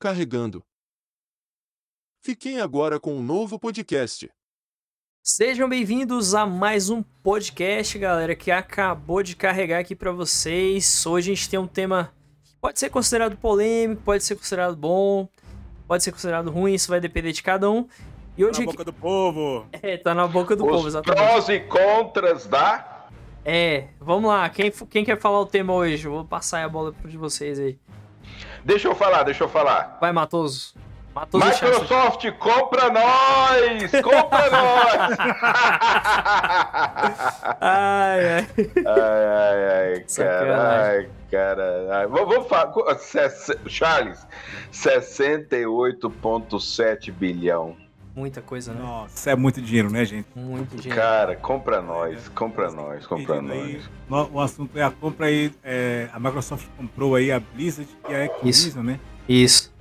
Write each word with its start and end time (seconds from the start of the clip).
Carregando. 0.00 0.64
Fiquem 2.24 2.58
agora 2.58 2.98
com 2.98 3.14
um 3.16 3.22
novo 3.22 3.58
podcast. 3.58 4.30
Sejam 5.22 5.68
bem-vindos 5.68 6.34
a 6.34 6.46
mais 6.46 6.88
um 6.88 7.02
podcast, 7.02 7.98
galera, 7.98 8.34
que 8.34 8.50
acabou 8.50 9.22
de 9.22 9.36
carregar 9.36 9.78
aqui 9.78 9.94
para 9.94 10.10
vocês. 10.10 11.04
Hoje 11.04 11.30
a 11.30 11.34
gente 11.34 11.50
tem 11.50 11.58
um 11.58 11.66
tema 11.66 12.14
que 12.42 12.56
pode 12.58 12.78
ser 12.78 12.88
considerado 12.88 13.36
polêmico, 13.36 14.00
pode 14.00 14.24
ser 14.24 14.36
considerado 14.36 14.74
bom, 14.74 15.28
pode 15.86 16.02
ser 16.02 16.12
considerado 16.12 16.50
ruim, 16.50 16.72
isso 16.72 16.88
vai 16.88 16.98
depender 16.98 17.32
de 17.32 17.42
cada 17.42 17.70
um. 17.70 17.86
E 18.38 18.44
hoje 18.44 18.54
tá 18.54 18.64
na 18.64 18.72
boca 18.72 18.84
do 18.84 18.92
povo. 18.94 19.66
É, 19.70 19.96
tá 19.98 20.14
na 20.14 20.26
boca 20.26 20.56
do 20.56 20.64
Os 20.64 20.70
povo, 20.70 20.88
exatamente. 20.88 21.22
Prós 21.22 21.48
e 21.50 21.60
contras 21.60 22.46
da 22.46 23.06
É, 23.44 23.88
vamos 24.00 24.30
lá. 24.30 24.48
Quem, 24.48 24.70
quem 24.70 25.04
quer 25.04 25.20
falar 25.20 25.40
o 25.40 25.46
tema 25.46 25.74
hoje? 25.74 26.06
Eu 26.06 26.12
vou 26.12 26.24
passar 26.24 26.64
a 26.64 26.68
bola 26.70 26.90
para 26.90 27.10
vocês 27.18 27.60
aí. 27.60 27.78
Deixa 28.64 28.88
eu 28.88 28.94
falar, 28.94 29.22
deixa 29.22 29.44
eu 29.44 29.48
falar. 29.48 29.96
Vai, 30.00 30.12
Matoso. 30.12 30.74
Matoso 31.14 31.44
Microsoft, 31.44 32.30
compra 32.38 32.88
nós! 32.90 33.90
Compra 34.00 34.50
nós! 34.54 35.18
ai, 37.60 38.28
ai. 38.28 38.46
Ai, 38.86 38.86
ai, 38.86 39.64
ai, 40.52 41.08
cara. 41.30 42.06
Vamos, 42.08 42.46
falar. 42.46 42.72
Charles, 43.66 44.24
68,7 44.72 47.10
bilhão. 47.10 47.76
Muita 48.14 48.42
coisa, 48.42 48.72
né? 48.74 48.80
Nossa, 48.80 49.14
isso 49.16 49.30
é 49.30 49.36
muito 49.36 49.62
dinheiro, 49.62 49.90
né, 49.90 50.04
gente? 50.04 50.26
Muito 50.34 50.76
dinheiro. 50.76 51.00
Cara, 51.00 51.36
compra 51.36 51.80
nós, 51.80 52.28
compra 52.30 52.70
nós, 52.70 53.06
compra 53.06 53.40
nós. 53.40 53.88
no- 54.08 54.30
o 54.32 54.40
assunto 54.40 54.76
é 54.78 54.82
a 54.82 54.90
compra 54.90 55.26
aí. 55.26 55.52
é, 55.62 56.08
a 56.12 56.18
Microsoft 56.18 56.66
comprou 56.76 57.14
aí 57.14 57.30
a 57.30 57.38
Blizzard 57.40 57.88
e 58.08 58.14
a 58.14 58.24
Activision, 58.24 58.84
né? 58.84 58.98
Isso. 59.28 59.72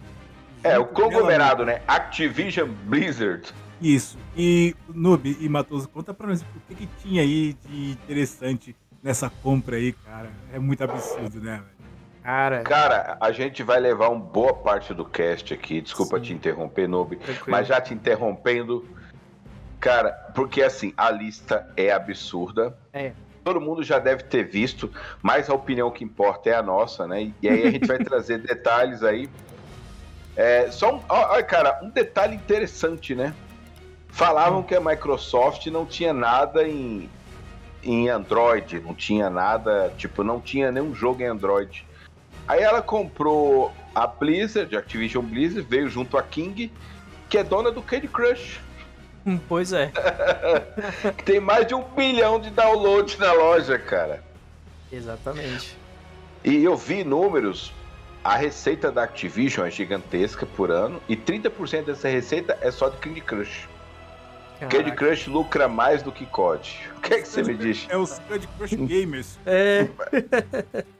É, 0.63 0.77
o 0.77 0.85
conglomerado, 0.85 1.65
né? 1.65 1.81
Activision 1.87 2.69
Blizzard. 2.85 3.51
Isso. 3.81 4.17
E 4.37 4.75
Noob 4.93 5.37
e 5.39 5.47
Matoso, 5.49 5.87
conta 5.89 6.13
pra 6.13 6.27
nós 6.27 6.41
o 6.41 6.45
que, 6.67 6.75
que 6.75 6.89
tinha 7.01 7.21
aí 7.21 7.55
de 7.65 7.91
interessante 7.91 8.75
nessa 9.01 9.29
compra 9.29 9.77
aí, 9.77 9.93
cara. 9.93 10.29
É 10.53 10.59
muito 10.59 10.83
absurdo, 10.83 11.39
né, 11.41 11.53
velho? 11.53 11.78
Cara, 12.23 12.61
Cara, 12.63 13.17
a 13.19 13.31
gente 13.31 13.63
vai 13.63 13.79
levar 13.79 14.09
uma 14.09 14.19
boa 14.19 14.53
parte 14.53 14.93
do 14.93 15.05
cast 15.05 15.53
aqui. 15.53 15.81
Desculpa 15.81 16.17
Sim. 16.17 16.23
te 16.23 16.33
interromper, 16.33 16.87
tranquilo. 16.87 17.43
Mas 17.47 17.67
já 17.67 17.79
te 17.81 17.93
interrompendo, 17.93 18.85
cara, 19.79 20.11
porque 20.35 20.61
assim, 20.61 20.93
a 20.97 21.09
lista 21.09 21.71
é 21.75 21.91
absurda. 21.91 22.77
É. 22.93 23.13
Todo 23.43 23.61
mundo 23.61 23.83
já 23.83 23.97
deve 23.97 24.23
ter 24.23 24.43
visto, 24.43 24.91
mas 25.21 25.49
a 25.49 25.53
opinião 25.53 25.89
que 25.89 26.03
importa 26.03 26.49
é 26.49 26.55
a 26.55 26.61
nossa, 26.61 27.07
né? 27.07 27.31
E 27.41 27.49
aí 27.49 27.67
a 27.67 27.71
gente 27.71 27.87
vai 27.87 27.97
trazer 28.03 28.39
detalhes 28.39 29.01
aí. 29.01 29.29
É, 30.35 30.69
só 30.71 30.95
um, 30.95 31.01
ó, 31.09 31.41
cara, 31.43 31.79
um 31.81 31.89
detalhe 31.89 32.35
interessante, 32.35 33.15
né? 33.15 33.33
Falavam 34.09 34.63
que 34.63 34.75
a 34.75 34.81
Microsoft 34.81 35.65
não 35.67 35.85
tinha 35.85 36.13
nada 36.13 36.67
em, 36.67 37.09
em 37.83 38.09
Android, 38.09 38.79
não 38.79 38.93
tinha 38.93 39.29
nada, 39.29 39.93
tipo, 39.97 40.23
não 40.23 40.39
tinha 40.39 40.71
nenhum 40.71 40.93
jogo 40.93 41.21
em 41.21 41.25
Android. 41.25 41.85
Aí 42.49 42.63
ela 42.63 42.81
comprou 42.81 43.71
a 43.93 44.07
Blizzard, 44.07 44.75
a 44.75 44.79
Activision 44.79 45.23
Blizzard, 45.23 45.61
veio 45.69 45.87
junto 45.87 46.17
a 46.17 46.23
King, 46.23 46.71
que 47.29 47.37
é 47.37 47.43
dona 47.43 47.71
do 47.71 47.79
Candy 47.79 48.07
Crush. 48.07 48.59
Hum, 49.23 49.39
Pois 49.47 49.71
é. 49.71 49.91
que 51.15 51.23
tem 51.23 51.39
mais 51.39 51.67
de 51.67 51.75
um 51.75 51.83
bilhão 51.83 52.39
de 52.39 52.49
downloads 52.49 53.19
na 53.19 53.31
loja, 53.33 53.77
cara. 53.77 54.23
Exatamente. 54.91 55.77
E 56.43 56.63
eu 56.63 56.75
vi 56.75 57.03
números, 57.03 57.71
a 58.23 58.35
receita 58.35 58.91
da 58.91 59.03
Activision 59.03 59.67
é 59.67 59.69
gigantesca 59.69 60.47
por 60.47 60.71
ano, 60.71 60.99
e 61.07 61.15
30% 61.15 61.83
dessa 61.83 62.09
receita 62.09 62.57
é 62.61 62.71
só 62.71 62.89
de 62.89 62.97
Candy 62.97 63.21
Crush. 63.21 63.69
Candy 64.59 64.75
Caraca. 64.75 64.95
Crush 64.95 65.27
lucra 65.27 65.67
mais 65.67 66.01
do 66.01 66.11
que 66.11 66.25
COD. 66.25 66.79
O 66.97 67.01
que 67.01 67.13
é 67.13 67.21
que 67.21 67.27
você 67.27 67.43
me 67.43 67.53
diz? 67.53 67.85
É 67.89 67.95
os 67.95 68.17
Candy 68.27 68.47
Crush 68.57 68.73
Gamers. 68.73 69.37
É. 69.45 69.87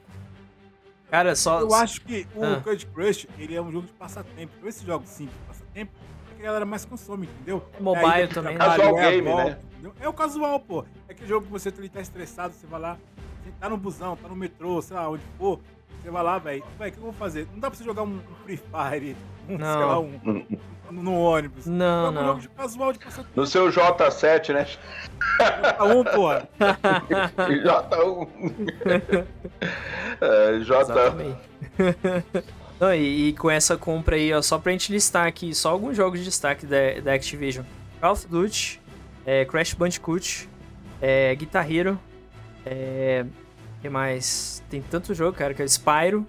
Cara, 1.10 1.34
só. 1.34 1.60
Eu 1.60 1.74
acho 1.74 2.00
que 2.02 2.26
o 2.34 2.44
Ah. 2.44 2.60
Candy 2.60 2.86
Crush, 2.86 3.28
ele 3.38 3.54
é 3.54 3.60
um 3.60 3.70
jogo 3.70 3.86
de 3.86 3.92
passatempo. 3.92 4.52
Então, 4.56 4.68
esse 4.68 4.86
jogo 4.86 5.04
simples 5.06 5.34
de 5.36 5.44
passatempo, 5.46 5.92
é 6.30 6.34
que 6.34 6.42
a 6.42 6.44
galera 6.44 6.64
mais 6.64 6.84
consome, 6.84 7.26
entendeu? 7.26 7.64
Mobile 7.80 8.06
É 8.06 8.14
aí 8.14 8.28
que 8.28 8.34
também, 8.34 8.52
né? 8.56 8.64
Casual 8.64 8.98
é 8.98 9.06
a 9.06 9.10
game, 9.10 9.34
né? 9.34 9.58
entendeu? 9.72 9.92
É 10.00 10.08
o 10.08 10.12
casual, 10.12 10.60
pô. 10.60 10.84
É 11.08 11.12
aquele 11.12 11.28
jogo 11.28 11.46
que 11.46 11.52
você 11.52 11.68
ele 11.76 11.88
tá 11.88 12.00
estressado, 12.00 12.54
você 12.54 12.66
vai 12.66 12.80
lá, 12.80 12.98
você 13.42 13.50
tá 13.58 13.68
no 13.68 13.76
busão, 13.76 14.16
tá 14.16 14.28
no 14.28 14.36
metrô, 14.36 14.80
sei 14.80 14.96
lá, 14.96 15.08
onde 15.10 15.22
for, 15.36 15.58
você 16.02 16.10
vai 16.10 16.22
lá, 16.22 16.38
velho, 16.38 16.64
velho, 16.78 16.90
o 16.90 16.92
que 16.92 16.98
eu 16.98 17.04
vou 17.04 17.12
fazer? 17.12 17.46
Não 17.52 17.60
dá 17.60 17.70
pra 17.70 17.78
você 17.78 17.84
jogar 17.84 18.02
um, 18.02 18.20
Free 18.44 18.56
Fire, 18.56 19.16
um, 19.48 19.48
sei 19.48 19.58
Não. 19.58 19.86
lá, 19.86 20.00
um, 20.00 20.20
um, 20.24 20.46
no 20.90 21.14
ônibus. 21.14 21.66
Não, 21.66 22.06
é 22.06 22.08
um 22.08 22.12
não. 22.12 22.24
jogo 22.24 22.40
de 22.40 22.48
casual, 22.48 22.92
de 22.92 22.98
passatempo. 22.98 23.30
No 23.36 23.46
seu 23.46 23.68
J7, 23.68 24.54
né? 24.54 24.66
Tá 25.38 25.84
um, 25.84 26.02
porra. 26.04 26.48
J1. 27.38 28.28
é, 30.20 30.58
J1. 30.58 30.80
Exatamente. 30.80 31.38
Não, 32.80 32.94
e, 32.94 33.28
e 33.28 33.32
com 33.34 33.50
essa 33.50 33.76
compra 33.76 34.16
aí, 34.16 34.32
ó, 34.32 34.40
só 34.40 34.58
pra 34.58 34.72
gente 34.72 34.90
listar 34.90 35.26
aqui, 35.26 35.54
só 35.54 35.70
alguns 35.70 35.96
jogos 35.96 36.18
de 36.18 36.24
destaque 36.24 36.64
da, 36.64 36.98
da 37.04 37.12
Activision. 37.12 37.64
Call 38.00 38.12
of 38.12 38.26
Duty, 38.26 38.80
é, 39.26 39.44
Crash 39.44 39.74
Bandicoot, 39.74 40.48
é, 41.00 41.34
Guitar 41.34 41.70
Hero, 41.70 42.00
é, 42.64 43.26
que 43.80 43.88
mais? 43.88 44.62
Tem 44.68 44.82
tanto 44.82 45.14
jogo, 45.14 45.36
cara, 45.36 45.54
que 45.54 45.62
é 45.62 45.66
Spyro. 45.66 46.26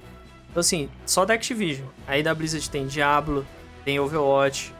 Então 0.49 0.59
assim, 0.59 0.89
só 1.05 1.25
da 1.25 1.33
Activision. 1.33 1.87
Aí 2.07 2.21
da 2.21 2.33
Blizzard 2.33 2.69
tem 2.69 2.87
Diablo, 2.87 3.45
tem 3.85 3.99
Overwatch, 3.99 4.73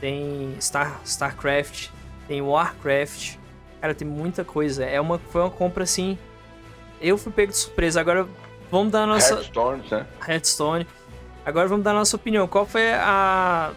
tem 0.00 0.54
Star, 0.60 1.00
StarCraft, 1.04 1.88
tem 2.26 2.40
Warcraft. 2.42 3.36
Cara, 3.80 3.94
tem 3.94 4.06
muita 4.06 4.44
coisa. 4.44 4.84
É 4.84 5.00
uma, 5.00 5.18
foi 5.18 5.40
uma 5.40 5.50
compra 5.50 5.84
assim. 5.84 6.18
Eu 7.00 7.16
fui 7.16 7.32
pego 7.32 7.52
de 7.52 7.58
surpresa. 7.58 8.00
Agora 8.00 8.26
vamos 8.70 8.92
dar 8.92 9.04
a 9.04 9.06
nossa. 9.06 9.34
Hearthstone, 9.34 9.84
né? 9.90 10.06
Hearthstone. 10.26 10.86
Agora 11.44 11.68
vamos 11.68 11.84
dar 11.84 11.92
a 11.92 11.94
nossa 11.94 12.16
opinião. 12.16 12.46
Qual 12.48 12.66
foi 12.66 12.92
a 12.92 13.72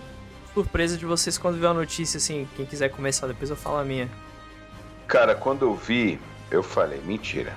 surpresa 0.53 0.97
de 0.97 1.05
vocês 1.05 1.37
quando 1.37 1.57
viu 1.57 1.69
a 1.69 1.73
notícia, 1.73 2.17
assim? 2.17 2.47
Quem 2.55 2.65
quiser 2.65 2.89
começar, 2.89 3.27
depois 3.27 3.49
eu 3.49 3.55
falo 3.55 3.77
a 3.77 3.85
minha. 3.85 4.09
Cara, 5.07 5.35
quando 5.35 5.65
eu 5.65 5.75
vi, 5.75 6.19
eu 6.49 6.63
falei, 6.63 6.99
mentira. 7.01 7.55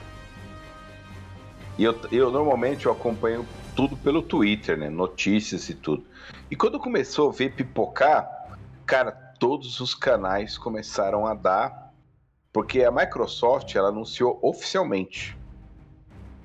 E 1.79 1.85
eu, 1.85 1.99
eu 2.13 2.31
normalmente 2.31 2.87
eu 2.87 2.93
acompanho 2.93 3.47
tudo 3.75 3.97
pelo 3.97 4.23
Twitter, 4.23 4.79
né? 4.79 4.89
Notícias 4.89 5.69
e 5.69 5.75
tudo. 5.75 6.05
E 6.51 6.55
quando 6.57 6.79
começou 6.79 7.31
a 7.31 7.33
ver 7.33 7.55
pipocar, 7.55 8.29
cara, 8.87 9.11
todos 9.11 9.81
os 9.81 9.95
canais 9.95 10.57
começaram 10.57 11.27
a 11.27 11.35
dar, 11.35 11.93
porque 12.53 12.85
a 12.85 12.91
Microsoft 12.93 13.75
ela 13.75 13.89
anunciou 13.89 14.39
oficialmente. 14.41 15.37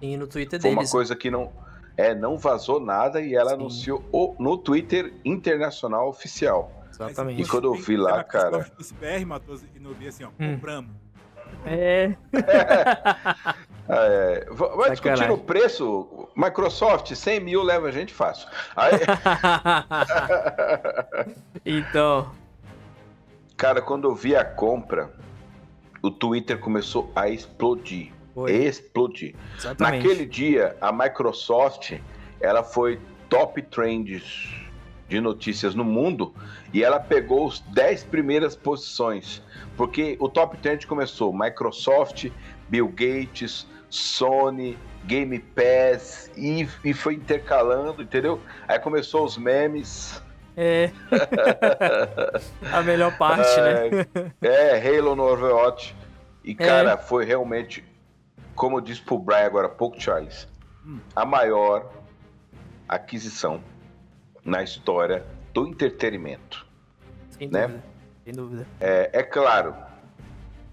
E 0.02 0.18
no 0.18 0.26
Twitter 0.28 0.60
Foi 0.62 0.72
uma 0.72 0.88
coisa 0.88 1.16
que 1.16 1.30
não 1.30 1.52
é, 1.98 2.16
não 2.16 2.38
vazou 2.38 2.80
nada 2.80 3.20
e 3.22 3.36
ela 3.36 3.50
Sim. 3.50 3.56
anunciou 3.58 4.04
o- 4.12 4.34
no 4.40 4.58
Twitter 4.58 5.14
internacional 5.26 6.08
oficial. 6.08 6.72
Exatamente. 6.90 7.42
E 7.42 7.46
quando 7.48 7.66
eu 7.66 7.74
vi 7.74 7.98
lá, 7.98 8.24
cara- 8.24 8.72
BR, 9.00 9.26
Matoso, 9.26 9.66
e 9.76 9.80
não 9.80 9.94
vi 9.94 10.08
assim, 10.08 10.24
ó, 10.24 10.30
Hum. 10.40 10.54
compramos. 10.54 10.92
É. 11.66 12.14
É, 13.92 14.46
va- 14.52 14.68
vai 14.76 14.92
discutir 14.92 15.18
Sacanagem. 15.18 15.32
o 15.32 15.38
preço, 15.40 16.30
Microsoft, 16.36 17.12
100 17.12 17.40
mil 17.40 17.64
leva 17.64 17.88
a 17.88 17.92
gente 17.92 18.14
fácil. 18.14 18.48
Aí, 18.76 18.92
então. 21.66 22.32
cara, 23.58 23.82
quando 23.82 24.08
eu 24.08 24.14
vi 24.14 24.36
a 24.36 24.46
compra, 24.46 25.10
o 26.04 26.12
Twitter 26.12 26.60
começou 26.60 27.12
a 27.16 27.30
explodir. 27.30 28.12
Foi. 28.36 28.52
Explodir. 28.52 29.34
Exatamente. 29.58 30.04
Naquele 30.04 30.26
dia, 30.28 30.78
a 30.80 30.92
Microsoft, 30.92 31.94
ela 32.40 32.62
foi 32.64 33.00
top 33.28 33.60
trends 33.64 34.54
de 35.10 35.20
notícias 35.20 35.74
no 35.76 35.84
mundo 35.84 36.34
e 36.72 36.84
ela 36.84 37.00
pegou 37.00 37.48
os 37.48 37.60
10 37.60 38.04
primeiras 38.06 38.56
posições. 38.56 39.42
Porque 39.76 40.16
o 40.20 40.30
top 40.30 40.58
trend 40.60 40.86
começou 40.86 41.34
Microsoft, 41.34 42.30
Bill 42.70 42.88
Gates, 42.90 43.68
Sony, 43.90 44.78
Game 45.06 45.40
Pass 45.40 46.32
e, 46.38 46.68
e 46.86 46.94
foi 46.94 47.16
intercalando, 47.16 48.04
entendeu? 48.04 48.40
Aí 48.68 48.78
começou 48.80 49.26
os 49.26 49.36
memes. 49.38 50.22
É. 50.56 50.92
a 52.72 52.82
melhor 52.84 53.18
parte, 53.18 53.60
né? 53.62 54.06
É, 54.42 54.78
Halo 54.98 55.16
no 55.16 55.24
Overwatch. 55.24 55.96
E, 56.44 56.52
É. 56.52 56.56
cara, 56.56 56.98
foi 56.98 57.26
realmente, 57.26 57.84
como 58.56 58.78
eu 58.78 58.82
disse 58.82 59.02
pro 59.02 59.18
Brian 59.18 59.46
agora 59.46 59.68
há 59.68 59.72
pouco, 59.72 60.00
Charles, 60.00 60.48
Hum. 60.86 61.00
a 61.16 61.26
maior 61.26 61.90
aquisição 62.88 63.62
na 64.44 64.64
história 64.64 65.26
do 65.54 65.68
entretenimento. 65.68 66.66
Sem 67.32 67.50
né? 67.50 67.68
dúvida. 67.68 67.84
Sem 68.24 68.34
dúvida. 68.34 68.68
É, 68.80 69.10
é 69.14 69.24
claro, 69.24 69.76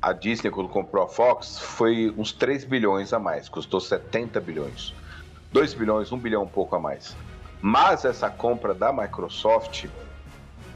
a 0.01 0.13
Disney, 0.13 0.51
quando 0.51 0.69
comprou 0.69 1.05
a 1.05 1.09
Fox, 1.09 1.59
foi 1.59 2.15
uns 2.17 2.33
3 2.33 2.65
bilhões 2.65 3.13
a 3.13 3.19
mais, 3.19 3.49
custou 3.49 3.81
70 3.81 4.41
bilhões. 4.41 4.95
2 5.53 5.75
bilhões, 5.75 6.13
1 6.13 6.19
bilhão 6.19 6.43
um 6.43 6.49
pouco 6.49 6.77
a 6.77 6.79
mais. 6.79 7.17
Mas 7.61 8.05
essa 8.05 8.29
compra 8.29 8.75
da 8.75 8.93
Microsoft, 8.93 9.87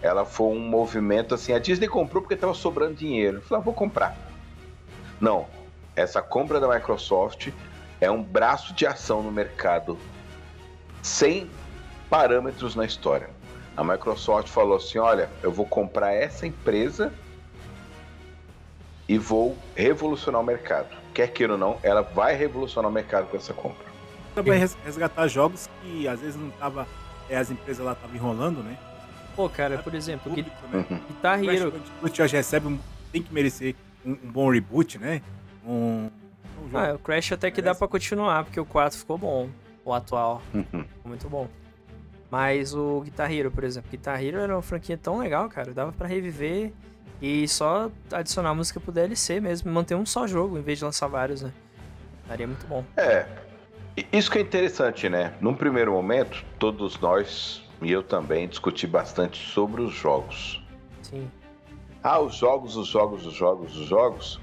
ela 0.00 0.25
foi 0.25 0.56
um 0.56 0.60
movimento 0.60 1.34
assim. 1.34 1.52
A 1.52 1.58
Disney 1.58 1.87
comprou 1.87 2.22
porque 2.22 2.34
estava 2.34 2.54
sobrando 2.54 2.94
dinheiro. 2.94 3.42
Falei, 3.42 3.60
ah, 3.60 3.64
vou 3.64 3.75
comprar. 3.75 4.16
Não, 5.20 5.46
essa 5.94 6.22
compra 6.22 6.58
da 6.58 6.69
Microsoft 6.69 7.50
é 8.00 8.10
um 8.10 8.22
braço 8.22 8.72
de 8.72 8.87
ação 8.87 9.22
no 9.22 9.31
mercado 9.31 9.98
sem 11.02 11.48
parâmetros 12.10 12.74
na 12.74 12.84
história. 12.84 13.30
A 13.76 13.84
Microsoft 13.84 14.48
falou 14.48 14.76
assim: 14.76 14.98
olha, 14.98 15.30
eu 15.42 15.52
vou 15.52 15.64
comprar 15.64 16.12
essa 16.12 16.46
empresa 16.46 17.14
e 19.08 19.16
vou 19.16 19.56
revolucionar 19.76 20.40
o 20.40 20.44
mercado. 20.44 20.88
Quer 21.14 21.28
queira 21.28 21.54
ou 21.54 21.58
não, 21.58 21.78
ela 21.82 22.02
vai 22.02 22.34
revolucionar 22.34 22.90
o 22.90 22.92
mercado 22.92 23.28
com 23.28 23.36
essa 23.36 23.54
compra. 23.54 23.88
Também 24.34 24.58
resgatar 24.84 25.28
jogos 25.28 25.68
que 25.82 26.06
às 26.06 26.20
vezes 26.20 26.36
não 26.36 26.50
tava. 26.50 26.86
É, 27.28 27.36
as 27.36 27.50
empresas 27.50 27.84
lá 27.84 27.92
estavam 27.92 28.14
enrolando, 28.16 28.60
né? 28.60 28.76
Pô, 29.36 29.48
cara, 29.48 29.78
por 29.78 29.94
exemplo, 29.94 30.30
Público, 30.30 30.50
né? 30.68 30.84
Uhum. 30.90 30.98
Guitar 31.06 31.44
Hero. 31.44 31.72
O 32.02 32.10
Crash 32.10 32.32
recebe 32.32 32.66
um, 32.66 32.78
tem 33.12 33.22
que 33.22 33.32
merecer 33.32 33.76
um, 34.04 34.10
um 34.10 34.30
bom 34.30 34.50
reboot, 34.50 34.98
né? 34.98 35.22
Um, 35.64 36.10
um 36.60 36.68
jogo. 36.68 36.78
Ah, 36.78 36.94
o 36.94 36.98
Crash 36.98 37.32
até 37.32 37.50
que 37.50 37.62
dá 37.62 37.72
pra 37.72 37.86
continuar, 37.86 38.44
porque 38.44 38.58
o 38.58 38.64
4 38.64 38.98
ficou 38.98 39.16
bom. 39.16 39.48
O 39.84 39.94
atual. 39.94 40.42
Uhum. 40.52 40.64
Ficou 40.64 41.06
muito 41.06 41.28
bom. 41.28 41.48
Mas 42.30 42.74
o 42.74 43.00
Guitar 43.00 43.32
Hero, 43.32 43.50
por 43.50 43.64
exemplo. 43.64 43.90
Guitar 43.90 44.22
Hero 44.22 44.38
era 44.38 44.54
uma 44.54 44.62
franquia 44.62 44.96
tão 44.96 45.18
legal, 45.18 45.48
cara. 45.48 45.72
Dava 45.72 45.92
pra 45.92 46.06
reviver 46.06 46.72
e 47.20 47.46
só 47.48 47.90
adicionar 48.12 48.54
música 48.54 48.78
pro 48.78 48.92
DLC 48.92 49.40
mesmo. 49.40 49.70
Manter 49.72 49.96
um 49.96 50.06
só 50.06 50.26
jogo, 50.26 50.56
em 50.56 50.62
vez 50.62 50.78
de 50.78 50.84
lançar 50.84 51.08
vários, 51.08 51.42
né? 51.42 51.52
Daria 52.28 52.46
muito 52.46 52.66
bom. 52.66 52.84
É. 52.96 53.26
Isso 54.12 54.30
que 54.30 54.38
é 54.38 54.40
interessante, 54.40 55.08
né? 55.08 55.34
Num 55.40 55.54
primeiro 55.54 55.92
momento, 55.92 56.44
todos 56.58 56.98
nós, 57.00 57.62
e 57.82 57.90
eu 57.90 58.02
também, 58.02 58.46
discuti 58.46 58.86
bastante 58.86 59.44
sobre 59.50 59.82
os 59.82 59.92
jogos. 59.92 60.64
Sim. 61.02 61.28
Ah, 62.02 62.20
os 62.20 62.36
jogos, 62.36 62.76
os 62.76 62.86
jogos, 62.86 63.26
os 63.26 63.34
jogos, 63.34 63.76
os 63.76 63.86
jogos. 63.88 64.40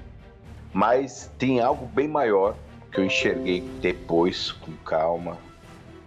Mas 0.72 1.32
tem 1.38 1.60
algo 1.60 1.86
bem 1.86 2.06
maior 2.06 2.54
que 2.92 3.00
eu 3.00 3.04
enxerguei 3.04 3.62
depois, 3.80 4.52
com 4.52 4.72
calma, 4.84 5.38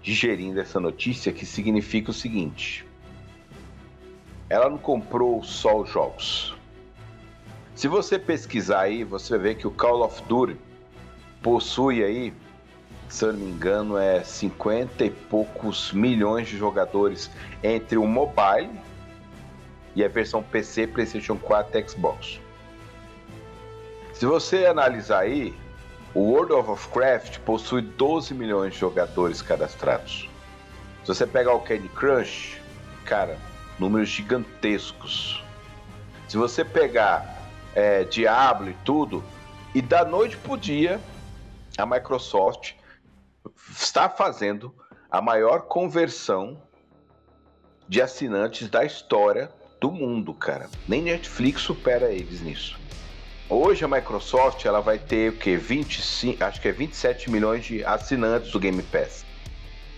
digerindo 0.01 0.59
essa 0.59 0.79
notícia, 0.79 1.31
que 1.31 1.45
significa 1.45 2.11
o 2.11 2.13
seguinte: 2.13 2.85
ela 4.49 4.69
não 4.69 4.77
comprou 4.77 5.43
só 5.43 5.79
os 5.79 5.89
jogos. 5.89 6.55
Se 7.75 7.87
você 7.87 8.19
pesquisar 8.19 8.81
aí, 8.81 9.03
você 9.03 9.37
vê 9.37 9.55
que 9.55 9.65
o 9.65 9.71
Call 9.71 10.03
of 10.03 10.21
Duty 10.23 10.57
possui 11.41 12.03
aí, 12.03 12.33
se 13.09 13.25
eu 13.25 13.33
não 13.33 13.39
me 13.39 13.51
engano, 13.51 13.97
é 13.97 14.23
50 14.23 15.05
e 15.05 15.09
poucos 15.09 15.91
milhões 15.91 16.47
de 16.47 16.57
jogadores 16.57 17.31
entre 17.63 17.97
o 17.97 18.05
mobile 18.05 18.69
e 19.95 20.03
a 20.03 20.07
versão 20.07 20.43
PC, 20.43 20.87
PlayStation 20.87 21.37
4 21.37 21.79
e 21.79 21.89
Xbox. 21.89 22.39
Se 24.13 24.25
você 24.25 24.65
analisar 24.65 25.21
aí, 25.21 25.55
o 26.13 26.19
World 26.19 26.53
of 26.53 26.69
Warcraft 26.69 27.39
possui 27.39 27.81
12 27.81 28.33
milhões 28.33 28.73
de 28.73 28.79
jogadores 28.79 29.41
cadastrados. 29.41 30.29
Se 31.01 31.07
você 31.07 31.25
pegar 31.25 31.53
o 31.53 31.61
Candy 31.61 31.87
Crush, 31.89 32.61
cara, 33.05 33.37
números 33.79 34.09
gigantescos. 34.09 35.43
Se 36.27 36.37
você 36.37 36.63
pegar 36.63 37.41
é, 37.73 38.03
Diablo 38.03 38.69
e 38.69 38.75
tudo, 38.85 39.23
e 39.73 39.81
da 39.81 40.03
noite 40.03 40.37
pro 40.37 40.57
dia, 40.57 40.99
a 41.77 41.85
Microsoft 41.85 42.73
está 43.69 44.09
fazendo 44.09 44.73
a 45.09 45.21
maior 45.21 45.61
conversão 45.61 46.61
de 47.87 48.01
assinantes 48.01 48.69
da 48.69 48.85
história 48.85 49.49
do 49.79 49.91
mundo, 49.91 50.33
cara. 50.33 50.69
Nem 50.87 51.01
Netflix 51.01 51.61
supera 51.61 52.11
eles 52.11 52.41
nisso. 52.41 52.80
Hoje 53.53 53.83
a 53.83 53.87
Microsoft 53.89 54.63
ela 54.63 54.79
vai 54.79 54.97
ter 54.97 55.29
o 55.29 55.35
que 55.35 55.57
25, 55.57 56.41
acho 56.41 56.61
que 56.61 56.69
é 56.69 56.71
27 56.71 57.29
milhões 57.29 57.65
de 57.65 57.83
assinantes 57.83 58.49
do 58.49 58.57
Game 58.57 58.81
Pass. 58.81 59.25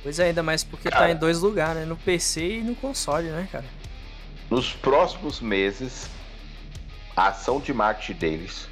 Pois 0.02 0.18
é, 0.18 0.30
ainda 0.30 0.42
mais 0.42 0.64
porque 0.64 0.90
Cara. 0.90 1.06
tá 1.06 1.12
em 1.12 1.16
dois 1.16 1.40
lugares, 1.40 1.82
né? 1.82 1.86
No 1.86 1.96
PC 1.96 2.42
e 2.42 2.64
no 2.64 2.76
console, 2.76 3.28
né, 3.28 3.48
cara? 3.52 3.66
Nos 4.50 4.74
próximos 4.74 5.40
meses, 5.40 6.10
a 7.16 7.28
ação 7.28 7.60
de 7.60 7.72
marketing 7.72 8.14
deles 8.14 8.68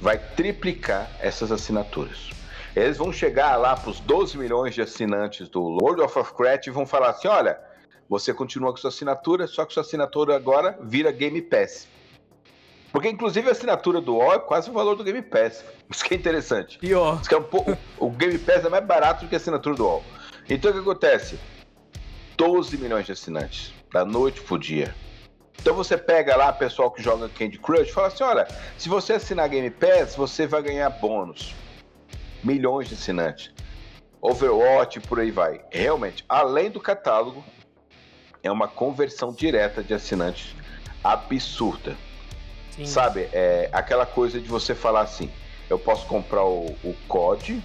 vai 0.00 0.16
triplicar 0.16 1.10
essas 1.20 1.52
assinaturas. 1.52 2.30
Eles 2.74 2.96
vão 2.96 3.12
chegar 3.12 3.54
lá 3.56 3.76
para 3.76 3.90
os 3.90 4.00
12 4.00 4.38
milhões 4.38 4.74
de 4.74 4.80
assinantes 4.80 5.46
do 5.46 5.60
World 5.60 6.00
of 6.00 6.18
Warcraft 6.18 6.68
e 6.68 6.70
vão 6.70 6.86
falar 6.86 7.10
assim: 7.10 7.28
olha, 7.28 7.60
você 8.08 8.32
continua 8.32 8.70
com 8.70 8.78
sua 8.78 8.88
assinatura, 8.88 9.46
só 9.46 9.66
que 9.66 9.74
sua 9.74 9.82
assinatura 9.82 10.34
agora 10.34 10.78
vira 10.80 11.12
Game 11.12 11.42
Pass. 11.42 11.86
Porque, 12.92 13.08
inclusive, 13.08 13.48
a 13.48 13.52
assinatura 13.52 14.00
do 14.00 14.16
WoW 14.16 14.34
é 14.34 14.38
quase 14.38 14.68
o 14.68 14.72
valor 14.72 14.96
do 14.96 15.04
Game 15.04 15.22
Pass. 15.22 15.64
Isso 15.90 16.04
que 16.04 16.14
é 16.14 16.16
interessante. 16.16 16.78
Pior. 16.78 17.20
Isso 17.20 17.28
que 17.28 17.34
é 17.34 17.38
um 17.38 17.42
pouco- 17.42 17.76
o 17.98 18.10
Game 18.10 18.38
Pass 18.38 18.64
é 18.64 18.68
mais 18.68 18.84
barato 18.84 19.24
do 19.24 19.28
que 19.28 19.34
a 19.34 19.38
assinatura 19.38 19.76
do 19.76 19.84
WoW. 19.86 20.02
Então, 20.48 20.70
o 20.70 20.74
que 20.74 20.80
acontece? 20.80 21.38
12 22.36 22.76
milhões 22.78 23.06
de 23.06 23.12
assinantes, 23.12 23.72
da 23.92 24.04
noite 24.04 24.40
pro 24.40 24.58
dia. 24.58 24.94
Então 25.60 25.74
você 25.74 25.94
pega 25.98 26.34
lá 26.36 26.50
pessoal 26.54 26.90
que 26.90 27.02
joga 27.02 27.28
Candy 27.28 27.58
Crush 27.58 27.90
e 27.90 27.92
fala 27.92 28.06
assim: 28.06 28.24
olha, 28.24 28.48
se 28.78 28.88
você 28.88 29.12
assinar 29.12 29.46
Game 29.50 29.68
Pass, 29.70 30.16
você 30.16 30.46
vai 30.46 30.62
ganhar 30.62 30.88
bônus. 30.88 31.54
Milhões 32.42 32.88
de 32.88 32.94
assinantes. 32.94 33.52
Overwatch, 34.22 35.00
por 35.00 35.20
aí 35.20 35.30
vai. 35.30 35.60
Realmente, 35.70 36.24
além 36.26 36.70
do 36.70 36.80
catálogo, 36.80 37.44
é 38.42 38.50
uma 38.50 38.66
conversão 38.68 39.34
direta 39.34 39.82
de 39.82 39.92
assinantes 39.92 40.56
absurda. 41.04 41.94
Sim. 42.80 42.86
Sabe, 42.86 43.28
é 43.32 43.68
aquela 43.72 44.06
coisa 44.06 44.40
de 44.40 44.48
você 44.48 44.74
falar 44.74 45.02
assim: 45.02 45.30
eu 45.68 45.78
posso 45.78 46.06
comprar 46.06 46.44
o, 46.44 46.66
o 46.82 46.94
COD 47.06 47.62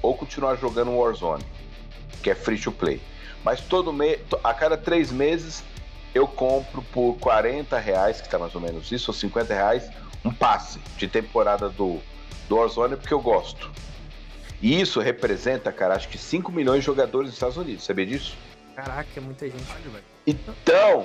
ou 0.00 0.16
continuar 0.16 0.56
jogando 0.56 0.90
o 0.90 0.98
Warzone, 0.98 1.44
que 2.22 2.30
é 2.30 2.34
free 2.34 2.58
to 2.58 2.72
play. 2.72 3.00
Mas 3.44 3.60
todo 3.60 3.92
mês, 3.92 4.20
a 4.42 4.54
cada 4.54 4.76
três 4.76 5.10
meses, 5.10 5.64
eu 6.14 6.26
compro 6.28 6.82
por 6.92 7.16
40 7.18 7.78
reais, 7.78 8.20
que 8.20 8.28
tá 8.28 8.38
mais 8.38 8.54
ou 8.54 8.60
menos 8.60 8.90
isso, 8.92 9.10
ou 9.10 9.14
50 9.14 9.52
reais, 9.52 9.90
um 10.24 10.32
passe 10.32 10.78
de 10.96 11.08
temporada 11.08 11.68
do, 11.68 12.00
do 12.48 12.56
Warzone 12.56 12.96
porque 12.96 13.14
eu 13.14 13.20
gosto. 13.20 13.70
E 14.60 14.80
isso 14.80 15.00
representa, 15.00 15.72
cara, 15.72 15.96
acho 15.96 16.08
que 16.08 16.16
5 16.16 16.52
milhões 16.52 16.80
de 16.80 16.86
jogadores 16.86 17.26
nos 17.26 17.34
Estados 17.34 17.56
Unidos, 17.56 17.84
sabia 17.84 18.06
disso? 18.06 18.36
Caraca, 18.76 19.08
é 19.16 19.20
muita 19.20 19.46
gente. 19.46 19.64
Então, 20.24 21.02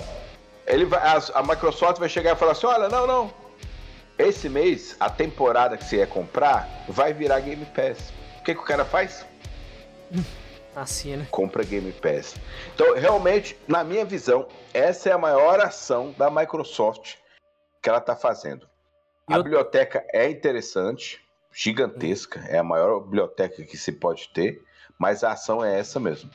ele 0.68 0.86
vai, 0.86 1.00
a, 1.00 1.18
a 1.34 1.44
Microsoft 1.44 1.98
vai 1.98 2.08
chegar 2.08 2.34
e 2.34 2.36
falar 2.36 2.52
assim: 2.52 2.68
olha, 2.68 2.88
não, 2.88 3.08
não. 3.08 3.47
Esse 4.18 4.50
mês, 4.50 4.96
a 5.00 5.10
temporada 5.10 5.78
que 5.78 5.84
você 5.84 5.98
ia 5.98 6.08
comprar 6.08 6.68
vai 6.88 7.14
virar 7.14 7.40
Game 7.40 7.66
Pass. 7.68 8.12
O 8.40 8.44
que, 8.44 8.56
que 8.56 8.62
o 8.62 8.66
cara 8.66 8.84
faz? 8.84 9.26
Assina. 10.76 11.28
Compra 11.32 11.64
Game 11.64 11.92
Pass. 11.92 12.36
Então, 12.74 12.96
realmente, 12.96 13.58
na 13.68 13.84
minha 13.84 14.06
visão, 14.06 14.48
essa 14.74 15.10
é 15.10 15.12
a 15.12 15.18
maior 15.18 15.60
ação 15.60 16.14
da 16.18 16.30
Microsoft 16.30 17.16
que 17.82 17.90
ela 17.90 17.98
está 17.98 18.16
fazendo. 18.16 18.68
A 19.28 19.36
eu- 19.38 19.44
biblioteca 19.44 20.06
é 20.14 20.30
interessante, 20.30 21.20
gigantesca, 21.52 22.40
é 22.48 22.58
a 22.58 22.64
maior 22.64 23.00
biblioteca 23.00 23.64
que 23.64 23.78
se 23.78 23.92
pode 23.92 24.30
ter, 24.30 24.62
mas 25.00 25.24
a 25.24 25.32
ação 25.32 25.64
é 25.66 25.80
essa 25.80 26.00
mesmo. 26.00 26.30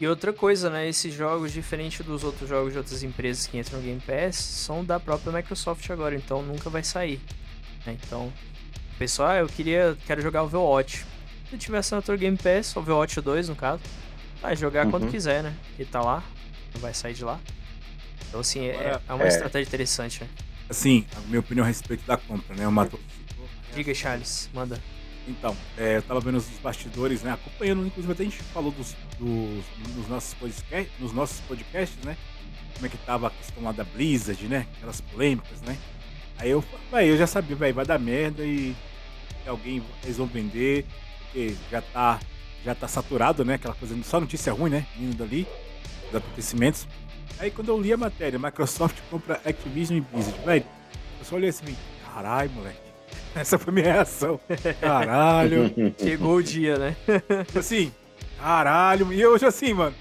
E 0.00 0.08
outra 0.08 0.32
coisa, 0.32 0.70
né? 0.70 0.88
Esses 0.88 1.12
jogos, 1.12 1.52
diferente 1.52 2.02
dos 2.02 2.24
outros 2.24 2.48
jogos 2.48 2.72
de 2.72 2.78
outras 2.78 3.02
empresas 3.02 3.46
que 3.46 3.58
entram 3.58 3.78
no 3.78 3.84
Game 3.84 4.00
Pass, 4.00 4.36
são 4.36 4.82
da 4.84 4.98
própria 4.98 5.30
Microsoft 5.32 5.88
agora, 5.90 6.14
então 6.14 6.42
nunca 6.42 6.70
vai 6.70 6.82
sair. 6.82 7.20
né? 7.84 7.96
Então, 8.06 8.32
pessoal, 8.98 9.28
ah, 9.30 9.36
eu 9.38 9.46
queria, 9.46 9.96
quero 10.06 10.22
jogar 10.22 10.42
Overwatch. 10.42 11.04
Se 11.50 11.58
tiver 11.58 11.78
assinatura 11.78 12.16
Game 12.16 12.36
Pass, 12.36 12.74
Overwatch 12.76 13.20
2 13.20 13.48
no 13.50 13.56
caso, 13.56 13.82
vai 14.40 14.56
jogar 14.56 14.88
quando 14.90 15.04
Uhum. 15.04 15.10
quiser, 15.10 15.42
né? 15.42 15.54
Ele 15.78 15.88
tá 15.90 16.00
lá, 16.00 16.22
não 16.74 16.80
vai 16.80 16.94
sair 16.94 17.12
de 17.14 17.24
lá. 17.24 17.38
Então, 18.28 18.40
assim, 18.40 18.66
é, 18.66 18.74
Agora, 18.74 19.02
é 19.08 19.14
uma 19.14 19.24
é. 19.24 19.28
estratégia 19.28 19.66
interessante, 19.68 20.22
né? 20.22 20.28
Assim, 20.68 21.04
a 21.16 21.20
minha 21.20 21.40
opinião 21.40 21.64
a 21.64 21.68
respeito 21.68 22.06
da 22.06 22.16
compra, 22.16 22.54
né? 22.56 22.66
O 22.66 22.72
Matheus 22.72 23.02
citou. 23.28 23.48
Diga, 23.74 23.92
Charles, 23.94 24.48
manda. 24.54 24.80
Então, 25.28 25.56
é, 25.76 25.98
eu 25.98 26.02
tava 26.02 26.20
vendo 26.20 26.38
os 26.38 26.48
bastidores, 26.62 27.22
né? 27.22 27.32
Acompanhando, 27.32 27.86
inclusive 27.86 28.12
até 28.12 28.22
a 28.22 28.26
gente 28.26 28.42
falou 28.42 28.72
dos, 28.72 28.96
dos, 29.18 29.64
nos, 29.96 30.08
nossos 30.08 30.34
podcast, 30.34 30.90
nos 30.98 31.12
nossos 31.12 31.40
podcasts, 31.40 31.98
né? 32.04 32.16
Como 32.74 32.86
é 32.86 32.88
que 32.88 32.96
tava 32.98 33.28
a 33.28 33.30
questão 33.30 33.62
lá 33.62 33.72
da 33.72 33.84
Blizzard, 33.84 34.48
né? 34.48 34.66
Aquelas 34.76 35.00
polêmicas, 35.00 35.60
né? 35.62 35.76
Aí 36.38 36.50
eu, 36.50 36.64
véi, 36.90 37.10
eu 37.10 37.18
já 37.18 37.26
sabia, 37.26 37.54
velho, 37.54 37.74
vai 37.74 37.84
dar 37.84 37.98
merda 37.98 38.42
e 38.42 38.74
alguém 39.46 39.82
eles 40.02 40.16
vão 40.16 40.26
vender, 40.26 40.86
porque 41.18 41.54
já 41.70 41.82
tá, 41.82 42.18
já 42.64 42.74
tá 42.74 42.88
saturado, 42.88 43.44
né? 43.44 43.54
Aquela 43.54 43.74
coisa, 43.74 43.96
só 44.02 44.18
notícia 44.18 44.52
ruim, 44.52 44.70
né? 44.70 44.86
Vindo 44.96 45.16
dali, 45.16 45.46
dos 46.06 46.16
acontecimentos. 46.16 46.88
Aí 47.38 47.50
quando 47.50 47.68
eu 47.68 47.80
li 47.80 47.92
a 47.92 47.96
matéria, 47.96 48.38
Microsoft 48.38 48.96
compra 49.10 49.40
Activision 49.44 49.98
e 49.98 50.00
Blizzard, 50.00 50.44
velho, 50.44 50.64
eu 51.18 51.24
só 51.24 51.36
olhei 51.36 51.50
assim, 51.50 51.76
caralho, 52.04 52.50
moleque. 52.50 52.89
Essa 53.34 53.58
foi 53.58 53.72
minha 53.72 53.92
reação. 53.92 54.40
Caralho. 54.80 55.72
Chegou 55.98 56.36
o 56.36 56.42
dia, 56.42 56.78
né? 56.78 56.96
assim, 57.56 57.92
caralho. 58.38 59.12
E 59.12 59.24
hoje 59.24 59.46
assim, 59.46 59.72
mano. 59.72 59.94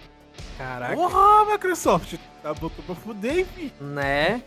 Caraca. 0.57 0.93
Porra, 0.95 1.51
Microsoft, 1.51 2.15
tá 2.43 2.53
botou 2.53 2.83
pra 2.85 2.95
fuder, 2.95 3.39
enfim. 3.39 3.71
Né? 3.79 4.43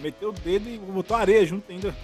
Meteu 0.00 0.30
o 0.30 0.32
dedo 0.32 0.68
e 0.68 0.78
botou 0.78 1.16
areia 1.16 1.44
junto 1.46 1.70
ainda. 1.70 1.94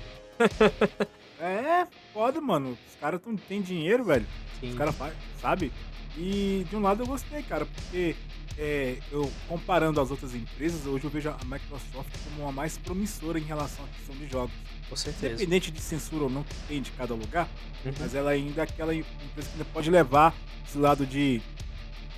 é, 1.41 1.87
foda, 2.13 2.41
mano. 2.41 2.77
Os 2.89 2.95
caras 3.01 3.21
não 3.27 3.37
tem 3.37 3.61
dinheiro, 3.61 4.05
velho. 4.05 4.27
Sim. 4.61 4.71
Os 4.71 4.75
caras 4.77 4.95
fazem, 4.95 5.17
sabe? 5.41 5.73
E 6.17 6.65
de 6.71 6.77
um 6.77 6.81
lado 6.81 7.03
eu 7.03 7.07
gostei, 7.07 7.43
cara, 7.43 7.67
porque 7.67 8.15
é, 8.59 8.99
eu 9.11 9.31
comparando 9.49 10.01
as 10.01 10.11
outras 10.11 10.35
empresas, 10.35 10.87
hoje 10.87 11.05
eu 11.05 11.11
vejo 11.11 11.29
a 11.31 11.39
Microsoft 11.45 12.11
como 12.25 12.43
uma 12.43 12.53
mais 12.53 12.79
promissora 12.79 13.39
em 13.39 13.43
relação 13.43 13.85
à 13.85 13.89
questão 13.89 14.17
de 14.17 14.29
jogos. 14.29 14.55
Com 14.89 14.97
certeza. 14.97 15.35
Independente 15.35 15.71
de 15.71 15.81
censura 15.81 16.25
ou 16.25 16.31
não 16.31 16.43
que 16.45 16.55
tem 16.69 16.81
de 16.83 16.91
cada 16.93 17.15
lugar, 17.15 17.49
Uhum. 17.85 17.93
mas 17.99 18.15
ela 18.15 18.31
ainda 18.31 18.61
é 18.61 18.65
aquela 18.65 18.95
empresa 18.95 19.49
que 19.49 19.53
ainda 19.55 19.65
pode 19.73 19.91
levar 19.91 20.35
esse 20.67 20.79
lado 20.79 21.05
de 21.07 21.41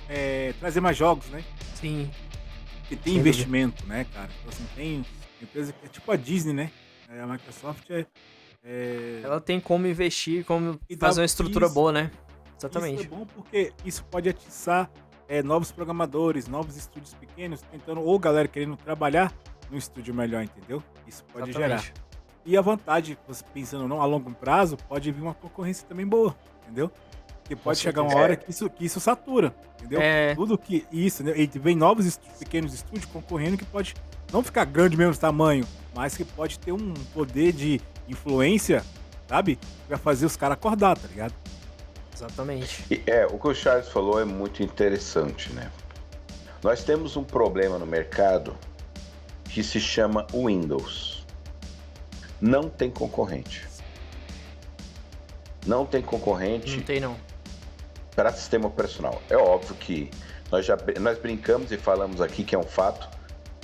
é, 0.09 0.53
trazer 0.59 0.79
mais 0.79 0.95
jogos, 0.95 1.25
né? 1.27 1.43
Sim. 1.75 2.09
Que 2.87 2.95
tem 2.95 3.13
Sem 3.13 3.19
investimento, 3.19 3.85
né, 3.85 4.05
cara? 4.13 4.29
Então, 4.39 4.49
assim, 4.53 4.65
tem 4.75 5.05
empresa 5.41 5.73
que 5.73 5.85
é 5.85 5.89
tipo 5.89 6.09
a 6.11 6.15
Disney, 6.15 6.53
né? 6.53 6.71
É, 7.09 7.19
a 7.21 7.27
Microsoft 7.27 7.89
é. 7.89 8.05
é- 8.63 9.21
Ela 9.23 9.41
tem 9.41 9.59
como 9.59 9.85
investir, 9.87 10.45
como 10.45 10.79
E 10.89 10.95
fazer 10.95 11.19
uma 11.21 11.25
estrutura 11.25 11.65
isso- 11.65 11.73
boa, 11.75 11.91
né? 11.91 12.11
Isso 12.57 12.65
Exatamente. 12.65 13.03
é 13.05 13.07
bom 13.07 13.25
porque 13.25 13.73
isso 13.85 14.03
pode 14.05 14.29
atiçar 14.29 14.89
é, 15.29 15.43
novos 15.43 15.71
programadores, 15.71 16.47
novos 16.47 16.75
estúdios 16.77 17.13
pequenos, 17.13 17.61
tentando, 17.61 18.01
ou 18.01 18.17
galera 18.19 18.47
querendo 18.47 18.75
trabalhar 18.77 19.33
num 19.69 19.77
estúdio 19.77 20.13
melhor, 20.13 20.43
entendeu? 20.43 20.81
Isso 21.05 21.23
pode 21.25 21.51
gerar. 21.51 21.75
Exatamente. 21.75 21.93
E 22.45 22.55
a 22.57 22.61
vantagem, 22.61 23.17
você 23.27 23.43
pensando 23.53 23.87
não 23.87 24.01
a 24.01 24.05
longo 24.05 24.31
prazo, 24.31 24.77
pode 24.87 25.11
vir 25.11 25.21
uma 25.21 25.33
concorrência 25.33 25.85
também 25.87 26.05
boa, 26.07 26.35
entendeu? 26.63 26.89
Porque 27.43 27.55
pode 27.55 27.79
chegar 27.79 28.01
uma 28.03 28.15
hora 28.15 28.35
que 28.35 28.49
isso, 28.49 28.69
que 28.69 28.85
isso 28.85 28.99
satura, 28.99 29.53
entendeu? 29.77 30.01
É. 30.01 30.33
Tudo 30.35 30.57
que 30.57 30.85
isso, 30.91 31.23
né? 31.23 31.33
E 31.35 31.45
vem 31.59 31.75
novos 31.75 32.05
estú- 32.05 32.27
pequenos 32.39 32.73
estúdios 32.73 33.05
concorrendo 33.05 33.57
que 33.57 33.65
pode 33.65 33.93
não 34.31 34.41
ficar 34.43 34.65
grande 34.65 34.95
mesmo 34.97 35.15
tamanho, 35.17 35.65
mas 35.95 36.15
que 36.15 36.23
pode 36.25 36.57
ter 36.59 36.71
um 36.71 36.93
poder 37.13 37.51
de 37.53 37.81
influência, 38.07 38.83
sabe? 39.27 39.57
Vai 39.89 39.97
fazer 39.97 40.25
os 40.25 40.35
caras 40.37 40.55
acordar, 40.57 40.97
tá 40.97 41.07
ligado? 41.07 41.33
Exatamente. 42.17 42.83
E, 42.89 43.03
é, 43.05 43.25
o 43.27 43.37
que 43.37 43.47
o 43.47 43.53
Charles 43.53 43.87
falou 43.89 44.19
é 44.19 44.25
muito 44.25 44.63
interessante, 44.63 45.53
né? 45.53 45.71
Nós 46.63 46.83
temos 46.83 47.15
um 47.15 47.23
problema 47.23 47.77
no 47.77 47.85
mercado 47.85 48.55
que 49.45 49.63
se 49.63 49.79
chama 49.79 50.25
Windows. 50.33 51.23
Não 52.41 52.69
tem 52.69 52.89
concorrente. 52.89 53.67
Não 55.65 55.85
tem 55.85 56.01
concorrente 56.01 56.75
Não 56.77 56.83
tem 56.83 56.99
não. 56.99 57.15
para 58.15 58.31
sistema 58.31 58.67
operacional. 58.67 59.21
É 59.29 59.37
óbvio 59.37 59.75
que 59.75 60.09
nós 60.51 60.65
já 60.65 60.75
nós 60.99 61.19
brincamos 61.19 61.71
e 61.71 61.77
falamos 61.77 62.19
aqui 62.21 62.43
que 62.43 62.55
é 62.55 62.57
um 62.57 62.63
fato. 62.63 63.07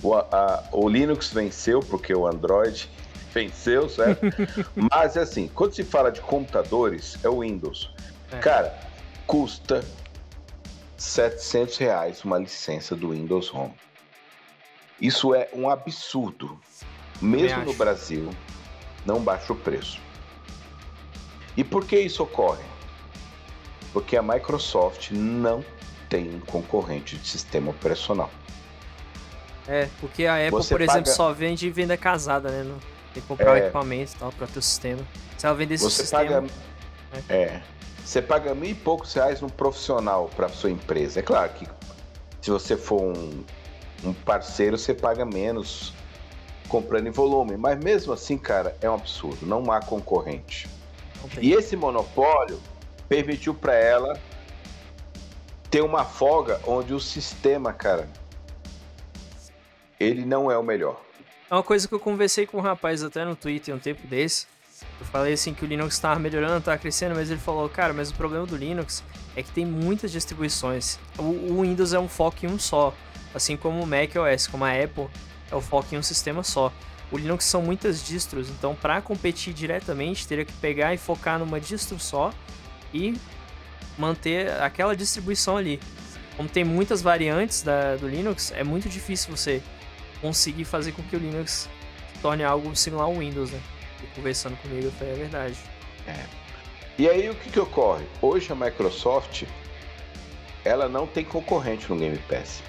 O, 0.03 0.13
a- 0.13 0.63
o 0.71 0.87
Linux 0.89 1.31
venceu 1.31 1.79
porque 1.79 2.13
o 2.13 2.27
Android 2.27 2.87
venceu, 3.33 3.89
certo? 3.89 4.21
Mas 4.91 5.17
assim, 5.17 5.47
quando 5.47 5.73
se 5.73 5.83
fala 5.83 6.11
de 6.11 6.21
computadores, 6.21 7.17
é 7.23 7.29
o 7.29 7.39
Windows. 7.39 7.91
É. 8.33 8.39
Cara, 8.39 8.77
custa 9.27 9.83
700 10.97 11.77
reais 11.77 12.23
uma 12.23 12.37
licença 12.39 12.95
do 12.95 13.11
Windows 13.11 13.53
Home. 13.53 13.73
Isso 14.99 15.33
é 15.35 15.49
um 15.53 15.69
absurdo. 15.69 16.59
Mesmo 17.21 17.63
no. 17.65 17.73
Brasil, 17.73 18.29
não 19.05 19.21
baixa 19.21 19.53
o 19.53 19.55
preço. 19.55 19.99
E 21.55 21.63
por 21.63 21.85
que 21.85 21.99
isso 21.99 22.23
ocorre? 22.23 22.63
Porque 23.91 24.17
a 24.17 24.21
Microsoft 24.23 25.11
não 25.11 25.63
tem 26.09 26.33
um 26.35 26.39
concorrente 26.39 27.17
de 27.17 27.27
sistema 27.27 27.69
operacional. 27.71 28.29
É, 29.67 29.87
porque 29.99 30.25
a 30.25 30.35
Apple, 30.37 30.49
Você 30.51 30.73
por 30.73 30.81
exemplo, 30.81 31.03
paga- 31.03 31.15
só 31.15 31.31
vende 31.31 31.69
venda 31.69 31.95
casada, 31.95 32.49
né? 32.49 32.75
Tem 33.13 33.21
que 33.21 33.27
comprar 33.27 33.53
o 33.53 33.55
É. 33.55 33.59
equipamento 33.59 34.11
e 34.15 34.19
tal 34.19 34.31
pra 34.31 34.47
ter 34.47 34.59
o 34.59 34.61
sistema. 34.61 35.05
Se 35.37 35.45
ela 35.45 35.55
vendesse 35.55 35.85
o 35.85 35.89
Você 35.89 36.01
sistema. 36.01 36.41
paga. 36.41 36.47
É. 37.29 37.61
Você 38.03 38.21
paga 38.21 38.53
mil 38.53 38.69
e 38.69 38.75
poucos 38.75 39.13
reais 39.13 39.41
num 39.41 39.49
profissional 39.49 40.29
para 40.35 40.49
sua 40.49 40.69
empresa. 40.69 41.19
É 41.19 41.23
claro 41.23 41.51
que 41.53 41.67
se 42.41 42.51
você 42.51 42.75
for 42.75 43.01
um, 43.01 43.43
um 44.03 44.13
parceiro, 44.13 44.77
você 44.77 44.93
paga 44.93 45.25
menos 45.25 45.93
comprando 46.67 47.07
em 47.07 47.11
volume. 47.11 47.55
Mas 47.55 47.81
mesmo 47.81 48.11
assim, 48.11 48.37
cara, 48.37 48.75
é 48.81 48.89
um 48.89 48.95
absurdo. 48.95 49.45
Não 49.45 49.71
há 49.71 49.79
concorrente. 49.79 50.67
Tem. 51.33 51.45
E 51.45 51.53
esse 51.53 51.75
monopólio 51.75 52.59
permitiu 53.07 53.53
para 53.53 53.75
ela 53.75 54.19
ter 55.69 55.81
uma 55.81 56.03
folga 56.03 56.59
onde 56.67 56.93
o 56.93 56.99
sistema, 56.99 57.71
cara, 57.71 58.09
ele 59.99 60.25
não 60.25 60.51
é 60.51 60.57
o 60.57 60.63
melhor. 60.63 61.01
É 61.49 61.53
uma 61.55 61.63
coisa 61.63 61.87
que 61.87 61.93
eu 61.93 61.99
conversei 61.99 62.45
com 62.45 62.57
um 62.57 62.61
rapaz 62.61 63.03
até 63.03 63.23
no 63.23 63.35
Twitter 63.35 63.73
um 63.73 63.79
tempo 63.79 64.05
desse. 64.05 64.47
Eu 64.99 65.05
falei 65.07 65.33
assim 65.33 65.53
que 65.53 65.63
o 65.65 65.67
Linux 65.67 65.99
tava 65.99 66.19
melhorando, 66.19 66.61
tava 66.61 66.77
crescendo, 66.77 67.15
mas 67.15 67.29
ele 67.29 67.39
falou, 67.39 67.67
cara, 67.67 67.93
mas 67.93 68.09
o 68.09 68.13
problema 68.13 68.45
do 68.45 68.55
Linux 68.55 69.03
é 69.35 69.43
que 69.43 69.51
tem 69.51 69.65
muitas 69.65 70.11
distribuições. 70.11 70.97
O, 71.17 71.23
o 71.23 71.61
Windows 71.61 71.93
é 71.93 71.99
um 71.99 72.07
foco 72.07 72.45
em 72.45 72.49
um 72.49 72.57
só, 72.59 72.93
assim 73.33 73.57
como 73.57 73.81
o 73.81 73.87
Mac 73.87 74.11
OS, 74.15 74.47
como 74.47 74.63
a 74.63 74.71
Apple 74.71 75.07
é 75.51 75.55
o 75.55 75.61
foco 75.61 75.93
em 75.93 75.97
um 75.97 76.03
sistema 76.03 76.43
só. 76.43 76.71
O 77.11 77.17
Linux 77.17 77.45
são 77.45 77.61
muitas 77.61 78.03
distros, 78.03 78.49
então 78.49 78.73
para 78.75 79.01
competir 79.01 79.53
diretamente 79.53 80.27
teria 80.27 80.45
que 80.45 80.53
pegar 80.53 80.93
e 80.93 80.97
focar 80.97 81.37
numa 81.37 81.59
distro 81.59 81.99
só 81.99 82.31
e 82.93 83.15
manter 83.97 84.49
aquela 84.61 84.95
distribuição 84.95 85.57
ali. 85.57 85.79
Como 86.37 86.49
tem 86.49 86.63
muitas 86.63 87.01
variantes 87.01 87.61
da- 87.61 87.95
do 87.95 88.07
Linux, 88.07 88.51
é 88.55 88.63
muito 88.63 88.89
difícil 88.89 89.35
você 89.35 89.61
conseguir 90.21 90.63
fazer 90.65 90.93
com 90.93 91.03
que 91.03 91.15
o 91.15 91.19
Linux 91.19 91.69
torne 92.21 92.43
algo 92.43 92.75
similar 92.75 93.05
ao 93.05 93.15
Windows, 93.15 93.51
né? 93.51 93.59
E 94.03 94.15
conversando 94.15 94.57
comigo, 94.57 94.87
eu 94.87 94.91
falei, 94.91 95.13
é 95.13 95.17
verdade. 95.17 95.57
E 96.97 97.09
aí 97.09 97.29
o 97.29 97.35
que, 97.35 97.49
que 97.49 97.59
ocorre? 97.59 98.05
Hoje 98.21 98.51
a 98.51 98.55
Microsoft 98.55 99.43
ela 100.63 100.87
não 100.87 101.07
tem 101.07 101.25
concorrente 101.25 101.89
no 101.89 101.97
Game 101.97 102.17
Pass. 102.29 102.61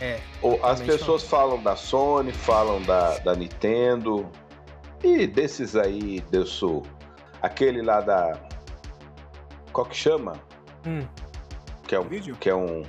É. 0.00 0.20
Ou 0.40 0.64
as 0.64 0.80
pessoas 0.80 1.22
falam 1.22 1.62
da 1.62 1.76
Sony, 1.76 2.32
falam 2.32 2.82
da, 2.82 3.18
da 3.18 3.34
Nintendo 3.34 4.28
e 5.02 5.26
desses 5.26 5.76
aí, 5.76 6.20
desse, 6.30 6.64
aquele 7.40 7.82
lá 7.82 8.00
da 8.00 8.38
qual 9.72 9.86
que 9.86 9.96
chama? 9.96 10.34
Hum, 10.86 11.06
Que 11.86 11.94
é 11.94 12.00
um, 12.00 12.08
Vídeo? 12.08 12.36
que 12.36 12.50
é 12.50 12.54
um 12.54 12.82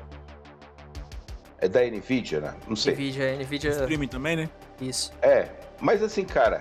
é 1.59 1.67
da 1.67 1.81
Nvidia, 1.85 2.41
né? 2.41 2.55
Não 2.67 2.75
sei. 2.75 2.93
Nvidia, 2.93 3.37
Nvidia, 3.37 3.69
Streaming 3.71 4.07
também, 4.07 4.35
né? 4.35 4.49
isso. 4.81 5.13
É, 5.21 5.49
mas 5.83 6.01
assim, 6.01 6.23
cara, 6.23 6.59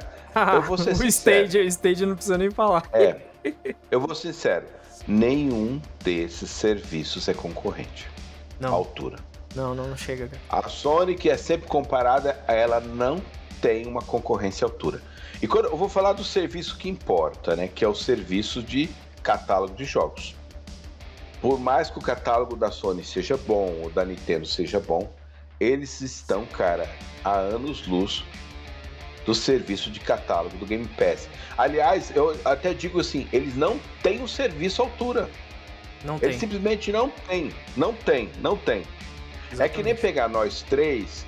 Eu 0.54 0.62
vou 0.62 0.76
ser 0.78 0.90
o 0.90 0.96
sincero. 0.96 1.46
Stage, 1.46 1.58
o 1.58 1.68
Stage 1.68 2.06
não 2.06 2.14
precisa 2.14 2.36
nem 2.38 2.50
falar. 2.50 2.82
é, 2.92 3.16
eu 3.90 4.00
vou 4.00 4.14
ser 4.14 4.32
sincero, 4.32 4.66
nenhum 5.06 5.80
desses 6.02 6.50
serviços 6.50 7.28
é 7.28 7.34
concorrente 7.34 8.08
à 8.60 8.62
Não, 8.62 8.74
altura. 8.74 9.16
não, 9.54 9.74
não, 9.74 9.88
não 9.88 9.96
chega, 9.96 10.28
cara. 10.28 10.64
A 10.64 10.68
Sony, 10.68 11.14
que 11.14 11.30
é 11.30 11.36
sempre 11.36 11.66
comparada, 11.68 12.38
ela 12.46 12.80
não 12.80 13.20
tem 13.60 13.86
uma 13.86 14.02
concorrência 14.02 14.64
à 14.64 14.68
altura. 14.68 15.00
E 15.40 15.46
quando 15.48 15.66
eu 15.66 15.76
vou 15.76 15.88
falar 15.88 16.12
do 16.12 16.22
serviço 16.24 16.76
que 16.76 16.88
importa, 16.88 17.56
né? 17.56 17.68
Que 17.68 17.84
é 17.84 17.88
o 17.88 17.94
serviço 17.94 18.62
de 18.62 18.88
catálogo 19.22 19.74
de 19.74 19.84
jogos. 19.84 20.34
Por 21.40 21.58
mais 21.58 21.90
que 21.90 21.98
o 21.98 22.02
catálogo 22.02 22.54
da 22.54 22.70
Sony 22.70 23.02
seja 23.04 23.36
bom, 23.36 23.80
ou 23.82 23.90
da 23.90 24.04
Nintendo 24.04 24.46
seja 24.46 24.78
bom, 24.78 25.10
eles 25.58 26.00
estão, 26.00 26.46
cara, 26.46 26.88
há 27.24 27.32
anos 27.34 27.86
luz 27.88 28.24
do 29.24 29.34
serviço 29.34 29.90
de 29.90 30.00
catálogo 30.00 30.56
do 30.56 30.66
Game 30.66 30.86
Pass. 30.98 31.28
Aliás, 31.56 32.14
eu 32.14 32.36
até 32.44 32.74
digo 32.74 33.00
assim, 33.00 33.28
eles 33.32 33.56
não 33.56 33.80
têm 34.02 34.22
o 34.22 34.28
serviço 34.28 34.82
à 34.82 34.84
altura. 34.84 35.30
Não 36.04 36.18
tem. 36.18 36.30
Eles 36.30 36.40
simplesmente 36.40 36.90
não 36.90 37.08
têm. 37.08 37.52
Não 37.76 37.92
tem, 37.92 38.30
não 38.40 38.56
tem. 38.56 38.82
É 39.58 39.68
que 39.68 39.82
nem 39.82 39.92
Exatamente. 39.92 40.00
pegar 40.00 40.28
nós 40.28 40.62
três 40.62 41.26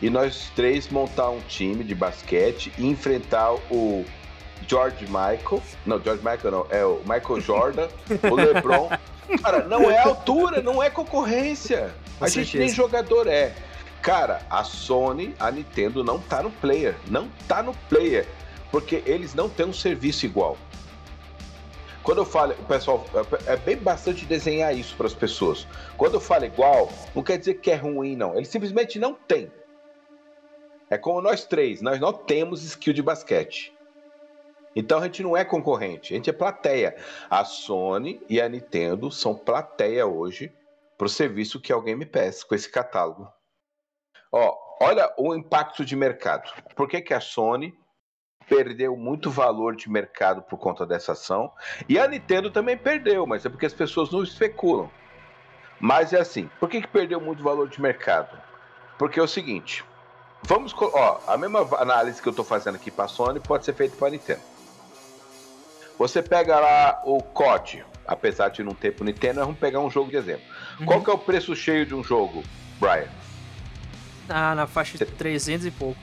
e 0.00 0.08
nós 0.08 0.50
três 0.54 0.88
montar 0.88 1.30
um 1.30 1.40
time 1.40 1.82
de 1.82 1.94
basquete 1.94 2.72
e 2.78 2.86
enfrentar 2.86 3.54
o 3.70 4.04
George 4.66 5.04
Michael. 5.06 5.62
Não, 5.84 6.00
George 6.02 6.22
Michael 6.22 6.50
não, 6.50 6.66
é 6.70 6.84
o 6.84 7.00
Michael 7.00 7.40
Jordan, 7.40 7.88
o 8.30 8.34
LeBron. 8.36 8.90
Cara, 9.42 9.64
não 9.64 9.90
é 9.90 9.98
altura, 9.98 10.62
não 10.62 10.82
é 10.82 10.88
concorrência. 10.88 11.92
Com 12.18 12.24
a 12.24 12.28
gente 12.28 12.50
certeza. 12.50 12.64
nem 12.64 12.74
jogador 12.74 13.26
é. 13.26 13.54
Cara, 14.02 14.42
a 14.48 14.64
Sony, 14.64 15.34
a 15.38 15.50
Nintendo 15.50 16.04
não 16.04 16.20
tá 16.20 16.42
no 16.42 16.50
player. 16.50 16.96
Não 17.08 17.28
tá 17.46 17.62
no 17.62 17.74
player. 17.88 18.26
Porque 18.70 19.02
eles 19.06 19.34
não 19.34 19.48
têm 19.48 19.66
um 19.66 19.72
serviço 19.72 20.26
igual. 20.26 20.56
Quando 22.02 22.18
eu 22.18 22.24
falo, 22.24 22.52
o 22.52 22.64
pessoal, 22.64 23.04
é 23.46 23.56
bem 23.56 23.76
bastante 23.76 24.24
desenhar 24.24 24.74
isso 24.74 24.96
para 24.96 25.06
as 25.06 25.14
pessoas. 25.14 25.66
Quando 25.96 26.14
eu 26.14 26.20
falo 26.20 26.44
igual, 26.46 26.90
não 27.14 27.22
quer 27.22 27.36
dizer 27.38 27.54
que 27.54 27.70
é 27.70 27.74
ruim, 27.74 28.16
não. 28.16 28.34
Ele 28.34 28.46
simplesmente 28.46 28.98
não 28.98 29.12
tem. 29.12 29.52
É 30.88 30.96
como 30.96 31.20
nós 31.20 31.44
três, 31.44 31.82
nós 31.82 32.00
não 32.00 32.12
temos 32.12 32.64
skill 32.64 32.94
de 32.94 33.02
basquete. 33.02 33.74
Então 34.74 35.00
a 35.00 35.04
gente 35.04 35.22
não 35.22 35.36
é 35.36 35.44
concorrente, 35.44 36.14
a 36.14 36.16
gente 36.16 36.30
é 36.30 36.32
plateia. 36.32 36.96
A 37.28 37.44
Sony 37.44 38.22
e 38.28 38.40
a 38.40 38.48
Nintendo 38.48 39.10
são 39.10 39.34
plateia 39.34 40.06
hoje 40.06 40.50
pro 40.96 41.08
serviço 41.08 41.60
que 41.60 41.72
é 41.72 41.76
o 41.76 41.82
Game 41.82 42.06
Pass, 42.06 42.42
com 42.42 42.54
esse 42.54 42.70
catálogo. 42.70 43.30
Ó, 44.32 44.56
olha 44.80 45.12
o 45.16 45.34
impacto 45.34 45.84
de 45.84 45.96
mercado. 45.96 46.50
Por 46.74 46.88
que, 46.88 47.00
que 47.00 47.14
a 47.14 47.20
Sony 47.20 47.74
perdeu 48.48 48.96
muito 48.96 49.30
valor 49.30 49.76
de 49.76 49.90
mercado 49.90 50.42
por 50.42 50.58
conta 50.58 50.86
dessa 50.86 51.12
ação? 51.12 51.52
E 51.88 51.98
a 51.98 52.06
Nintendo 52.06 52.50
também 52.50 52.76
perdeu, 52.76 53.26
mas 53.26 53.44
é 53.44 53.48
porque 53.48 53.66
as 53.66 53.74
pessoas 53.74 54.10
não 54.10 54.22
especulam. 54.22 54.90
Mas 55.80 56.12
é 56.12 56.20
assim, 56.20 56.50
por 56.58 56.68
que, 56.68 56.80
que 56.80 56.88
perdeu 56.88 57.20
muito 57.20 57.42
valor 57.42 57.68
de 57.68 57.80
mercado? 57.80 58.36
Porque 58.98 59.20
é 59.20 59.22
o 59.22 59.28
seguinte, 59.28 59.84
vamos, 60.42 60.74
ó, 60.76 61.20
a 61.26 61.36
mesma 61.36 61.60
análise 61.78 62.20
que 62.20 62.28
eu 62.28 62.32
estou 62.32 62.44
fazendo 62.44 62.74
aqui 62.74 62.90
para 62.90 63.04
a 63.04 63.08
Sony 63.08 63.38
pode 63.38 63.64
ser 63.64 63.74
feita 63.74 63.96
para 63.96 64.08
a 64.08 64.10
Nintendo. 64.10 64.40
Você 65.96 66.22
pega 66.22 66.58
lá 66.58 67.02
o 67.04 67.22
COD, 67.22 67.84
apesar 68.06 68.48
de 68.48 68.62
não 68.62 68.72
ter 68.72 68.94
pro 68.94 69.04
Nintendo, 69.04 69.40
vamos 69.40 69.58
pegar 69.58 69.80
um 69.80 69.90
jogo 69.90 70.10
de 70.10 70.16
exemplo. 70.16 70.44
Uhum. 70.80 70.86
Qual 70.86 71.02
que 71.02 71.10
é 71.10 71.12
o 71.12 71.18
preço 71.18 71.54
cheio 71.56 71.86
de 71.86 71.94
um 71.94 72.02
jogo, 72.02 72.42
Brian? 72.80 73.08
Ah, 74.28 74.54
na 74.54 74.66
faixa 74.66 74.98
de 74.98 75.06
300 75.06 75.66
e 75.66 75.70
pouco. 75.70 76.00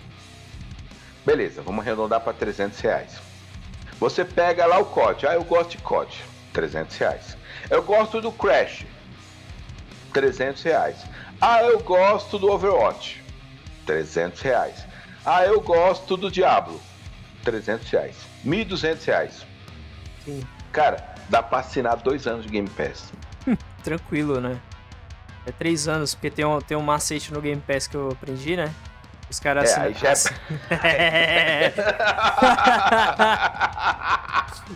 Beleza, 1.26 1.62
vamos 1.62 1.86
arredondar 1.86 2.22
para 2.22 2.34
300 2.34 2.80
reais. 2.80 3.20
Você 4.00 4.26
pega 4.26 4.66
lá 4.66 4.80
o 4.80 4.86
COD, 4.86 5.28
ah, 5.28 5.34
eu 5.34 5.44
gosto 5.44 5.72
de 5.72 5.78
COD, 5.78 6.16
300 6.54 6.98
reais. 6.98 7.38
Eu 7.70 7.82
gosto 7.82 8.22
do 8.22 8.32
Crash, 8.32 8.86
300 10.14 10.62
reais. 10.64 10.98
Ah, 11.42 11.64
eu 11.64 11.80
gosto 11.80 12.38
do 12.38 12.52
Overwatch, 12.52 13.24
300 13.86 14.42
reais. 14.42 14.86
Ah, 15.26 15.46
eu 15.46 15.60
gosto 15.62 16.16
do 16.16 16.30
Diablo, 16.30 16.80
300 17.44 17.90
reais. 17.90 18.16
1.200 18.46 19.06
reais. 19.06 19.46
Sim. 20.24 20.44
Cara, 20.72 21.16
dá 21.30 21.42
pra 21.42 21.60
assinar 21.60 21.98
dois 21.98 22.28
anos 22.28 22.46
de 22.46 22.52
Game 22.52 22.70
Pass. 22.70 23.12
Tranquilo, 23.84 24.40
né? 24.40 24.60
É 25.46 25.52
três 25.52 25.88
anos, 25.88 26.16
porque 26.16 26.32
tem 26.32 26.46
um, 26.46 26.60
tem 26.60 26.76
um 26.76 26.82
macete 26.82 27.32
no 27.32 27.42
Game 27.42 27.62
Pass 27.62 27.88
que 27.88 27.96
eu 27.96 28.10
aprendi, 28.10 28.56
né? 28.56 28.74
Os 29.30 29.40
caras 29.40 29.72
é, 29.72 29.88
assinam. 29.88 29.94
Já... 29.94 30.14
É... 30.88 31.74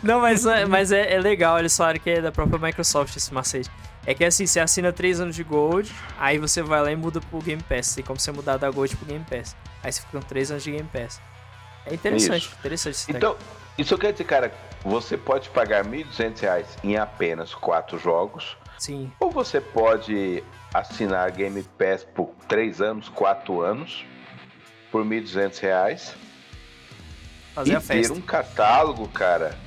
Não, 0.04 0.22
mas, 0.22 0.46
é, 0.46 0.66
mas 0.66 0.92
é, 0.92 1.14
é, 1.14 1.20
legal, 1.20 1.58
eles 1.58 1.76
falaram 1.76 2.00
que 2.00 2.10
é 2.10 2.22
da 2.22 2.32
própria 2.32 2.60
Microsoft 2.60 3.16
esse 3.16 3.34
macete. 3.34 3.70
É 4.06 4.14
que 4.14 4.24
assim, 4.24 4.46
você 4.46 4.60
assina 4.60 4.94
3 4.94 5.22
anos 5.22 5.36
de 5.36 5.44
Gold, 5.44 5.92
aí 6.18 6.38
você 6.38 6.62
vai 6.62 6.82
lá 6.82 6.92
e 6.92 6.96
muda 6.96 7.20
pro 7.20 7.40
Game 7.40 7.62
Pass. 7.62 7.96
Tem 7.96 8.04
como 8.04 8.20
você 8.20 8.32
mudar 8.32 8.58
da 8.58 8.70
Gold 8.70 8.96
pro 8.96 9.06
Game 9.06 9.26
Pass. 9.30 9.56
Aí 9.84 9.92
você 9.92 10.02
fica 10.02 10.20
com 10.20 10.26
3 10.26 10.52
anos 10.52 10.64
de 10.64 10.72
Game 10.72 10.90
Pass. 10.92 11.20
É 11.86 11.94
interessante, 11.94 12.46
Isso. 12.46 12.56
interessante 12.60 12.96
esse 12.96 13.12
Então, 13.12 13.36
isso 13.78 13.98
quer 13.98 14.12
dizer, 14.12 14.26
cara, 14.26 14.54
você 14.84 15.18
pode 15.18 15.50
pagar 15.50 15.86
R$ 15.86 16.04
1.200 16.04 16.66
em 16.84 16.98
apenas 16.98 17.54
4 17.54 17.98
jogos. 17.98 18.58
Sim. 18.78 19.12
Ou 19.20 19.32
você 19.32 19.60
pode 19.60 20.44
assinar 20.74 21.32
Game 21.32 21.64
Pass 21.78 22.04
por 22.04 22.30
3 22.48 22.82
anos, 22.82 23.10
4 23.10 23.62
anos, 23.62 24.06
por 24.92 25.06
R$ 25.06 25.22
1.200. 25.22 26.14
Fazer 27.56 27.72
e 27.72 27.76
a 27.76 27.82
festa. 27.82 28.14
ter 28.14 28.20
um 28.20 28.22
catálogo, 28.22 29.08
cara, 29.08 29.58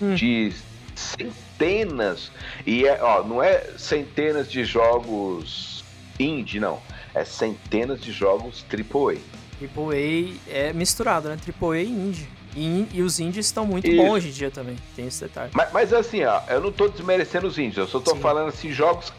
hum. 0.00 0.14
de 0.14 0.52
centenas. 0.94 2.30
E 2.66 2.86
é, 2.86 3.02
ó, 3.02 3.22
não 3.22 3.42
é 3.42 3.60
centenas 3.76 4.50
de 4.50 4.64
jogos 4.64 5.84
indie, 6.18 6.58
não. 6.58 6.80
É 7.14 7.24
centenas 7.24 8.00
de 8.00 8.12
jogos 8.12 8.64
AAA. 8.70 9.18
AAA 9.60 10.36
é 10.48 10.72
misturado, 10.72 11.28
né? 11.28 11.38
AAA 11.60 11.78
e 11.78 11.88
indie. 11.88 12.28
E, 12.54 12.88
e 12.94 13.02
os 13.02 13.20
indies 13.20 13.46
estão 13.46 13.66
muito 13.66 13.86
Isso. 13.86 13.96
bons 13.96 14.12
hoje 14.12 14.28
em 14.28 14.32
dia 14.32 14.50
também, 14.50 14.76
tem 14.94 15.06
esse 15.06 15.22
detalhe. 15.22 15.50
Mas, 15.54 15.70
mas, 15.72 15.92
assim, 15.92 16.24
ó, 16.24 16.40
eu 16.48 16.58
não 16.58 16.72
tô 16.72 16.88
desmerecendo 16.88 17.46
os 17.46 17.58
indies, 17.58 17.76
eu 17.76 17.86
só 17.86 18.00
tô 18.00 18.12
Sim. 18.12 18.20
falando 18.20 18.48
assim, 18.48 18.72
jogos 18.72 19.12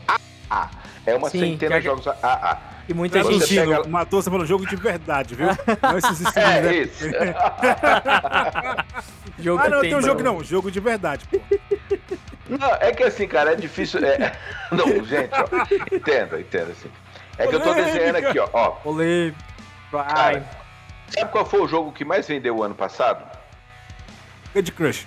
AA. 0.50 0.70
É 1.06 1.16
uma 1.16 1.30
Sim, 1.30 1.40
centena 1.40 1.80
de 1.80 1.86
jogos 1.86 2.08
AA. 2.08 2.58
E 2.90 2.94
muita 2.94 3.22
gente 3.24 3.54
pega... 3.54 3.86
matou 3.88 4.22
você 4.22 4.30
falando 4.30 4.48
jogo 4.48 4.66
de 4.66 4.78
verdade, 4.78 5.36
viu? 5.36 5.48
não 5.82 5.98
esses 5.98 6.22
skins, 6.22 6.38
é, 6.38 6.62
né? 6.62 6.76
isso. 6.76 7.04
jogo 9.40 9.62
ah, 9.62 9.70
não, 9.70 9.82
tem 9.82 9.96
um 9.96 10.02
jogo 10.02 10.24
não, 10.24 10.42
jogo 10.44 10.72
de 10.72 10.80
verdade, 10.80 11.28
pô. 11.28 11.38
Não, 12.50 12.74
é 12.76 12.94
que 12.94 13.04
assim, 13.04 13.28
cara, 13.28 13.52
é 13.52 13.56
difícil. 13.56 14.00
É... 14.06 14.32
Não, 14.72 15.04
gente, 15.04 15.32
ó, 15.34 15.44
entenda, 15.94 16.40
entenda 16.40 16.72
assim. 16.72 16.90
É 17.38 17.46
que 17.46 17.56
eu 17.56 17.60
tô 17.60 17.74
desenhando 17.74 18.16
aqui, 18.16 18.40
ó. 18.40 18.48
ó. 18.54 18.70
Polêmica. 18.70 19.38
Vai. 19.92 20.08
Cara, 20.08 20.46
sabe 21.10 21.30
qual 21.32 21.46
foi 21.46 21.60
o 21.62 21.68
jogo 21.68 21.92
que 21.92 22.06
mais 22.06 22.26
vendeu 22.26 22.56
o 22.56 22.64
ano 22.64 22.74
passado? 22.74 23.22
Candy 24.54 24.72
Crush. 24.72 25.06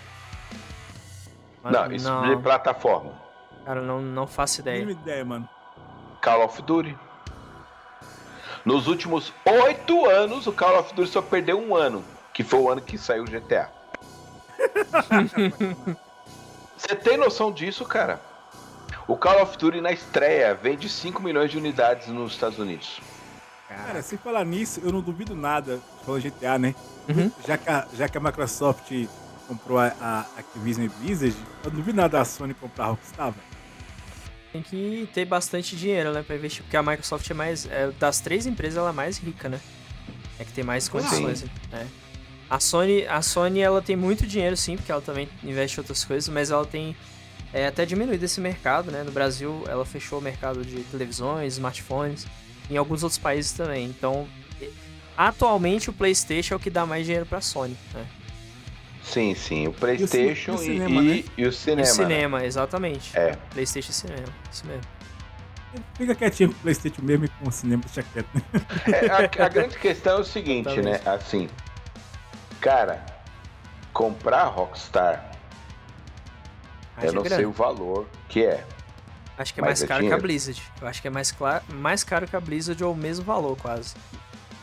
não, 1.64 1.90
isso 1.92 2.08
não. 2.08 2.28
de 2.28 2.36
plataforma. 2.42 3.29
Cara, 3.64 3.80
não, 3.80 4.00
não 4.00 4.26
faço 4.26 4.60
ideia. 4.60 4.84
Não 4.84 4.90
ideia, 4.90 5.24
mano. 5.24 5.48
Call 6.22 6.44
of 6.44 6.60
Duty. 6.62 6.96
Nos 8.64 8.86
últimos 8.86 9.32
oito 9.44 10.06
anos, 10.06 10.46
o 10.46 10.52
Call 10.52 10.78
of 10.78 10.94
Duty 10.94 11.10
só 11.10 11.22
perdeu 11.22 11.58
um 11.58 11.74
ano, 11.74 12.04
que 12.32 12.44
foi 12.44 12.60
o 12.60 12.70
ano 12.70 12.80
que 12.80 12.98
saiu 12.98 13.24
o 13.24 13.26
GTA. 13.26 13.70
Você 16.76 16.94
tem 16.94 17.16
noção 17.16 17.50
disso, 17.52 17.84
cara? 17.84 18.20
O 19.06 19.16
Call 19.16 19.42
of 19.42 19.56
Duty 19.56 19.80
na 19.80 19.92
estreia 19.92 20.54
vende 20.54 20.88
5 20.88 21.22
milhões 21.22 21.50
de 21.50 21.58
unidades 21.58 22.08
nos 22.08 22.32
Estados 22.32 22.58
Unidos. 22.58 23.00
Cara, 23.68 24.02
sem 24.02 24.18
falar 24.18 24.44
nisso, 24.44 24.80
eu 24.82 24.92
não 24.92 25.00
duvido 25.00 25.34
nada, 25.34 25.80
falando 26.04 26.22
GTA, 26.22 26.58
né? 26.58 26.74
Uhum. 27.08 27.30
Já, 27.46 27.56
que 27.56 27.70
a, 27.70 27.86
já 27.94 28.08
que 28.08 28.18
a 28.18 28.20
Microsoft 28.20 28.90
comprou 29.50 29.80
a, 29.80 29.92
a 30.00 30.20
Activision 30.38 30.86
e 30.86 30.88
Blizzard, 30.88 31.36
eu 31.64 31.70
não 31.70 31.78
duvido 31.78 31.96
nada 31.96 32.18
da 32.18 32.24
Sony 32.24 32.54
comprar 32.54 32.84
a 32.84 32.88
Rockstar, 32.90 33.32
velho. 33.32 33.50
Tem 34.52 34.62
que 34.62 35.08
ter 35.12 35.24
bastante 35.24 35.74
dinheiro, 35.74 36.12
né, 36.12 36.22
pra 36.22 36.36
investir, 36.36 36.62
porque 36.62 36.76
a 36.76 36.82
Microsoft 36.82 37.28
é 37.28 37.34
mais. 37.34 37.66
É, 37.66 37.90
das 37.98 38.20
três 38.20 38.46
empresas, 38.46 38.78
ela 38.78 38.90
é 38.90 38.92
mais 38.92 39.18
rica, 39.18 39.48
né? 39.48 39.60
É 40.38 40.44
que 40.44 40.52
tem 40.52 40.62
mais 40.62 40.88
condições, 40.88 41.44
né? 41.70 41.88
A 42.48 42.58
Sony, 42.58 43.06
a 43.06 43.22
Sony, 43.22 43.60
ela 43.60 43.82
tem 43.82 43.96
muito 43.96 44.26
dinheiro, 44.26 44.56
sim, 44.56 44.76
porque 44.76 44.90
ela 44.90 45.00
também 45.00 45.28
investe 45.42 45.78
em 45.78 45.80
outras 45.80 46.04
coisas, 46.04 46.28
mas 46.28 46.50
ela 46.50 46.64
tem 46.64 46.96
é, 47.52 47.66
até 47.66 47.84
diminuído 47.84 48.24
esse 48.24 48.40
mercado, 48.40 48.90
né? 48.90 49.02
No 49.02 49.12
Brasil, 49.12 49.64
ela 49.68 49.84
fechou 49.84 50.20
o 50.20 50.22
mercado 50.22 50.64
de 50.64 50.82
televisões, 50.84 51.54
smartphones, 51.54 52.26
em 52.68 52.76
alguns 52.76 53.02
outros 53.02 53.18
países 53.18 53.52
também. 53.52 53.86
Então, 53.86 54.26
atualmente, 55.16 55.90
o 55.90 55.92
PlayStation 55.92 56.54
é 56.54 56.56
o 56.56 56.60
que 56.60 56.70
dá 56.70 56.86
mais 56.86 57.04
dinheiro 57.04 57.26
pra 57.26 57.40
Sony, 57.40 57.76
né? 57.92 58.06
Sim, 59.02 59.34
sim. 59.34 59.66
O 59.66 59.72
PlayStation 59.72 60.52
e 60.52 60.54
o, 60.54 60.60
e, 60.60 60.64
cinema, 60.64 61.02
e, 61.02 61.04
né? 61.04 61.24
e 61.36 61.46
o 61.46 61.52
cinema. 61.52 61.80
E 61.80 61.90
o 61.90 61.94
cinema, 61.94 62.38
né? 62.40 62.46
exatamente. 62.46 63.16
É. 63.16 63.36
PlayStation 63.50 63.90
e 63.90 63.94
cinema. 63.94 64.28
Isso 64.50 64.66
mesmo. 64.66 64.82
Fica 65.94 66.14
quietinho 66.14 66.50
com 66.50 66.56
o 66.56 66.60
PlayStation 66.60 67.02
mesmo 67.02 67.24
e 67.26 67.28
com 67.28 67.48
o 67.48 67.52
cinema 67.52 67.82
deixa 67.84 68.02
quieto. 68.02 68.28
É, 68.92 69.06
a, 69.08 69.46
a, 69.46 69.48
grande 69.48 69.78
questão 69.78 70.18
é 70.18 70.20
o 70.20 70.24
seguinte, 70.24 70.80
né? 70.80 71.00
Assim, 71.06 71.48
cara, 72.60 73.04
comprar 73.92 74.44
Rockstar, 74.46 75.30
Acho 76.96 77.06
eu 77.06 77.12
não 77.12 77.24
sei 77.24 77.46
o 77.46 77.52
valor 77.52 78.06
que 78.28 78.44
é. 78.44 78.64
Acho 79.38 79.54
que 79.54 79.60
é 79.60 79.62
mais 79.62 79.82
é 79.82 79.86
caro 79.86 80.06
que 80.06 80.12
a 80.12 80.18
Blizzard. 80.18 80.62
Eu 80.80 80.86
acho 80.86 81.00
que 81.00 81.08
é 81.08 81.10
mais, 81.10 81.32
claro, 81.32 81.64
mais 81.68 82.04
caro 82.04 82.26
que 82.28 82.36
a 82.36 82.40
Blizzard 82.40 82.82
ou 82.84 82.92
o 82.92 82.96
mesmo 82.96 83.24
valor, 83.24 83.56
quase. 83.56 83.94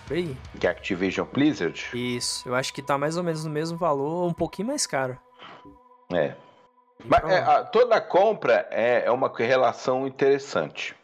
Por 0.08 0.16
aí. 0.16 0.38
Que 0.60 0.66
a 0.66 0.72
Activision 0.72 1.28
Blizzard? 1.32 1.90
Isso, 1.94 2.48
eu 2.48 2.56
acho 2.56 2.74
que 2.74 2.82
tá 2.82 2.98
mais 2.98 3.18
ou 3.18 3.24
menos 3.24 3.44
no 3.44 3.52
mesmo 3.52 3.78
valor, 3.78 4.26
um 4.26 4.34
pouquinho 4.34 4.70
mais 4.70 4.88
caro. 4.88 5.20
É. 6.14 6.34
Mas 7.04 7.24
é, 7.30 7.40
a, 7.40 7.64
toda 7.66 8.00
compra 8.00 8.68
é, 8.72 9.04
é 9.06 9.12
uma 9.12 9.32
relação 9.38 10.08
interessante. 10.08 10.96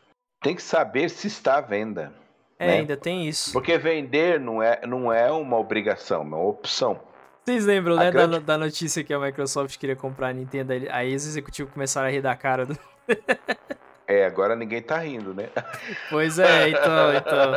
Tem 0.42 0.56
que 0.56 0.62
saber 0.62 1.10
se 1.10 1.28
está 1.28 1.58
à 1.58 1.62
venda. 1.62 2.14
É, 2.58 2.68
né? 2.68 2.74
ainda 2.76 2.96
tem 2.96 3.28
isso. 3.28 3.52
Porque 3.52 3.78
vender 3.78 4.40
não 4.40 4.64
é, 4.64 4.82
não 4.88 5.12
é 5.12 5.30
uma 5.32 5.58
obrigação, 5.58 6.22
é 6.22 6.24
uma 6.24 6.42
opção. 6.42 7.00
Vocês 7.44 7.66
lembram, 7.66 7.96
a 7.96 8.06
né, 8.06 8.12
grande... 8.12 8.40
da, 8.40 8.40
da, 8.40 8.58
notícia 8.58 9.04
que 9.04 9.14
a 9.14 9.20
Microsoft 9.20 9.78
queria 9.78 9.98
comprar 9.98 10.30
a 10.30 10.34
Nintendo? 10.34 10.72
Aí 10.92 11.14
os 11.14 11.28
executivos 11.28 11.74
começaram 11.74 12.08
a 12.08 12.12
rir 12.12 12.22
da 12.22 12.36
cara 12.38 12.66
do. 12.66 12.78
É, 14.08 14.26
agora 14.26 14.56
ninguém 14.56 14.82
tá 14.82 14.98
rindo, 14.98 15.34
né? 15.34 15.50
Pois 16.10 16.38
é, 16.38 16.70
então, 16.70 17.14
então. 17.16 17.52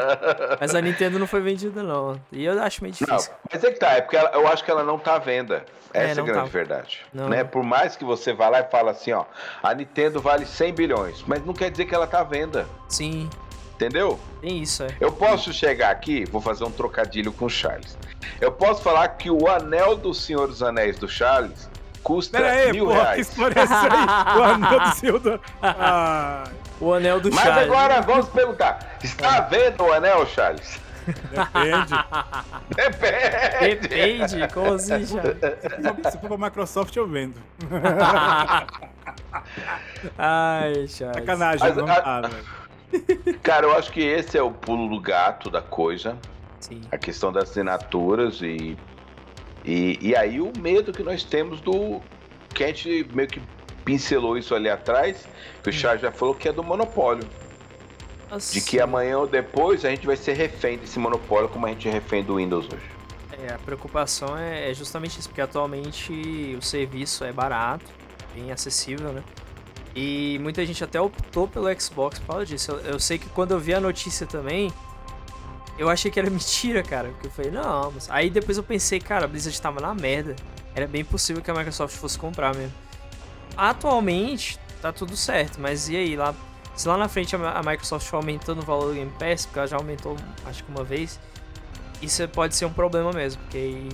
Mas 0.61 0.75
a 0.75 0.81
Nintendo 0.81 1.19
não 1.19 1.27
foi 1.27 1.41
vendida, 1.41 1.83
não. 1.83 2.21
E 2.31 2.45
eu 2.45 2.61
acho 2.63 2.83
meio 2.83 2.93
difícil. 2.93 3.33
Não, 3.33 3.39
mas 3.53 3.65
é 3.65 3.73
que 3.73 3.79
tá, 3.79 3.93
é 3.93 4.01
porque 4.01 4.17
ela, 4.17 4.31
eu 4.31 4.47
acho 4.49 4.65
que 4.65 4.71
ela 4.71 4.85
não 4.85 4.99
tá 4.99 5.17
à 5.17 5.19
venda. 5.19 5.65
Essa 5.93 6.21
é, 6.21 6.23
é 6.23 6.23
a 6.23 6.25
grande 6.25 6.51
tá. 6.51 6.59
verdade. 6.59 7.01
Não. 7.13 7.29
Né? 7.29 7.45
Por 7.45 7.63
mais 7.63 7.97
que 7.97 8.05
você 8.05 8.33
vá 8.33 8.49
lá 8.49 8.61
e 8.61 8.65
fala 8.65 8.93
assim, 8.93 9.13
ó, 9.13 9.25
a 9.63 9.75
Nintendo 9.75 10.21
vale 10.21 10.47
100 10.47 10.75
bilhões, 10.75 11.25
mas 11.27 11.45
não 11.45 11.53
quer 11.53 11.71
dizer 11.71 11.87
que 11.87 11.95
ela 11.95 12.07
tá 12.07 12.21
à 12.21 12.25
venda. 12.25 12.67
Sim. 12.89 13.29
Entendeu? 13.75 14.19
Tem 14.41 14.63
isso, 14.63 14.85
é. 14.85 14.89
Eu 14.99 15.13
posso 15.13 15.53
chegar 15.53 15.91
aqui, 15.91 16.25
vou 16.31 16.41
fazer 16.41 16.65
um 16.65 16.71
trocadilho 16.71 17.31
com 17.31 17.45
o 17.45 17.51
Charles. 17.51 17.99
Eu 18.41 18.51
posso 18.51 18.83
falar 18.83 19.07
que 19.09 19.31
o 19.31 19.49
anel 19.49 19.97
do 19.97 20.15
Senhor 20.15 20.47
dos 20.47 20.63
Anéis 20.63 20.99
do 20.99 21.07
Charles 21.07 21.69
custa 22.07 22.39
Pera 22.39 22.53
aí, 22.53 22.71
mil 22.73 22.87
porra, 22.87 23.03
reais. 23.03 23.15
Que 23.15 23.21
história 23.33 23.59
é 23.59 23.63
essa 23.65 23.81
aí? 23.83 24.39
o 24.39 24.43
anel 24.45 24.81
do 24.81 24.95
Senhor 24.95 25.19
do... 25.19 25.41
Ah. 25.61 26.45
O 26.81 26.93
anel 26.95 27.21
do 27.21 27.33
Mas 27.33 27.43
Charles. 27.45 27.69
Mas 27.69 27.77
agora 27.79 28.01
vamos 28.03 28.29
perguntar: 28.29 28.97
está 29.03 29.41
vendo 29.41 29.83
o 29.83 29.93
anel, 29.93 30.25
Charles? 30.27 30.79
Depende. 31.07 31.95
Depende. 32.77 33.89
Depende, 33.89 34.49
como 34.53 34.75
assim, 34.75 35.05
já? 35.07 36.11
Se 36.11 36.19
for- 36.19 36.29
pra 36.29 36.39
Microsoft, 36.47 36.95
eu 36.95 37.09
vendo. 37.09 37.41
Ai, 40.19 40.87
Charles. 40.89 41.17
Sacanagem, 41.17 41.61
Mas, 41.67 41.77
não 41.77 41.87
a- 41.89 42.21
velho. 42.21 43.39
Cara, 43.43 43.67
eu 43.67 43.77
acho 43.77 43.91
que 43.91 44.01
esse 44.01 44.37
é 44.39 44.43
o 44.43 44.51
pulo 44.51 44.89
do 44.89 45.01
gato 45.01 45.51
da 45.51 45.63
coisa. 45.63 46.17
Sim. 46.61 46.83
A 46.93 46.99
questão 46.99 47.33
das 47.33 47.51
assinaturas 47.51 48.41
e, 48.43 48.77
e. 49.67 49.99
E 50.01 50.17
aí 50.17 50.41
o 50.41 50.53
medo 50.59 50.93
que 50.93 51.03
nós 51.03 51.25
temos 51.25 51.61
do. 51.61 52.01
Que 52.55 52.65
a 52.65 52.67
gente 52.69 53.07
meio 53.13 53.29
que 53.29 53.41
pincelou 53.85 54.37
isso 54.37 54.55
ali 54.55 54.69
atrás, 54.69 55.27
que 55.63 55.71
o 55.71 55.73
Charles 55.73 56.03
já 56.03 56.11
falou 56.11 56.35
que 56.35 56.49
é 56.49 56.53
do 56.53 56.63
monopólio. 56.63 57.27
De 58.53 58.61
que 58.61 58.81
amanhã 58.81 59.19
ou 59.19 59.27
depois 59.27 59.85
a 59.85 59.91
gente 59.91 60.05
vai 60.05 60.17
ser 60.17 60.33
refém 60.33 60.77
desse 60.79 60.99
monopólio, 60.99 61.49
como 61.49 61.67
a 61.67 61.69
gente 61.69 61.89
é 61.89 61.93
refém 61.93 62.25
do 62.25 62.37
Windows 62.37 62.67
hoje. 62.67 62.97
É, 63.45 63.53
a 63.53 63.59
preocupação 63.59 64.37
é 64.37 64.71
é 64.71 64.75
justamente 64.75 65.21
isso, 65.21 65.29
porque 65.29 65.41
atualmente 65.41 66.57
o 66.59 66.63
serviço 66.63 67.23
é 67.23 67.33
barato, 67.33 67.85
bem 68.35 68.51
acessível, 68.51 69.13
né? 69.13 69.23
E 69.95 70.39
muita 70.43 70.65
gente 70.67 70.83
até 70.83 71.01
optou 71.01 71.47
pelo 71.49 71.69
Xbox 71.81 72.19
por 72.19 72.27
causa 72.27 72.47
disso. 72.47 72.73
Eu, 72.73 72.79
eu 72.93 73.01
sei 73.01 73.19
que 73.19 73.29
quando 73.31 73.53
eu 73.53 73.61
vi 73.61 73.73
a 73.73 73.81
notícia 73.81 74.27
também, 74.27 74.71
eu 75.79 75.89
achei 75.89 76.11
que 76.11 76.19
era 76.19 76.29
mentira, 76.31 76.83
cara. 76.83 77.09
Porque 77.11 77.27
eu 77.27 77.31
falei, 77.31 77.51
não, 77.51 77.91
mas... 77.93 78.11
Aí 78.11 78.31
depois 78.31 78.57
eu 78.57 78.65
pensei, 78.65 79.01
cara, 79.01 79.25
a 79.25 79.29
Blizzard 79.29 79.61
tava 79.61 79.81
na 79.81 79.95
merda. 79.95 80.37
Era 80.75 80.87
bem 80.87 81.05
possível 81.05 81.43
que 81.43 81.51
a 81.51 81.55
Microsoft 81.55 81.97
fosse 81.97 82.19
comprar 82.19 82.55
mesmo. 82.55 82.75
Atualmente, 83.57 84.59
tá 84.83 84.93
tudo 84.93 85.17
certo, 85.17 85.59
mas 85.59 85.89
e 85.89 85.97
aí? 85.97 86.17
Lá, 86.17 86.35
se 86.75 86.87
lá 86.87 86.99
na 86.99 87.09
frente 87.09 87.35
a 87.35 87.63
Microsoft 87.63 88.07
for 88.07 88.17
aumentando 88.17 88.61
o 88.61 88.65
valor 88.65 88.89
do 88.89 88.95
Game 88.95 89.11
Pass, 89.19 89.47
porque 89.47 89.59
ela 89.59 89.69
já 89.69 89.77
aumentou, 89.77 90.15
acho 90.45 90.63
que 90.63 90.71
uma 90.71 90.85
vez, 90.85 91.19
isso 92.03 92.27
pode 92.29 92.55
ser 92.55 92.67
um 92.67 92.73
problema 92.73 93.11
mesmo, 93.13 93.41
porque. 93.43 93.89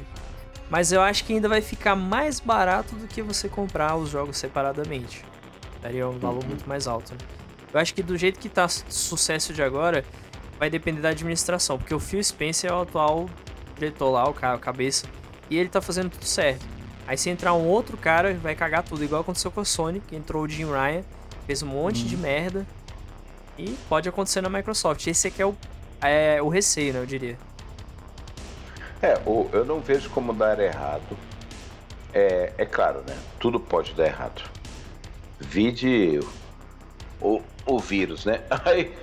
Mas 0.69 0.91
eu 0.91 1.01
acho 1.01 1.25
que 1.25 1.35
ainda 1.35 1.49
vai 1.49 1.61
ficar 1.61 1.95
mais 1.95 2.41
barato 2.41 2.97
do 2.97 3.07
que 3.07 3.23
você 3.23 3.49
comprar 3.49 3.95
os 3.95 4.09
jogos 4.09 4.39
separadamente. 4.39 5.25
Daria 5.81 6.09
um 6.09 6.19
valor 6.19 6.45
muito 6.45 6.67
mais 6.69 6.89
alto, 6.89 7.13
né? 7.13 7.19
Eu 7.73 7.79
acho 7.79 7.95
que 7.95 8.03
do 8.03 8.17
jeito 8.17 8.41
que 8.41 8.49
tá 8.49 8.67
sucesso 8.69 9.53
de 9.53 9.63
agora, 9.63 10.05
vai 10.63 10.71
depender 10.71 11.01
da 11.01 11.09
administração, 11.09 11.77
porque 11.77 11.93
o 11.93 11.99
Phil 11.99 12.23
Spencer 12.23 12.71
é 12.71 12.73
o 12.73 12.83
atual 12.83 13.29
diretor 13.75 14.11
lá, 14.13 14.29
o 14.29 14.33
cara, 14.33 14.55
a 14.55 14.59
cabeça, 14.61 15.07
e 15.51 15.59
ele 15.59 15.69
tá 15.69 15.81
fazendo 15.81 16.09
tudo 16.11 16.25
certo. 16.25 16.65
Aí 17.05 17.19
se 17.19 17.29
entrar 17.31 17.53
um 17.53 17.67
outro 17.67 17.97
cara, 17.97 18.33
vai 18.35 18.55
cagar 18.55 18.85
tudo, 18.85 19.03
igual 19.03 19.23
aconteceu 19.23 19.51
com 19.51 19.59
a 19.59 19.65
Sony, 19.65 19.99
que 20.07 20.15
entrou 20.15 20.45
o 20.45 20.49
Jim 20.49 20.67
Ryan, 20.67 21.03
fez 21.49 21.65
um 21.65 21.67
monte 21.67 22.05
de 22.05 22.17
merda, 22.17 22.65
e 23.59 23.77
pode 23.89 24.09
acontecer 24.09 24.41
na 24.41 24.49
Microsoft. 24.49 25.05
Esse 25.09 25.27
aqui 25.27 25.43
é 25.43 25.47
o, 25.47 25.57
é, 26.01 26.41
o 26.41 26.49
receio, 26.49 26.93
né, 26.93 27.01
eu 27.01 27.07
diria. 27.07 27.37
É, 29.03 29.19
o- 29.27 29.51
eu 29.53 29.65
não 29.65 29.81
vejo 29.81 30.11
como 30.11 30.33
dar 30.33 30.61
errado. 30.61 31.19
É, 32.15 32.53
é 32.57 32.65
claro, 32.65 33.03
né? 33.05 33.19
Tudo 33.41 33.59
pode 33.59 33.95
dar 33.95 34.07
errado. 34.07 34.49
Vide 35.41 36.21
o, 37.21 37.43
o 37.67 37.81
vírus, 37.81 38.25
né? 38.27 38.43
Aí, 38.65 38.95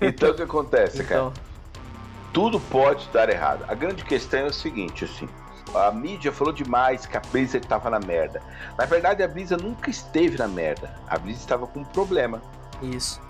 então 0.00 0.30
o 0.30 0.34
que 0.34 0.42
acontece, 0.42 1.02
cara? 1.04 1.20
Então, 1.20 1.32
Tudo 2.32 2.60
pode 2.60 3.08
dar 3.12 3.28
errado. 3.30 3.64
A 3.68 3.74
grande 3.74 4.04
questão 4.04 4.40
é 4.40 4.44
o 4.44 4.52
seguinte, 4.52 5.04
assim. 5.04 5.28
A 5.74 5.90
mídia 5.90 6.30
falou 6.32 6.52
demais 6.52 7.06
que 7.06 7.16
a 7.16 7.20
Blizzard 7.20 7.64
estava 7.66 7.90
na 7.90 7.98
merda. 7.98 8.42
Na 8.78 8.84
verdade, 8.84 9.22
a 9.22 9.28
Blizzard 9.28 9.62
nunca 9.64 9.90
esteve 9.90 10.38
na 10.38 10.46
merda. 10.46 10.94
A 11.08 11.18
Blizzard 11.18 11.44
estava 11.44 11.66
com 11.66 11.80
um 11.80 11.84
problema. 11.84 12.40
Isso. 12.82 13.20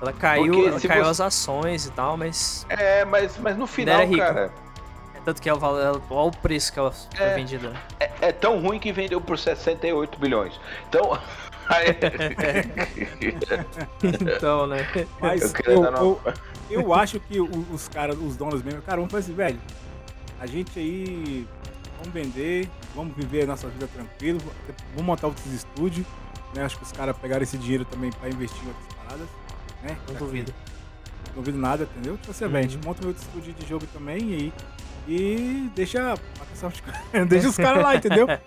Ela 0.00 0.12
caiu, 0.12 0.66
ela 0.68 0.80
caiu 0.80 1.04
você- 1.04 1.10
as 1.10 1.20
ações 1.20 1.86
e 1.86 1.90
tal, 1.92 2.16
mas. 2.16 2.66
É, 2.68 3.04
mas, 3.04 3.36
mas 3.38 3.56
no 3.56 3.66
final, 3.66 3.96
era 4.00 4.04
rica. 4.04 4.26
cara, 4.34 4.50
Tanto 5.24 5.40
que 5.40 5.48
ela, 5.48 5.58
val- 5.58 5.78
ela, 5.80 6.02
olha 6.10 6.28
o 6.28 6.36
preço 6.36 6.72
que 6.72 6.78
ela 6.80 6.90
foi 6.90 7.24
É. 7.24 7.34
vendida. 7.34 7.72
é, 8.00 8.10
é 8.20 8.32
tão 8.32 8.60
ruim 8.60 8.80
que 8.80 8.92
vendeu 8.92 9.20
por 9.20 9.38
68 9.38 10.18
bilhões. 10.18 10.60
Então. 10.88 11.18
Então, 14.02 14.66
né? 14.66 14.86
Mas 15.20 15.52
Eu 15.64 15.84
eu, 15.84 15.94
eu, 15.94 16.20
eu 16.82 16.94
acho 16.94 17.20
que 17.20 17.40
os 17.40 17.88
caras, 17.88 18.16
os 18.18 18.36
donos 18.36 18.62
mesmo, 18.62 18.82
cara, 18.82 18.96
vamos 18.98 19.12
fazer 19.12 19.26
assim, 19.26 19.34
velho. 19.34 19.58
A 20.40 20.46
gente 20.46 20.78
aí 20.78 21.46
vamos 21.98 22.12
vender, 22.12 22.68
vamos 22.94 23.14
viver 23.16 23.42
a 23.42 23.46
nossa 23.46 23.68
vida 23.68 23.88
tranquilo, 23.94 24.40
vamos 24.94 25.06
montar 25.06 25.28
outros 25.28 25.46
estúdios. 25.46 26.06
Né? 26.54 26.64
Acho 26.64 26.76
que 26.76 26.82
os 26.84 26.92
caras 26.92 27.16
pegaram 27.16 27.42
esse 27.42 27.56
dinheiro 27.56 27.84
também 27.84 28.10
pra 28.10 28.28
investir 28.28 28.62
em 28.64 28.68
outras 28.68 28.86
paradas. 28.94 29.28
Né? 29.82 29.96
Não 30.08 30.14
duvido. 30.16 30.52
Não 31.28 31.34
duvido 31.36 31.58
nada, 31.58 31.84
entendeu? 31.84 32.16
Tipo 32.18 32.30
assim, 32.32 32.46
velho, 32.48 32.58
a 32.58 32.62
gente 32.68 32.86
monta 32.86 33.04
um 33.04 33.08
outro 33.08 33.22
estúdio 33.22 33.54
de 33.54 33.66
jogo 33.66 33.86
também 33.92 34.18
e 34.30 34.34
aí. 34.34 34.52
E 35.08 35.70
deixa 35.74 36.12
a 36.12 36.16
Microsoft. 36.40 36.80
deixa 37.28 37.48
os 37.48 37.56
caras 37.56 37.82
lá, 37.82 37.96
entendeu? 37.96 38.28
A 38.30 38.38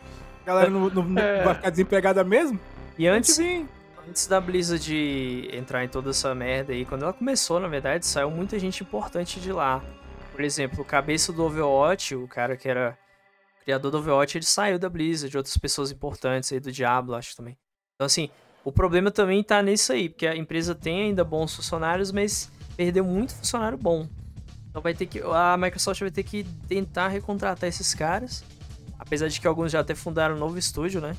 galera 0.46 0.70
não, 0.70 0.90
não- 0.90 1.04
não 1.04 1.22
É. 1.22 1.44
vai 1.44 1.56
ficar 1.56 1.70
desempregada 1.70 2.24
mesmo. 2.24 2.60
E 2.98 3.08
antes, 3.08 3.38
vem. 3.38 3.68
antes 4.08 4.26
da 4.28 4.40
Blizzard 4.40 5.50
entrar 5.52 5.84
em 5.84 5.90
toda 5.90 6.12
essa 6.12 6.34
merda 6.34 6.72
aí, 6.72 6.86
quando 6.86 7.04
ela 7.04 7.14
começou, 7.14 7.60
na 7.60 7.68
verdade, 7.68 8.06
saiu 8.06 8.32
muita 8.32 8.58
gente 8.58 8.84
importante 8.84 9.40
de 9.40 9.52
lá. 9.52 9.84
Por 10.32 10.42
exemplo, 10.42 10.82
o 10.82 10.86
cabeça 10.86 11.34
do 11.34 11.44
Overwatch, 11.44 12.16
o 12.16 12.28
cara 12.28 12.56
que 12.56 12.68
era 12.70 12.98
criador 13.64 13.92
do 13.92 13.98
Overwatch, 13.98 14.38
ele 14.38 14.46
saiu 14.46 14.80
da 14.80 14.90
Blizzard, 14.90 15.36
outras 15.36 15.58
pessoas 15.58 15.92
importantes 15.92 16.52
aí 16.54 16.60
do 16.60 16.72
Diablo, 16.72 17.16
acho 17.16 17.36
também. 17.36 17.58
Então, 17.96 18.06
assim, 18.06 18.30
o 18.64 18.72
problema 18.72 19.12
também 19.12 19.44
tá 19.44 19.62
nisso 19.62 19.92
aí, 19.92 20.10
porque 20.10 20.26
a 20.26 20.36
empresa 20.36 20.74
tem 20.74 21.04
ainda 21.04 21.24
bons 21.24 21.56
funcionários, 21.56 22.12
mas 22.12 22.52
perdeu 22.76 23.04
muito 23.04 23.36
funcionário 23.36 23.78
bom. 23.78 24.08
Então 24.70 24.82
vai 24.82 24.94
ter 24.94 25.06
que. 25.06 25.22
A 25.22 25.56
Microsoft 25.56 26.02
vai 26.02 26.12
ter 26.12 26.24
que 26.24 26.44
tentar 26.68 27.08
recontratar 27.08 27.70
esses 27.70 27.94
caras. 27.94 28.44
Apesar 29.00 29.28
de 29.28 29.40
que 29.40 29.48
alguns 29.48 29.72
já 29.72 29.80
até 29.80 29.96
fundaram 29.96 30.36
um 30.36 30.40
novo 30.40 30.58
estúdio, 30.58 31.00
né? 31.00 31.16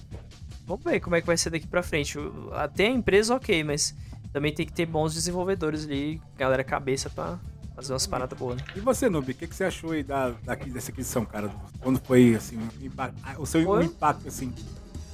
Vamos 0.66 0.84
ver 0.84 1.00
como 1.00 1.14
é 1.14 1.20
que 1.20 1.26
vai 1.26 1.36
ser 1.36 1.50
daqui 1.50 1.66
pra 1.66 1.82
frente. 1.82 2.18
Até 2.52 2.86
a 2.86 2.90
empresa, 2.90 3.34
ok, 3.34 3.62
mas 3.62 3.94
também 4.32 4.52
tem 4.52 4.66
que 4.66 4.72
ter 4.72 4.84
bons 4.84 5.14
desenvolvedores 5.14 5.84
ali, 5.84 6.20
galera 6.36 6.64
cabeça 6.64 7.08
pra 7.08 7.38
fazer 7.74 7.92
umas 7.92 8.06
paradas 8.06 8.36
boas, 8.38 8.56
né? 8.56 8.64
E 8.74 8.80
você, 8.80 9.08
Nubi, 9.08 9.32
o 9.32 9.34
que, 9.34 9.46
que 9.46 9.54
você 9.54 9.64
achou 9.64 9.92
aí 9.92 10.02
da, 10.02 10.34
daqui, 10.42 10.70
dessa 10.70 10.90
aquisição, 10.90 11.24
cara? 11.24 11.50
Quando 11.80 12.00
foi, 12.00 12.34
assim, 12.34 12.56
o 12.56 12.84
impacto, 12.84 13.16
o 13.38 13.46
seu 13.46 13.62
Foi? 13.64 13.84
impacto, 13.84 14.26
assim? 14.26 14.52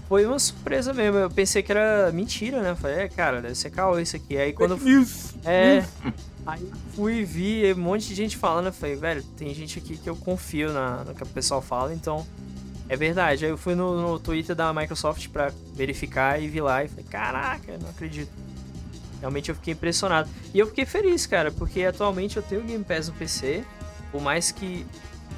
Foi 0.09 0.27
uma 0.27 0.39
surpresa 0.39 0.93
mesmo. 0.93 1.19
Eu 1.19 1.31
pensei 1.31 1.63
que 1.63 1.73
era 1.73 2.11
mentira, 2.13 2.61
né? 2.63 2.75
Falei, 2.75 3.01
é, 3.01 3.09
cara, 3.09 3.41
deve 3.41 3.55
ser 3.55 3.71
caô 3.71 3.99
isso 3.99 4.15
aqui. 4.17 4.37
Aí 4.37 4.53
quando. 4.53 4.77
News. 4.77 5.35
É. 5.45 5.85
Aí 6.45 6.71
fui 6.95 7.25
vi 7.25 7.73
um 7.73 7.79
monte 7.79 8.09
de 8.09 8.15
gente 8.15 8.37
falando. 8.37 8.67
Eu 8.67 8.73
falei, 8.73 8.97
velho, 8.97 9.23
tem 9.23 9.55
gente 9.55 9.79
aqui 9.79 9.97
que 9.97 10.11
eu 10.11 10.17
confio 10.17 10.73
na, 10.73 11.05
no 11.05 11.15
que 11.15 11.23
o 11.23 11.27
pessoal 11.27 11.63
fala, 11.63 11.95
então. 11.95 12.27
É 12.89 12.97
verdade. 12.97 13.45
Eu 13.45 13.57
fui 13.57 13.75
no, 13.75 14.01
no 14.01 14.19
Twitter 14.19 14.55
da 14.55 14.73
Microsoft 14.73 15.29
pra 15.29 15.53
verificar 15.75 16.41
e 16.41 16.49
vi 16.49 16.61
lá 16.61 16.85
e 16.85 16.89
falei, 16.89 17.05
caraca, 17.05 17.79
não 17.79 17.89
acredito. 17.91 18.31
Realmente 19.21 19.49
eu 19.49 19.55
fiquei 19.55 19.73
impressionado. 19.73 20.29
E 20.53 20.59
eu 20.59 20.67
fiquei 20.67 20.85
feliz, 20.85 21.27
cara, 21.27 21.51
porque 21.53 21.85
atualmente 21.85 22.37
eu 22.37 22.43
tenho 22.43 22.61
o 22.61 22.65
Game 22.65 22.85
Pass 22.85 23.09
no 23.09 23.15
PC. 23.15 23.65
Por 24.11 24.21
mais 24.21 24.51
que 24.51 24.85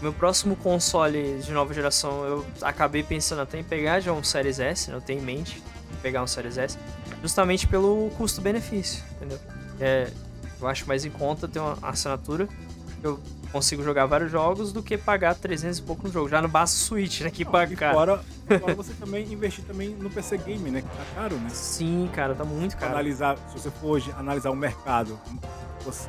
meu 0.01 0.13
próximo 0.13 0.57
console 0.57 1.39
de 1.39 1.53
nova 1.53 1.73
geração 1.73 2.25
eu 2.25 2.47
acabei 2.61 3.03
pensando 3.03 3.41
até 3.41 3.59
em 3.59 3.65
pegar 3.65 4.01
já 4.01 4.13
um 4.13 4.23
Series 4.23 4.59
S, 4.59 4.91
né? 4.91 4.97
eu 4.97 5.01
tenho 5.01 5.21
em 5.21 5.25
mente 5.25 5.63
pegar 6.03 6.23
um 6.23 6.27
Series 6.27 6.59
S, 6.59 6.79
justamente 7.23 7.67
pelo 7.67 8.11
custo-benefício, 8.19 9.03
entendeu? 9.17 9.39
É, 9.81 10.11
eu 10.61 10.69
acho 10.69 10.87
mais 10.87 11.05
em 11.05 11.11
conta 11.11 11.49
ter 11.49 11.59
uma 11.59 11.79
assinatura. 11.83 12.49
Eu 13.03 13.19
consigo 13.55 13.85
jogar 13.85 14.05
vários 14.07 14.33
jogos 14.33 14.73
do 14.73 14.83
que 14.83 14.99
pagar 14.99 15.37
300 15.37 15.79
e 15.79 15.83
pouco 15.83 16.07
no 16.09 16.13
jogo. 16.13 16.29
Já 16.29 16.43
no 16.43 16.49
basta 16.49 16.77
Switch, 16.77 17.21
né? 17.21 17.31
Que 17.31 17.45
paga 17.45 17.75
caro. 17.77 17.95
fora, 17.95 18.25
fora 18.61 18.75
você 18.75 18.93
também 18.95 19.33
investir 19.33 19.65
também 19.65 19.91
no 19.91 20.11
PC 20.11 20.39
Game, 20.39 20.71
né? 20.71 20.83
Que 20.83 20.89
tá 20.89 21.05
caro, 21.15 21.37
né? 21.37 21.49
Sim, 21.51 22.11
cara, 22.13 22.35
tá 22.35 22.45
muito 22.45 22.77
caro. 22.77 22.91
analisar, 22.93 23.39
se 23.49 23.59
você 23.59 23.71
for 23.71 23.91
hoje 23.93 24.13
analisar 24.19 24.51
o 24.51 24.57
mercado, 24.57 25.17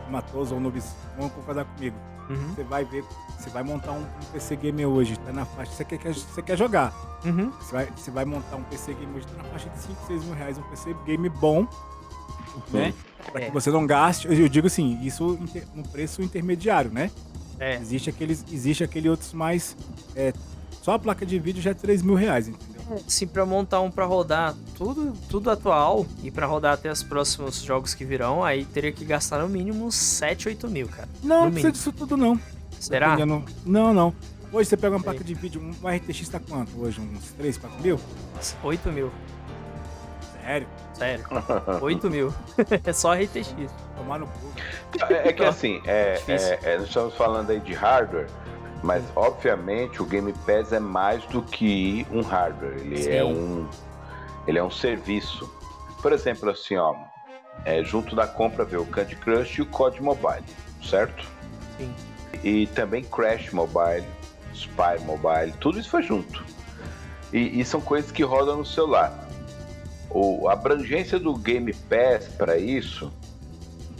Matoso 0.09 0.55
ou 0.55 0.59
Nubis, 0.59 0.95
vão 1.17 1.29
concordar 1.29 1.65
comigo. 1.65 1.95
Uhum, 2.27 2.55
Você 2.55 2.63
vai 2.63 2.83
ver, 2.83 3.03
você 3.37 3.51
vai 3.51 3.61
montar 3.61 3.91
um, 3.91 3.99
um 4.01 4.25
PC 4.33 4.55
Game 4.55 4.83
hoje, 4.83 5.15
tá 5.19 5.31
na 5.31 5.45
faixa, 5.45 5.71
você 5.73 5.85
quer, 5.85 5.99
você 6.11 6.41
quer 6.41 6.57
jogar. 6.57 6.91
uhum. 7.23 7.51
Você 7.59 7.71
vai, 7.71 7.85
você 7.95 8.09
vai 8.09 8.25
montar 8.25 8.55
um 8.55 8.63
PC 8.63 8.95
Game 8.95 9.15
hoje, 9.15 9.27
tá 9.27 9.43
na 9.43 9.49
faixa 9.49 9.69
de 9.69 9.77
5, 9.77 10.07
6 10.07 10.23
mil 10.23 10.33
reais, 10.33 10.57
um 10.57 10.63
PC 10.63 10.95
Game 11.05 11.29
bom, 11.29 11.67
né? 12.71 12.91
Pra 13.31 13.41
É. 13.41 13.45
que 13.45 13.51
você 13.51 13.69
não 13.69 13.85
gaste, 13.85 14.27
eu 14.27 14.49
digo 14.49 14.65
assim, 14.65 14.99
isso 15.03 15.37
no 15.75 15.83
preço 15.87 16.23
intermediário, 16.23 16.89
né? 16.91 17.11
É, 17.59 17.75
Existe 17.75 18.09
aqueles, 18.09 18.43
existe 18.51 18.83
aquele 18.83 19.09
outros 19.09 19.33
mais, 19.33 19.75
é, 20.15 20.33
só 20.81 20.93
a 20.93 20.99
placa 20.99 21.25
de 21.25 21.39
vídeo 21.39 21.61
já 21.61 21.71
é 21.71 21.73
3 21.73 22.01
mil 22.01 22.15
reais, 22.15 22.47
entendeu? 22.47 22.75
assim, 23.07 23.25
pra 23.25 23.45
montar 23.47 23.81
um 23.81 23.89
pra 23.89 24.05
rodar 24.05 24.53
tudo, 24.77 25.13
tudo 25.27 25.49
atual 25.49 26.05
e 26.21 26.29
pra 26.29 26.45
rodar 26.45 26.73
até 26.73 26.91
os 26.91 27.01
próximos 27.01 27.59
jogos 27.63 27.95
que 27.95 28.05
virão, 28.05 28.43
aí 28.43 28.63
teria 28.65 28.91
que 28.91 29.03
gastar 29.03 29.39
no 29.39 29.49
mínimo 29.49 29.85
uns 29.87 29.95
7, 29.95 30.49
8 30.49 30.67
mil, 30.69 30.87
cara. 30.87 31.09
Não, 31.23 31.45
não 31.45 31.51
precisa 31.51 31.71
disso 31.71 31.91
tudo 31.91 32.15
não. 32.15 32.39
Será? 32.79 33.15
Dependendo- 33.15 33.43
Não, 33.65 33.93
não. 33.93 34.13
Hoje 34.53 34.69
você 34.69 34.77
pega 34.77 34.95
uma 34.95 34.99
Sei. 35.01 35.11
placa 35.11 35.23
de 35.23 35.33
vídeo, 35.33 35.59
um 35.61 35.87
RTX 35.89 36.29
tá 36.29 36.39
quanto 36.39 36.79
hoje? 36.79 37.01
Uns 37.01 37.31
3, 37.31 37.57
4 37.57 37.81
mil? 37.81 37.99
8 38.63 38.91
mil. 38.91 39.11
Sério? 40.45 40.67
Sério. 40.93 41.25
8 41.81 42.09
mil. 42.09 42.33
é 42.85 42.93
só 42.93 43.13
RTX. 43.13 43.55
Tomar 43.97 44.19
no 44.19 44.27
cu. 44.27 44.51
É, 45.09 45.29
é 45.29 45.33
que 45.33 45.43
assim, 45.43 45.81
é, 45.85 46.21
é- 46.27 46.59
é, 46.63 46.77
nós 46.77 46.87
estamos 46.87 47.15
falando 47.15 47.49
aí 47.49 47.59
de 47.59 47.73
hardware, 47.73 48.27
mas 48.83 49.03
obviamente 49.15 50.01
o 50.01 50.05
Game 50.05 50.31
Pass 50.45 50.71
é 50.71 50.79
mais 50.79 51.23
do 51.25 51.41
que 51.41 52.05
um 52.11 52.21
hardware. 52.21 52.77
Ele 52.77 52.97
Sim. 52.97 53.11
é 53.11 53.23
um, 53.23 53.67
ele 54.47 54.59
é 54.59 54.63
um 54.63 54.71
serviço. 54.71 55.51
Por 56.01 56.13
exemplo, 56.13 56.49
assim, 56.51 56.77
ó, 56.77 56.93
é, 57.65 57.83
junto 57.83 58.15
da 58.15 58.27
compra 58.27 58.63
veio 58.63 58.83
o 58.83 58.85
Candy 58.85 59.15
Crush 59.15 59.57
e 59.57 59.61
o 59.63 59.65
COD 59.65 60.01
Mobile, 60.03 60.43
certo? 60.83 61.25
Sim. 61.77 61.93
E 62.43 62.67
também 62.67 63.03
Crash 63.03 63.51
Mobile, 63.51 64.05
Spy 64.53 64.99
Mobile, 65.03 65.51
tudo 65.59 65.79
isso 65.79 65.89
foi 65.89 66.03
junto. 66.03 66.45
E, 67.33 67.59
e 67.59 67.65
são 67.65 67.81
coisas 67.81 68.11
que 68.11 68.21
rodam 68.23 68.57
no 68.57 68.65
celular. 68.65 69.24
O, 70.17 70.47
a 70.47 70.53
abrangência 70.53 71.19
do 71.19 71.35
Game 71.35 71.73
Pass 71.73 72.29
para 72.37 72.57
isso, 72.57 73.11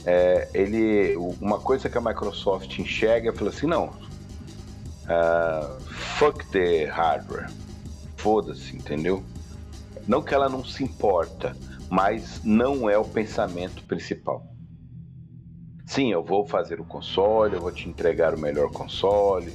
é, 0.06 0.48
ele, 0.54 1.14
uma 1.42 1.60
coisa 1.60 1.90
que 1.90 1.98
a 1.98 2.02
Microsoft 2.02 2.80
enxerga 2.80 3.32
é 3.32 3.34
fala 3.34 3.50
assim, 3.50 3.68
não, 3.68 3.92
ah, 5.10 5.76
fuck 5.86 6.46
the 6.52 6.86
hardware, 6.86 7.50
foda-se, 8.16 8.78
entendeu? 8.78 9.26
Não 10.08 10.22
que 10.22 10.34
ela 10.34 10.48
não 10.48 10.64
se 10.64 10.86
importa, 10.86 11.54
mas 11.90 12.40
não 12.46 12.90
é 12.90 12.98
o 12.98 13.04
pensamento 13.04 13.84
principal. 13.84 14.42
Sim, 15.86 16.14
eu 16.14 16.24
vou 16.24 16.48
fazer 16.48 16.80
o 16.80 16.86
console, 16.86 17.56
eu 17.56 17.62
vou 17.62 17.74
te 17.74 17.90
entregar 17.90 18.34
o 18.34 18.40
melhor 18.40 18.72
console, 18.72 19.54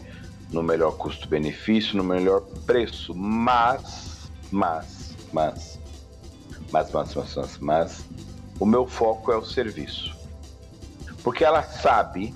no 0.52 0.62
melhor 0.62 0.92
custo-benefício, 0.98 1.96
no 1.96 2.04
melhor 2.04 2.42
preço, 2.66 3.14
mas, 3.14 4.30
mas, 4.50 5.16
mas, 5.32 5.79
mas, 6.70 6.90
mas, 6.90 7.14
mas, 7.14 7.36
mas, 7.36 7.58
mas, 7.58 8.04
o 8.58 8.66
meu 8.66 8.86
foco 8.86 9.32
é 9.32 9.36
o 9.36 9.44
serviço. 9.44 10.16
Porque 11.22 11.44
ela 11.44 11.62
sabe 11.62 12.34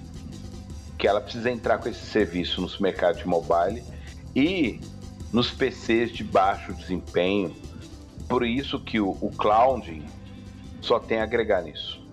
que 0.98 1.06
ela 1.06 1.20
precisa 1.20 1.50
entrar 1.50 1.78
com 1.78 1.88
esse 1.88 2.04
serviço 2.04 2.60
nos 2.60 2.78
mercados 2.78 3.18
de 3.18 3.26
mobile 3.26 3.82
e 4.34 4.80
nos 5.32 5.50
PCs 5.50 6.12
de 6.12 6.24
baixo 6.24 6.72
desempenho. 6.72 7.54
Por 8.28 8.44
isso 8.44 8.80
que 8.80 9.00
o, 9.00 9.10
o 9.20 9.30
cloud 9.30 10.02
só 10.80 10.98
tem 10.98 11.20
a 11.20 11.24
agregar 11.24 11.62
nisso. 11.62 12.04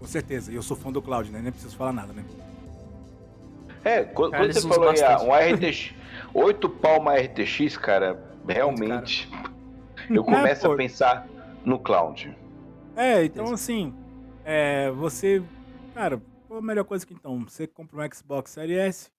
Com 0.00 0.06
certeza. 0.06 0.50
E 0.50 0.54
eu 0.54 0.62
sou 0.62 0.76
fã 0.76 0.90
do 0.90 1.02
Cloud, 1.02 1.30
né? 1.30 1.40
Nem 1.42 1.52
preciso 1.52 1.76
falar 1.76 1.92
nada, 1.92 2.12
né? 2.12 2.24
É, 3.84 4.02
quando, 4.02 4.32
Cara, 4.32 4.44
quando 4.44 4.54
você 4.54 4.68
falou 4.68 4.88
aí, 4.88 5.02
ah, 5.02 5.20
um 5.22 5.32
RTX, 5.32 5.94
8 6.32 6.68
pau 6.68 7.00
uma 7.00 7.14
RTX, 7.14 7.76
cara, 7.76 8.22
realmente 8.48 9.28
eu 10.10 10.22
É, 10.22 10.24
começo 10.24 10.66
pô. 10.66 10.72
a 10.72 10.76
pensar 10.76 11.26
no 11.64 11.78
cloud. 11.78 12.36
É, 12.96 13.24
então 13.24 13.52
assim, 13.52 13.94
é, 14.44 14.90
você, 14.90 15.42
cara, 15.94 16.20
qual 16.46 16.58
a 16.58 16.62
melhor 16.62 16.84
coisa 16.84 17.06
que 17.06 17.14
então? 17.14 17.38
Você 17.48 17.66
compra 17.66 18.04
um 18.04 18.14
Xbox 18.14 18.50
Series 18.50 18.78
S, 18.78 19.10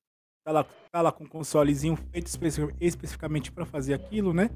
tá 0.44 0.52
lá, 0.52 0.66
tá 0.92 1.02
lá 1.02 1.12
com 1.12 1.24
um 1.24 1.28
consolezinho 1.28 1.96
feito 2.12 2.28
especi- 2.28 2.68
especificamente 2.80 3.52
para 3.52 3.66
fazer 3.66 3.94
aquilo, 3.94 4.34
né? 4.34 4.50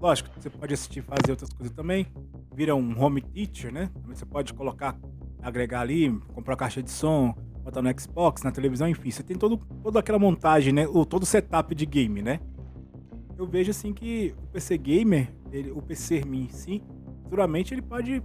Lógico, 0.00 0.28
você 0.36 0.48
pode 0.48 0.74
assistir 0.74 1.00
e 1.00 1.02
fazer 1.02 1.30
outras 1.32 1.52
coisas 1.52 1.74
também. 1.74 2.06
Vira 2.54 2.74
um 2.74 3.02
home 3.02 3.20
teacher, 3.20 3.72
né? 3.72 3.90
Você 4.06 4.24
pode 4.24 4.54
colocar, 4.54 4.96
agregar 5.42 5.80
ali, 5.80 6.10
comprar 6.34 6.54
caixa 6.54 6.80
de 6.80 6.90
som, 6.90 7.34
botar 7.64 7.82
no 7.82 8.00
Xbox, 8.00 8.44
na 8.44 8.52
televisão, 8.52 8.86
enfim. 8.88 9.10
Você 9.10 9.24
tem 9.24 9.36
todo, 9.36 9.56
toda 9.82 9.98
aquela 9.98 10.18
montagem, 10.18 10.72
né? 10.72 10.86
O, 10.86 11.04
todo 11.04 11.24
o 11.24 11.26
setup 11.26 11.74
de 11.74 11.84
game, 11.84 12.22
né? 12.22 12.38
Eu 13.38 13.46
vejo 13.46 13.70
assim 13.70 13.92
que 13.94 14.34
o 14.42 14.46
PC 14.48 14.76
Gamer, 14.76 15.32
ele, 15.52 15.70
o 15.70 15.80
PC 15.80 16.18
em 16.26 16.48
si, 16.48 16.82
futuramente 17.22 17.72
ele 17.72 17.80
pode 17.82 18.20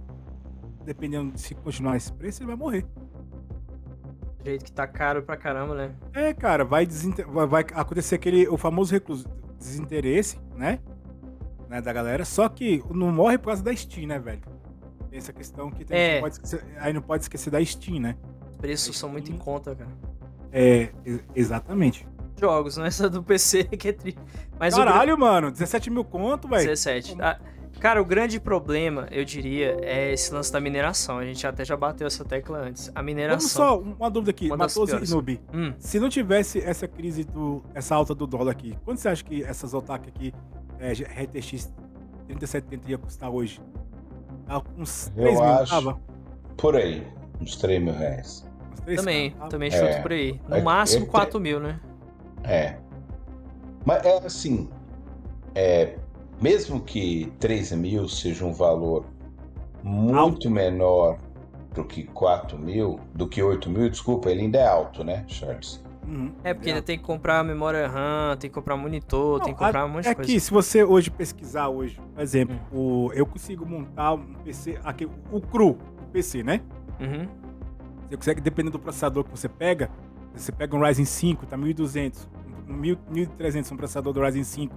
dependendo 0.84 1.32
de 1.32 1.40
se 1.40 1.54
continuar 1.54 1.96
esse 1.96 2.12
preço, 2.12 2.42
ele 2.42 2.48
vai 2.48 2.56
morrer. 2.56 2.84
Do 4.40 4.44
jeito 4.44 4.64
que 4.66 4.72
tá 4.72 4.86
caro 4.86 5.22
pra 5.22 5.36
caramba, 5.36 5.74
né? 5.74 5.94
É, 6.12 6.34
cara, 6.34 6.64
vai, 6.64 6.84
desinter- 6.84 7.26
vai, 7.26 7.62
acontecer 7.72 8.16
aquele 8.16 8.46
o 8.48 8.58
famoso 8.58 8.92
recluso, 8.92 9.26
desinteresse, 9.58 10.38
né? 10.54 10.80
né? 11.70 11.80
Da 11.80 11.92
galera. 11.92 12.24
Só 12.26 12.46
que 12.48 12.82
não 12.90 13.10
morre 13.10 13.38
por 13.38 13.46
causa 13.46 13.62
da 13.62 13.74
Steam, 13.74 14.06
né, 14.08 14.18
velho? 14.18 14.42
Tem 15.08 15.18
essa 15.18 15.32
questão 15.32 15.70
que 15.70 15.84
tem, 15.84 15.96
É. 15.96 16.14
não 16.16 16.20
pode 16.22 16.34
esquecer- 16.34 16.64
aí 16.78 16.92
não 16.92 17.00
pode 17.02 17.22
esquecer 17.22 17.50
da 17.50 17.64
Steam, 17.64 18.00
né? 18.00 18.16
Os 18.50 18.56
preços 18.58 18.98
são 18.98 19.08
muito 19.08 19.32
em 19.32 19.38
conta, 19.38 19.74
cara. 19.74 19.90
É, 20.52 20.90
exatamente. 21.34 22.06
Jogos, 22.40 22.76
não 22.78 22.84
é 22.84 22.90
só 22.90 23.08
do 23.08 23.22
PC 23.22 23.64
que 23.64 23.88
é 23.88 23.92
tri. 23.92 24.16
Mas 24.58 24.74
o 24.74 24.78
Caralho, 24.78 25.18
mano, 25.18 25.50
17 25.50 25.90
mil 25.90 26.04
conto, 26.04 26.46
velho. 26.48 26.62
17. 26.62 27.16
Ah, 27.20 27.38
cara, 27.80 28.00
o 28.00 28.04
grande 28.04 28.38
problema, 28.40 29.06
eu 29.10 29.24
diria, 29.24 29.76
é 29.82 30.12
esse 30.12 30.32
lance 30.32 30.52
da 30.52 30.60
mineração. 30.60 31.18
A 31.18 31.24
gente 31.24 31.44
até 31.46 31.64
já 31.64 31.76
bateu 31.76 32.06
essa 32.06 32.24
tecla 32.24 32.58
antes. 32.58 32.88
A 32.90 32.92
Vamos 32.94 33.06
mineração. 33.06 33.48
só, 33.48 33.78
uma 33.80 34.10
dúvida 34.10 34.30
aqui, 34.30 34.46
Uma 34.50 34.66
e. 34.66 35.10
Noob. 35.10 35.40
Hum, 35.52 35.72
Se 35.78 35.98
não 35.98 36.08
tivesse 36.08 36.60
essa 36.60 36.86
crise 36.88 37.24
do. 37.24 37.62
essa 37.74 37.94
alta 37.94 38.14
do 38.14 38.26
dólar 38.26 38.52
aqui, 38.52 38.76
quanto 38.84 38.98
você 39.00 39.08
acha 39.08 39.24
que 39.24 39.42
essas 39.42 39.74
otaku 39.74 40.08
aqui, 40.08 40.32
é, 40.78 40.92
RTX 40.92 41.72
3070 42.26 42.90
ia 42.90 42.98
custar 42.98 43.30
hoje? 43.30 43.60
Tá 44.46 44.62
uns 44.76 45.08
3 45.14 45.34
Eu 45.38 45.42
mil, 45.42 45.52
acho. 45.54 45.70
tava? 45.72 46.00
Por 46.56 46.76
aí, 46.76 47.06
uns 47.40 47.56
3 47.56 47.82
mil 47.82 47.94
reais. 47.94 48.48
Também, 48.96 49.34
também 49.48 49.68
É. 49.72 49.72
chuto 49.92 50.02
por 50.02 50.12
aí. 50.12 50.38
No 50.48 50.56
É- 50.56 50.62
máximo 50.62 51.06
é- 51.06 51.08
4 51.08 51.40
mil, 51.40 51.58
né? 51.58 51.80
É. 52.44 52.76
Mas 53.84 54.04
é 54.04 54.18
assim, 54.18 54.68
é, 55.54 55.96
mesmo 56.40 56.80
que 56.80 57.32
3 57.38 57.72
mil 57.72 58.08
seja 58.08 58.44
um 58.44 58.52
valor 58.52 59.04
muito 59.82 60.50
menor 60.50 61.18
do 61.74 61.84
que 61.84 62.04
4 62.04 62.58
mil, 62.58 62.98
do 63.14 63.28
que 63.28 63.42
8 63.42 63.68
mil, 63.68 63.88
desculpa, 63.90 64.30
ele 64.30 64.42
ainda 64.42 64.58
é 64.58 64.66
alto, 64.66 65.04
né, 65.04 65.24
Charles? 65.26 65.82
Uhum. 66.06 66.32
É, 66.44 66.52
porque 66.52 66.68
ainda 66.68 66.82
tem 66.82 66.98
que 66.98 67.04
comprar 67.04 67.42
memória 67.42 67.88
RAM, 67.88 68.36
tem 68.36 68.50
que 68.50 68.54
comprar 68.54 68.76
monitor, 68.76 69.40
tem 69.40 69.54
que 69.54 69.58
comprar 69.58 69.84
um 69.84 69.88
monte 69.88 70.04
de 70.04 70.10
é 70.10 70.14
coisa. 70.14 70.30
que 70.30 70.38
se 70.38 70.50
você 70.50 70.84
hoje 70.84 71.10
pesquisar 71.10 71.68
hoje, 71.68 71.98
por 72.14 72.22
exemplo, 72.22 72.56
o, 72.72 73.10
eu 73.14 73.26
consigo 73.26 73.66
montar 73.66 74.14
um 74.14 74.34
PC, 74.44 74.78
aqui, 74.84 75.08
o 75.32 75.40
cru, 75.40 75.70
o 75.70 76.06
PC, 76.12 76.42
né? 76.42 76.60
Uhum. 77.00 77.26
Você 78.08 78.16
consegue, 78.16 78.40
dependendo 78.40 78.72
do 78.72 78.78
processador 78.78 79.24
que 79.24 79.30
você 79.30 79.48
pega, 79.48 79.90
você 80.34 80.52
pega 80.52 80.74
um 80.76 80.80
Ryzen 80.80 81.04
5, 81.04 81.46
tá 81.46 81.56
1.200, 81.56 82.26
um 82.68 82.76
1.000 82.80 82.98
1.300 83.12 83.72
um 83.72 83.76
processador 83.76 84.12
do 84.12 84.20
Ryzen 84.22 84.44
5, 84.44 84.74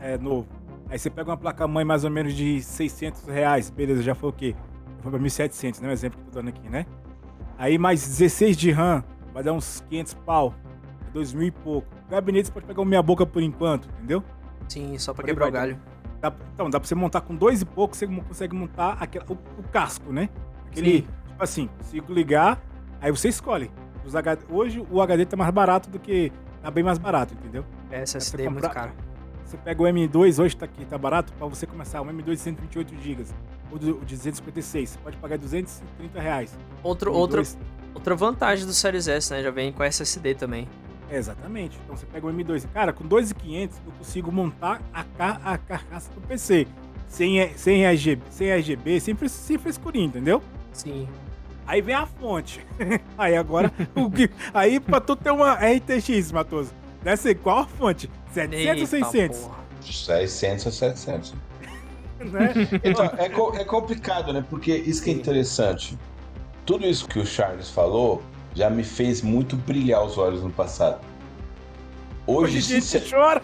é 0.00 0.16
novo. 0.18 0.46
Aí 0.88 0.98
você 0.98 1.10
pega 1.10 1.30
uma 1.30 1.36
placa-mãe 1.36 1.84
mais 1.84 2.04
ou 2.04 2.10
menos 2.10 2.32
de 2.34 2.62
600 2.62 3.26
reais, 3.26 3.70
beleza, 3.70 4.02
já 4.02 4.14
foi 4.14 4.30
o 4.30 4.32
quê? 4.32 4.54
Já 4.96 5.02
foi 5.02 5.10
pra 5.12 5.20
1.700, 5.20 5.80
né? 5.80 5.88
O 5.88 5.92
exemplo 5.92 6.18
que 6.20 6.28
eu 6.28 6.32
tô 6.32 6.38
dando 6.38 6.48
aqui, 6.48 6.68
né? 6.68 6.86
Aí 7.58 7.76
mais 7.78 8.06
16 8.06 8.56
de 8.56 8.70
RAM, 8.70 9.02
vai 9.32 9.42
dar 9.42 9.52
uns 9.52 9.80
500 9.88 10.14
pau, 10.14 10.54
2.000 11.14 11.46
e 11.46 11.50
pouco. 11.50 11.88
Gabinete 12.08 12.46
você 12.46 12.52
pode 12.52 12.66
pegar 12.66 12.80
o 12.82 12.84
meia 12.84 13.02
boca 13.02 13.26
por 13.26 13.42
enquanto, 13.42 13.88
entendeu? 13.88 14.22
Sim, 14.68 14.96
só 14.98 15.12
pra 15.12 15.24
quebrar 15.24 15.48
o 15.48 15.52
galho. 15.52 15.78
Dá- 16.20 16.32
então, 16.54 16.70
dá 16.70 16.78
pra 16.78 16.86
você 16.88 16.94
montar 16.94 17.20
com 17.22 17.34
dois 17.34 17.60
e 17.62 17.64
pouco, 17.64 17.96
você 17.96 18.06
consegue 18.06 18.54
montar 18.54 18.96
aquela- 19.00 19.26
o, 19.28 19.32
o 19.32 19.62
casco, 19.72 20.12
né? 20.12 20.28
Aquele, 20.68 20.98
Sim. 20.98 21.06
tipo 21.28 21.42
assim, 21.42 21.68
se 21.82 22.00
ligar, 22.08 22.60
aí 23.00 23.10
você 23.10 23.28
escolhe. 23.28 23.70
Os 24.06 24.14
HD 24.16 24.42
hoje 24.48 24.86
o 24.90 25.00
HD 25.02 25.26
tá 25.26 25.36
mais 25.36 25.52
barato 25.52 25.90
do 25.90 25.98
que. 25.98 26.32
tá 26.62 26.70
bem 26.70 26.84
mais 26.84 26.98
barato, 26.98 27.34
entendeu? 27.34 27.64
SSD 27.90 28.42
você 28.44 28.46
é 28.46 28.50
muito 28.50 28.70
caro. 28.70 28.92
Você 29.44 29.56
pega 29.56 29.80
o 29.82 29.86
M2 29.86 30.42
hoje, 30.42 30.56
tá 30.56 30.64
aqui, 30.64 30.84
tá 30.84 30.98
barato, 30.98 31.32
pra 31.34 31.46
você 31.46 31.66
começar 31.66 32.02
um 32.02 32.06
M2 32.06 32.24
de 32.34 32.36
128 32.38 32.94
GB. 33.00 33.24
Ou 33.70 33.78
de 33.78 33.92
256, 34.16 34.90
você 34.90 34.98
pode 34.98 35.16
pagar 35.18 35.38
230 35.38 36.20
reais. 36.20 36.56
Outro, 36.82 37.12
M2 37.12 37.16
outra, 37.16 37.42
outra 37.94 38.14
vantagem 38.16 38.66
do 38.66 38.72
Series 38.72 39.06
S, 39.08 39.32
né? 39.32 39.42
Já 39.42 39.50
vem 39.50 39.72
com 39.72 39.82
SSD 39.84 40.34
também. 40.34 40.68
É, 41.08 41.16
exatamente. 41.16 41.78
Então 41.84 41.96
você 41.96 42.06
pega 42.06 42.26
o 42.26 42.30
M2. 42.32 42.64
Cara, 42.72 42.92
com 42.92 43.04
2.500 43.08 43.70
eu 43.86 43.92
consigo 43.98 44.32
montar 44.32 44.80
a, 44.92 45.04
ca- 45.04 45.40
a 45.44 45.56
carcaça 45.58 46.10
do 46.12 46.20
PC. 46.22 46.66
Sem, 47.08 47.54
sem, 47.56 47.86
RGB, 47.86 48.22
sem 48.30 48.48
RGB, 48.50 48.98
sem, 49.00 49.16
sem 49.28 49.58
frescurinha, 49.58 50.06
entendeu? 50.06 50.42
Sim. 50.72 51.08
Aí 51.66 51.80
vem 51.82 51.94
a 51.94 52.06
fonte. 52.06 52.64
aí 53.18 53.36
agora, 53.36 53.72
o 53.94 54.10
que, 54.10 54.30
aí 54.54 54.78
pra 54.78 55.00
tu 55.00 55.16
ter 55.16 55.30
uma 55.30 55.54
RTX, 55.54 56.30
Matoso, 56.32 56.72
deve 57.02 57.16
ser 57.16 57.34
qual 57.36 57.58
a 57.60 57.66
fonte? 57.66 58.08
700 58.32 58.66
ou 58.66 58.74
Eita 58.74 58.86
600? 58.86 59.38
porra. 59.40 59.56
600 59.82 60.66
a 60.66 60.70
700. 60.70 61.34
Né? 62.20 62.52
Então, 62.82 63.04
é, 63.18 63.28
co- 63.28 63.52
é 63.56 63.64
complicado, 63.64 64.32
né? 64.32 64.44
Porque 64.48 64.74
isso 64.74 65.02
que 65.02 65.10
é 65.10 65.12
interessante. 65.12 65.98
Tudo 66.64 66.86
isso 66.86 67.06
que 67.06 67.18
o 67.18 67.26
Charles 67.26 67.68
falou 67.70 68.22
já 68.54 68.70
me 68.70 68.82
fez 68.82 69.20
muito 69.22 69.54
brilhar 69.56 70.02
os 70.04 70.16
olhos 70.18 70.42
no 70.42 70.50
passado. 70.50 71.00
Hoje, 72.26 72.56
Hoje 72.58 72.76
a 72.76 72.80
gente 72.80 73.10
chora. 73.10 73.42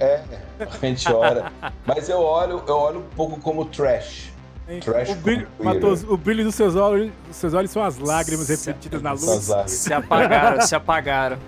É, 0.00 0.22
a 0.60 0.86
gente 0.86 1.12
ora. 1.12 1.52
Mas 1.84 2.08
eu 2.08 2.20
olho, 2.20 2.62
eu 2.66 2.76
olho 2.76 3.00
um 3.00 3.08
pouco 3.16 3.38
como 3.40 3.64
trash. 3.66 4.32
O 4.66 5.14
brilho, 5.16 5.46
computer. 5.46 5.46
Matoso, 5.62 6.10
o 6.12 6.16
brilho 6.16 6.44
dos 6.44 6.54
seus 6.54 6.74
olhos, 6.74 7.12
dos 7.26 7.36
seus 7.36 7.52
olhos 7.52 7.70
são 7.70 7.82
as 7.84 7.98
lágrimas 7.98 8.46
Se- 8.46 8.52
refletidas 8.52 9.02
na 9.02 9.12
luz. 9.12 9.50
Se 9.66 9.92
apagaram, 9.92 10.60
se 10.62 10.74
apagaram. 10.74 11.38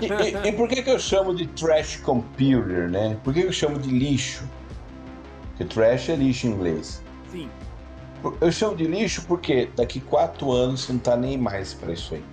E, 0.00 0.46
e- 0.46 0.48
e 0.48 0.52
por 0.52 0.66
que, 0.68 0.82
que 0.82 0.88
eu 0.90 0.98
chamo 0.98 1.34
de 1.34 1.46
trash 1.46 1.96
computer, 1.96 2.88
né? 2.90 3.18
Por 3.22 3.34
que, 3.34 3.42
que 3.42 3.48
eu 3.48 3.52
chamo 3.52 3.78
de 3.78 3.90
lixo? 3.90 4.44
Porque 5.50 5.64
trash 5.66 6.08
é 6.08 6.16
lixo 6.16 6.46
em 6.46 6.50
inglês. 6.50 7.02
Sim. 7.30 7.50
Eu 8.40 8.50
chamo 8.50 8.74
de 8.74 8.84
lixo 8.84 9.22
porque 9.28 9.68
daqui 9.76 10.00
quatro 10.00 10.50
anos 10.50 10.84
você 10.84 10.92
não 10.92 11.00
tá 11.00 11.16
nem 11.16 11.36
mais 11.36 11.74
pra 11.74 11.92
isso 11.92 12.14
aí. 12.14 12.24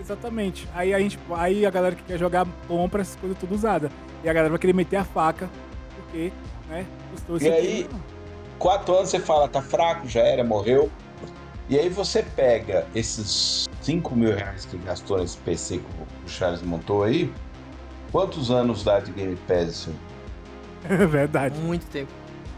Exatamente. 0.00 0.66
Aí 0.74 0.94
a, 0.94 0.98
gente, 0.98 1.18
aí 1.32 1.66
a 1.66 1.70
galera 1.70 1.94
que 1.94 2.02
quer 2.04 2.18
jogar 2.18 2.46
compra 2.66 3.02
essas 3.02 3.16
coisas 3.16 3.36
tudo 3.38 3.54
usada. 3.54 3.90
E 4.24 4.28
a 4.28 4.32
galera 4.32 4.48
vai 4.50 4.58
querer 4.58 4.72
meter 4.72 4.96
a 4.96 5.04
faca, 5.04 5.48
porque, 5.94 6.32
né, 6.70 6.86
custou 7.12 7.36
E 7.38 7.48
aí- 7.52 7.88
Quatro 8.58 8.96
anos 8.96 9.10
você 9.10 9.20
fala, 9.20 9.48
tá 9.48 9.62
fraco, 9.62 10.08
já 10.08 10.20
era, 10.20 10.42
morreu. 10.42 10.90
E 11.68 11.78
aí 11.78 11.88
você 11.88 12.22
pega 12.22 12.86
esses 12.94 13.68
5 13.82 14.16
mil 14.16 14.34
reais 14.34 14.64
que 14.64 14.76
gastou 14.78 15.18
nesse 15.18 15.36
PC 15.38 15.78
que 15.78 15.84
o 16.26 16.28
Charles 16.28 16.62
montou 16.62 17.04
aí. 17.04 17.32
Quantos 18.10 18.50
anos 18.50 18.82
dá 18.82 19.00
de 19.00 19.12
Game 19.12 19.36
Pass 19.46 19.68
isso 19.68 19.90
aí? 19.90 19.96
É 21.02 21.06
verdade. 21.06 21.58
Muito 21.58 21.86
tempo. 21.86 22.10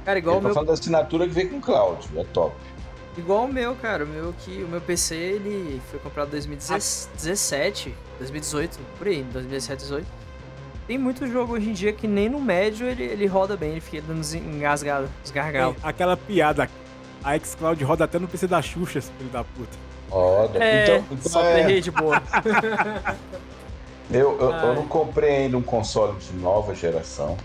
Cara, 0.04 0.18
igual 0.18 0.36
Eu 0.36 0.38
o 0.38 0.42
tô 0.42 0.46
meu 0.48 0.54
falando 0.54 0.68
da 0.68 0.74
assinatura 0.74 1.26
que 1.26 1.32
vem 1.32 1.48
com 1.48 1.60
cloud, 1.60 2.08
é 2.16 2.24
top. 2.24 2.54
Igual 3.18 3.44
o 3.44 3.52
meu, 3.52 3.74
cara. 3.74 4.04
O 4.04 4.06
meu 4.06 4.32
que 4.32 4.62
o 4.62 4.68
meu 4.68 4.80
PC 4.80 5.14
ele 5.14 5.80
foi 5.90 5.98
comprado 5.98 6.28
em 6.28 6.30
2017, 6.32 7.94
2018, 8.18 8.78
por 8.96 9.06
aí, 9.08 9.22
2017, 9.24 9.88
2018. 9.88 10.29
Tem 10.90 10.98
muito 10.98 11.24
jogo 11.28 11.52
hoje 11.52 11.70
em 11.70 11.72
dia 11.72 11.92
que 11.92 12.08
nem 12.08 12.28
no 12.28 12.40
médio 12.40 12.84
ele, 12.84 13.04
ele 13.04 13.24
roda 13.24 13.56
bem, 13.56 13.70
ele 13.70 13.80
fica 13.80 14.02
dando 14.02 14.26
engasgado, 14.34 15.08
os 15.24 15.30
gargalos. 15.30 15.76
Tem 15.76 15.88
aquela 15.88 16.16
piada. 16.16 16.68
A 17.22 17.38
xCloud 17.38 17.84
roda 17.84 18.06
até 18.06 18.18
no 18.18 18.26
PC 18.26 18.48
da 18.48 18.60
Xuxa, 18.60 19.00
filho 19.00 19.30
da 19.30 19.44
puta. 19.44 19.70
Roda. 20.10 20.58
É, 20.58 20.82
então, 20.82 21.04
então 21.12 21.30
só 21.30 21.44
é, 21.44 21.54
tem 21.54 21.74
rede 21.74 21.92
boa. 21.92 22.20
eu, 24.10 24.36
eu, 24.40 24.50
eu 24.50 24.74
não 24.74 24.88
comprei 24.88 25.44
ainda 25.44 25.56
um 25.56 25.62
console 25.62 26.18
de 26.18 26.32
nova 26.32 26.74
geração. 26.74 27.36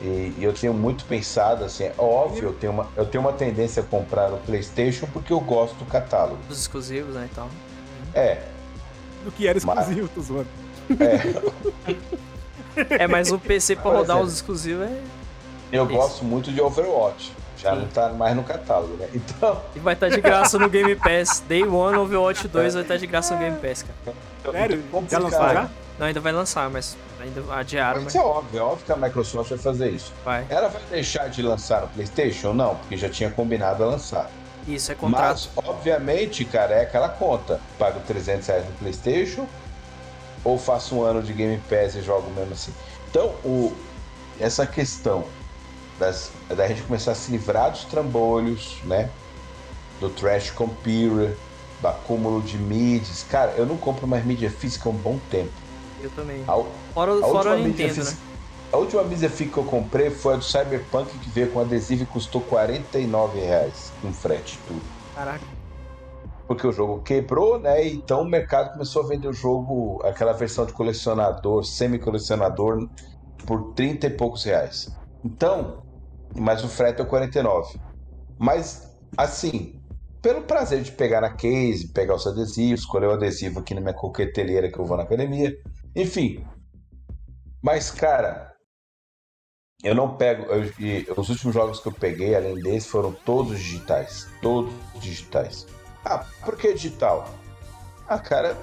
E, 0.00 0.32
e 0.38 0.40
eu 0.40 0.54
tenho 0.54 0.72
muito 0.72 1.04
pensado, 1.04 1.66
assim, 1.66 1.84
é 1.84 1.94
óbvio, 1.98 2.44
eu 2.44 2.54
tenho, 2.54 2.72
uma, 2.72 2.88
eu 2.96 3.04
tenho 3.04 3.22
uma 3.22 3.34
tendência 3.34 3.82
a 3.82 3.84
comprar 3.84 4.32
o 4.32 4.38
PlayStation 4.38 5.06
porque 5.12 5.34
eu 5.34 5.40
gosto 5.40 5.74
do 5.74 5.84
catálogo. 5.84 6.38
Dos 6.48 6.60
exclusivos, 6.60 7.14
né, 7.14 7.28
e 7.30 7.34
tal. 7.34 7.50
É, 8.14 8.40
Do 9.22 9.30
que 9.30 9.46
era 9.46 9.60
Mas- 9.66 9.80
exclusivo, 9.80 10.08
tô 10.14 10.22
zoando. 10.22 10.62
É. 11.00 13.02
É, 13.02 13.06
mas 13.06 13.30
o 13.30 13.38
PC 13.38 13.74
pra 13.76 13.82
Por 13.84 13.92
rodar 13.92 14.16
exemplo. 14.16 14.26
os 14.28 14.34
exclusivos 14.34 14.86
é. 14.86 15.00
Eu 15.72 15.84
Isso. 15.84 15.94
gosto 15.94 16.24
muito 16.24 16.50
de 16.52 16.60
Overwatch. 16.60 17.32
Já 17.58 17.74
Sim. 17.74 17.80
não 17.82 17.88
tá 17.88 18.08
mais 18.10 18.34
no 18.34 18.42
catálogo, 18.42 18.94
né? 18.96 19.08
Então, 19.14 19.60
E 19.76 19.78
vai 19.78 19.94
estar 19.94 20.08
de 20.08 20.20
graça 20.20 20.58
no 20.58 20.68
Game 20.68 20.94
Pass. 20.96 21.42
Day 21.46 21.62
One 21.64 21.96
Overwatch 21.96 22.48
2 22.48 22.74
vai 22.74 22.82
estar 22.82 22.96
de 22.96 23.06
graça 23.06 23.34
no 23.34 23.40
Game 23.40 23.56
Pass, 23.58 23.84
cara. 23.84 24.16
Sério? 24.52 24.82
Já 25.08 25.18
lançou 25.18 25.40
já? 25.48 25.68
Não, 25.98 26.06
ainda 26.06 26.20
vai 26.20 26.32
lançar, 26.32 26.68
mas 26.70 26.96
ainda 27.20 27.42
adiaram, 27.54 28.02
Mas 28.02 28.14
mas 28.14 28.16
é 28.16 28.20
óbvio, 28.26 28.58
é 28.58 28.62
óbvio 28.62 28.86
que 28.86 28.92
a 28.92 28.96
Microsoft 28.96 29.50
vai 29.50 29.58
fazer 29.58 29.90
isso. 29.90 30.12
vai. 30.24 30.44
Ela 30.48 30.68
vai 30.68 30.82
deixar 30.90 31.28
de 31.28 31.42
lançar 31.42 31.82
no 31.82 31.88
PlayStation? 31.88 32.52
Não, 32.52 32.74
porque 32.76 32.96
já 32.96 33.08
tinha 33.08 33.30
combinado 33.30 33.84
a 33.84 33.86
lançar. 33.86 34.28
Isso 34.66 34.90
é 34.90 34.94
contrato. 34.94 35.48
Mas, 35.54 35.66
obviamente, 35.68 36.44
cara, 36.44 36.74
é 36.74 36.82
aquela 36.82 37.08
conta. 37.08 37.60
Pago 37.78 38.00
300 38.06 38.46
reais 38.48 38.64
no 38.64 38.72
PlayStation 38.72 39.46
ou 40.44 40.58
faço 40.58 40.96
um 40.96 41.02
ano 41.02 41.22
de 41.22 41.32
Game 41.32 41.60
Pass 41.68 41.94
e 41.94 42.02
jogo 42.02 42.30
mesmo 42.30 42.52
assim. 42.52 42.72
Então, 43.10 43.34
o, 43.44 43.72
essa 44.40 44.66
questão 44.66 45.24
das, 45.98 46.30
da 46.48 46.66
gente 46.68 46.82
começar 46.82 47.12
a 47.12 47.14
se 47.14 47.30
livrar 47.30 47.70
dos 47.70 47.84
trambolhos, 47.84 48.78
né? 48.84 49.10
Do 50.00 50.10
Trash 50.10 50.50
Computer, 50.50 51.36
do 51.80 51.88
acúmulo 51.88 52.42
de 52.42 52.58
mídias. 52.58 53.24
Cara, 53.28 53.52
eu 53.52 53.66
não 53.66 53.76
compro 53.76 54.06
mais 54.06 54.24
mídia 54.24 54.50
física 54.50 54.88
há 54.88 54.92
um 54.92 54.96
bom 54.96 55.18
tempo. 55.30 55.52
Eu 56.02 56.10
também. 56.10 56.42
A, 56.48 56.54
Fora, 56.92 57.12
a 57.12 57.20
fora 57.20 57.52
a 57.52 57.56
mídia 57.56 57.86
Nintendo, 57.86 57.94
né? 58.04 58.10
física- 58.10 58.22
A 58.72 58.76
última 58.78 59.02
mídia 59.04 59.30
física 59.30 59.52
que 59.52 59.58
eu 59.58 59.64
comprei 59.64 60.10
foi 60.10 60.34
a 60.34 60.36
do 60.38 60.44
Cyberpunk, 60.44 61.16
que 61.18 61.28
veio 61.30 61.50
com 61.52 61.60
adesivo 61.60 62.02
e 62.02 62.06
custou 62.06 62.40
49 62.40 63.38
reais 63.38 63.92
com 64.00 64.12
frete 64.12 64.58
tudo. 64.66 64.82
Caraca. 65.14 65.44
Porque 66.52 66.66
o 66.66 66.72
jogo 66.72 67.00
quebrou, 67.02 67.58
né? 67.58 67.88
Então 67.88 68.20
o 68.20 68.28
mercado 68.28 68.72
começou 68.72 69.02
a 69.02 69.08
vender 69.08 69.26
o 69.26 69.32
jogo, 69.32 69.98
aquela 70.04 70.34
versão 70.34 70.66
de 70.66 70.74
colecionador, 70.74 71.64
semi-colecionador, 71.64 72.76
por 73.46 73.72
30 73.72 74.06
e 74.08 74.10
poucos 74.10 74.44
reais. 74.44 74.84
Então, 75.24 75.82
mas 76.36 76.62
o 76.62 76.68
frete 76.68 77.00
é 77.00 77.06
49. 77.06 77.66
Mas, 78.38 78.82
assim, 79.16 79.80
pelo 80.20 80.42
prazer 80.42 80.82
de 80.82 80.92
pegar 80.92 81.22
na 81.22 81.34
case, 81.34 81.90
pegar 81.90 82.16
os 82.16 82.26
adesivos, 82.26 82.80
escolher 82.80 83.06
o 83.06 83.12
adesivo 83.12 83.60
aqui 83.60 83.72
na 83.72 83.80
minha 83.80 83.94
coqueteleira 83.94 84.70
que 84.70 84.78
eu 84.78 84.84
vou 84.84 84.98
na 84.98 85.04
academia, 85.04 85.50
enfim. 85.96 86.44
Mas, 87.62 87.90
cara, 87.90 88.52
eu 89.82 89.94
não 89.94 90.18
pego. 90.18 90.44
eu- 90.52 91.14
os 91.16 91.30
últimos 91.30 91.54
jogos 91.54 91.80
que 91.80 91.88
eu 91.88 91.94
peguei, 91.94 92.34
além 92.34 92.60
desse, 92.60 92.88
foram 92.88 93.10
todos 93.24 93.58
digitais. 93.58 94.26
Todos 94.42 94.74
digitais. 95.00 95.64
Ah, 96.04 96.24
por 96.44 96.56
que 96.56 96.72
digital? 96.72 97.28
Ah, 98.08 98.18
cara, 98.18 98.56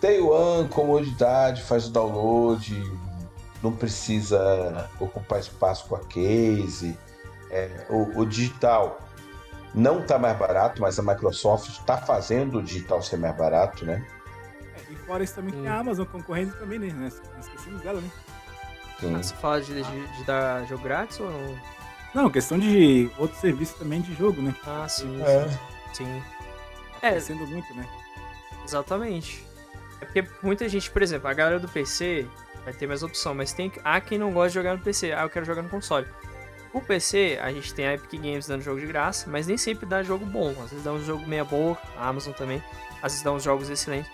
Day 0.00 0.20
One, 0.20 0.68
comodidade, 0.68 1.62
faz 1.62 1.86
o 1.86 1.90
download, 1.90 2.82
não 3.62 3.72
precisa 3.72 4.90
ocupar 5.00 5.40
espaço 5.40 5.86
com 5.88 5.96
a 5.96 6.00
case. 6.00 6.98
É, 7.50 7.86
o, 7.88 8.20
o 8.20 8.26
digital 8.26 9.00
não 9.74 10.02
tá 10.02 10.18
mais 10.18 10.36
barato, 10.36 10.80
mas 10.82 10.98
a 10.98 11.02
Microsoft 11.02 11.68
está 11.68 11.96
fazendo 11.96 12.58
o 12.58 12.62
digital 12.62 13.02
ser 13.02 13.16
mais 13.18 13.36
barato, 13.36 13.84
né? 13.84 14.04
É, 14.74 14.92
e 14.92 14.96
fora 14.96 15.22
isso 15.22 15.34
também 15.34 15.52
tem 15.54 15.68
a 15.68 15.78
Amazon 15.78 16.06
concorrente 16.06 16.56
também, 16.56 16.78
né? 16.78 16.92
Nós 16.92 17.46
esquecemos 17.46 17.80
dela, 17.82 18.00
né? 18.00 18.10
Sim. 19.00 19.16
Você 19.16 19.34
fala 19.34 19.60
de, 19.60 19.82
de, 19.82 20.16
de 20.16 20.24
dar 20.24 20.64
jogo 20.66 20.82
grátis 20.82 21.20
ou 21.20 21.30
não? 21.30 21.58
Não, 22.14 22.30
questão 22.30 22.58
de 22.58 23.10
outro 23.18 23.38
serviço 23.38 23.76
também 23.76 24.00
de 24.00 24.14
jogo, 24.14 24.40
né? 24.40 24.54
Ah, 24.66 24.88
sim. 24.88 25.22
É. 25.22 25.46
Sim. 25.92 26.22
É, 27.06 27.10
Crescendo 27.12 27.46
muito, 27.46 27.74
né? 27.74 27.86
exatamente. 28.64 29.44
É 30.00 30.04
porque 30.04 30.24
muita 30.42 30.68
gente, 30.68 30.90
por 30.90 31.02
exemplo, 31.02 31.28
a 31.28 31.32
galera 31.32 31.58
do 31.58 31.68
PC 31.68 32.26
vai 32.64 32.72
ter 32.72 32.86
mais 32.86 33.02
opção, 33.02 33.34
mas 33.34 33.52
tem 33.52 33.72
há 33.84 34.00
quem 34.00 34.18
não 34.18 34.32
gosta 34.32 34.48
de 34.48 34.54
jogar 34.54 34.76
no 34.76 34.82
PC. 34.82 35.12
Ah, 35.12 35.22
eu 35.22 35.30
quero 35.30 35.46
jogar 35.46 35.62
no 35.62 35.68
console. 35.68 36.06
O 36.72 36.80
PC, 36.80 37.38
a 37.40 37.50
gente 37.52 37.72
tem 37.72 37.86
a 37.86 37.94
Epic 37.94 38.20
Games 38.20 38.46
dando 38.46 38.62
jogo 38.62 38.80
de 38.80 38.86
graça, 38.86 39.30
mas 39.30 39.46
nem 39.46 39.56
sempre 39.56 39.86
dá 39.86 40.02
jogo 40.02 40.26
bom. 40.26 40.50
Às 40.62 40.70
vezes 40.70 40.84
dá 40.84 40.92
um 40.92 41.02
jogo 41.02 41.26
meia 41.26 41.44
boca, 41.44 41.80
a 41.96 42.08
Amazon 42.08 42.34
também. 42.34 42.62
Às 43.02 43.12
vezes 43.12 43.22
dá 43.22 43.32
uns 43.32 43.42
jogos 43.42 43.70
excelentes. 43.70 44.10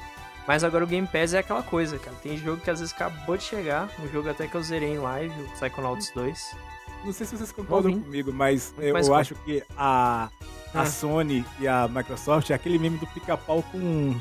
Mas 0.46 0.62
agora 0.62 0.84
o 0.84 0.86
Game 0.86 1.06
Pass 1.06 1.34
é 1.34 1.38
aquela 1.38 1.62
coisa, 1.62 1.98
cara. 1.98 2.16
Tem 2.22 2.36
jogo 2.36 2.60
que 2.60 2.70
às 2.70 2.80
vezes 2.80 2.94
acabou 2.94 3.36
de 3.36 3.44
chegar, 3.44 3.88
um 4.00 4.08
jogo 4.08 4.28
até 4.28 4.46
que 4.46 4.54
eu 4.54 4.62
zerei 4.62 4.90
em 4.90 4.98
live, 4.98 5.34
o 5.42 5.48
Psychonauts 5.52 6.10
2. 6.14 6.56
Não 7.04 7.12
sei 7.12 7.26
se 7.26 7.36
vocês 7.36 7.50
concordam 7.50 8.00
comigo, 8.00 8.32
mas 8.32 8.72
eu 8.78 9.14
acho 9.14 9.34
que 9.36 9.62
a, 9.76 10.30
a 10.74 10.82
Ah. 10.82 10.86
Sony 10.86 11.44
e 11.60 11.68
a 11.68 11.86
Microsoft 11.88 12.50
é 12.50 12.54
aquele 12.54 12.78
meme 12.78 12.98
do 12.98 13.06
pica-pau 13.06 13.62
com, 13.70 14.14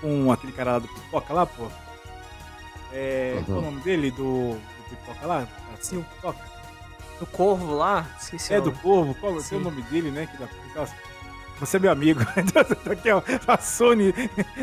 com 0.00 0.32
aquele 0.32 0.52
cara 0.52 0.72
lá 0.72 0.78
do 0.80 0.88
pipoca 0.88 1.32
lá, 1.32 1.46
pô. 1.46 1.68
É. 2.92 3.34
Uhum. 3.38 3.44
Qual 3.44 3.58
o 3.58 3.62
nome 3.62 3.80
dele? 3.82 4.10
Do, 4.10 4.54
do 4.54 4.84
pipoca 4.90 5.26
lá? 5.26 5.48
Assim, 5.78 5.98
o 5.98 6.04
pipoca. 6.04 6.52
O 7.20 7.26
Corvo 7.26 7.74
lá, 7.76 8.04
esqueci 8.20 8.52
É 8.52 8.58
o 8.58 8.62
do 8.62 8.72
povo, 8.72 9.14
qual 9.14 9.32
é 9.38 9.54
o 9.54 9.60
nome 9.60 9.80
dele, 9.82 10.10
né? 10.10 10.26
Que 10.26 10.36
dá, 10.38 10.48
nossa, 10.74 10.92
você 11.60 11.76
é 11.76 11.80
meu 11.80 11.92
amigo. 11.92 12.20
Aqui, 12.90 13.10
ó, 13.12 13.22
a 13.46 13.58
Sony. 13.58 14.12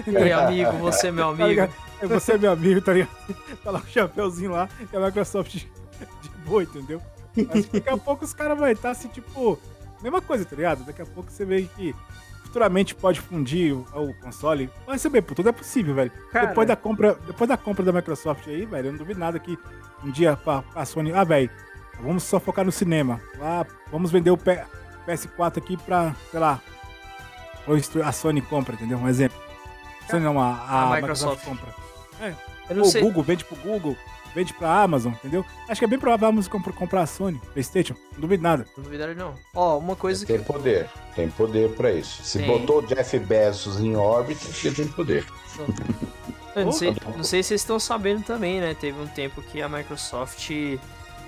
Meu 0.05 0.39
amigo, 0.39 0.71
você 0.79 1.07
é 1.07 1.11
meu 1.11 1.33
Tá 1.37 1.43
amigo. 1.45 1.61
É, 2.01 2.07
Você 2.07 2.33
é 2.33 2.37
meu 2.37 2.51
amigo, 2.51 2.81
tá 2.81 2.91
ligado? 2.93 3.09
Tá 3.63 3.71
lá 3.71 3.79
o 3.79 3.87
chapéuzinho 3.87 4.51
lá 4.51 4.67
e 4.91 4.95
a 4.95 4.99
Microsoft 4.99 5.51
de, 5.51 5.59
de 6.21 6.29
boa, 6.45 6.63
entendeu? 6.63 7.01
Mas 7.53 7.65
daqui 7.67 7.89
a 7.89 7.97
pouco 7.97 8.25
os 8.25 8.33
caras 8.33 8.57
vão 8.57 8.67
estar 8.67 8.91
assim, 8.91 9.07
tipo, 9.07 9.57
mesma 10.03 10.21
coisa, 10.21 10.45
tá 10.45 10.55
ligado? 10.55 10.83
Daqui 10.83 11.01
a 11.01 11.05
pouco 11.05 11.31
você 11.31 11.43
vê 11.45 11.63
que 11.75 11.95
futuramente 12.43 12.95
pode 12.95 13.19
fundir 13.21 13.73
o, 13.75 13.85
o 13.93 14.13
console. 14.15 14.69
Vai 14.87 14.97
ser 14.97 15.09
bem, 15.09 15.21
pô, 15.21 15.35
tudo 15.35 15.49
é 15.49 15.51
possível, 15.51 15.93
velho. 15.93 16.11
Cara, 16.31 16.47
Depois 16.47 16.67
da 16.67 16.75
compra, 16.75 17.13
depois 17.27 17.47
da 17.47 17.57
compra 17.57 17.83
da 17.85 17.91
Microsoft 17.91 18.47
aí, 18.47 18.65
velho, 18.65 18.87
eu 18.87 18.91
não 18.93 18.97
duvido 18.99 19.19
nada 19.19 19.37
que 19.39 19.57
um 20.03 20.09
dia 20.11 20.35
pra, 20.35 20.61
pra 20.63 20.85
Sony, 20.85 21.11
ah, 21.13 21.23
velho, 21.23 21.49
vamos 22.01 22.23
só 22.23 22.39
focar 22.39 22.65
no 22.65 22.71
cinema. 22.71 23.21
Ah, 23.41 23.65
vamos 23.91 24.09
vender 24.11 24.31
o 24.31 24.37
P- 24.37 24.63
PS4 25.07 25.57
aqui 25.57 25.77
pra, 25.77 26.15
sei 26.31 26.39
lá, 26.39 26.59
a 28.03 28.11
Sony 28.11 28.41
compra, 28.41 28.73
entendeu? 28.75 28.97
Um 28.97 29.07
exemplo. 29.07 29.37
Sony 30.09 30.23
não, 30.23 30.39
a, 30.41 30.53
a 30.55 30.83
A 30.91 30.95
Microsoft. 30.95 31.45
Microsoft. 31.45 31.45
compra. 31.45 32.35
eu 32.69 32.75
não 32.75 32.81
Ou 32.83 32.87
o 32.89 32.91
sei. 32.91 33.01
Google 33.01 33.21
vende 33.23 33.45
pro 33.45 33.55
Google, 33.57 33.95
vende 34.35 34.53
pra 34.53 34.81
Amazon, 34.83 35.13
entendeu? 35.13 35.45
Acho 35.67 35.79
que 35.79 35.85
é 35.85 35.87
bem 35.87 35.99
provável 35.99 36.27
a 36.27 36.29
Amazon 36.29 36.51
comprar, 36.51 36.73
comprar 36.73 37.01
a 37.01 37.05
Sony, 37.07 37.39
Playstation, 37.53 37.95
não 38.13 38.21
duvido 38.21 38.43
nada. 38.43 38.65
Não 38.77 38.83
duvidaram, 38.83 39.15
não. 39.15 39.33
Ó, 39.55 39.77
uma 39.77 39.95
coisa 39.95 40.25
que. 40.25 40.33
Tem 40.33 40.43
poder, 40.43 40.89
tem 41.15 41.29
poder 41.29 41.69
pra 41.75 41.91
isso. 41.91 42.23
Se 42.23 42.39
Tem. 42.39 42.47
botou 42.47 42.79
o 42.79 42.81
Jeff 42.87 43.17
Bezos 43.19 43.79
em 43.79 43.95
órbita, 43.95 44.45
você 44.45 44.71
tem 44.71 44.87
poder. 44.87 45.25
Não 46.55 46.71
sei, 46.71 46.93
Porra. 46.93 47.17
não 47.17 47.23
sei 47.23 47.43
se 47.43 47.49
vocês 47.49 47.61
estão 47.61 47.79
sabendo 47.79 48.23
também, 48.23 48.59
né? 48.59 48.73
Teve 48.73 48.99
um 48.99 49.07
tempo 49.07 49.41
que 49.41 49.61
a 49.61 49.69
Microsoft 49.69 50.49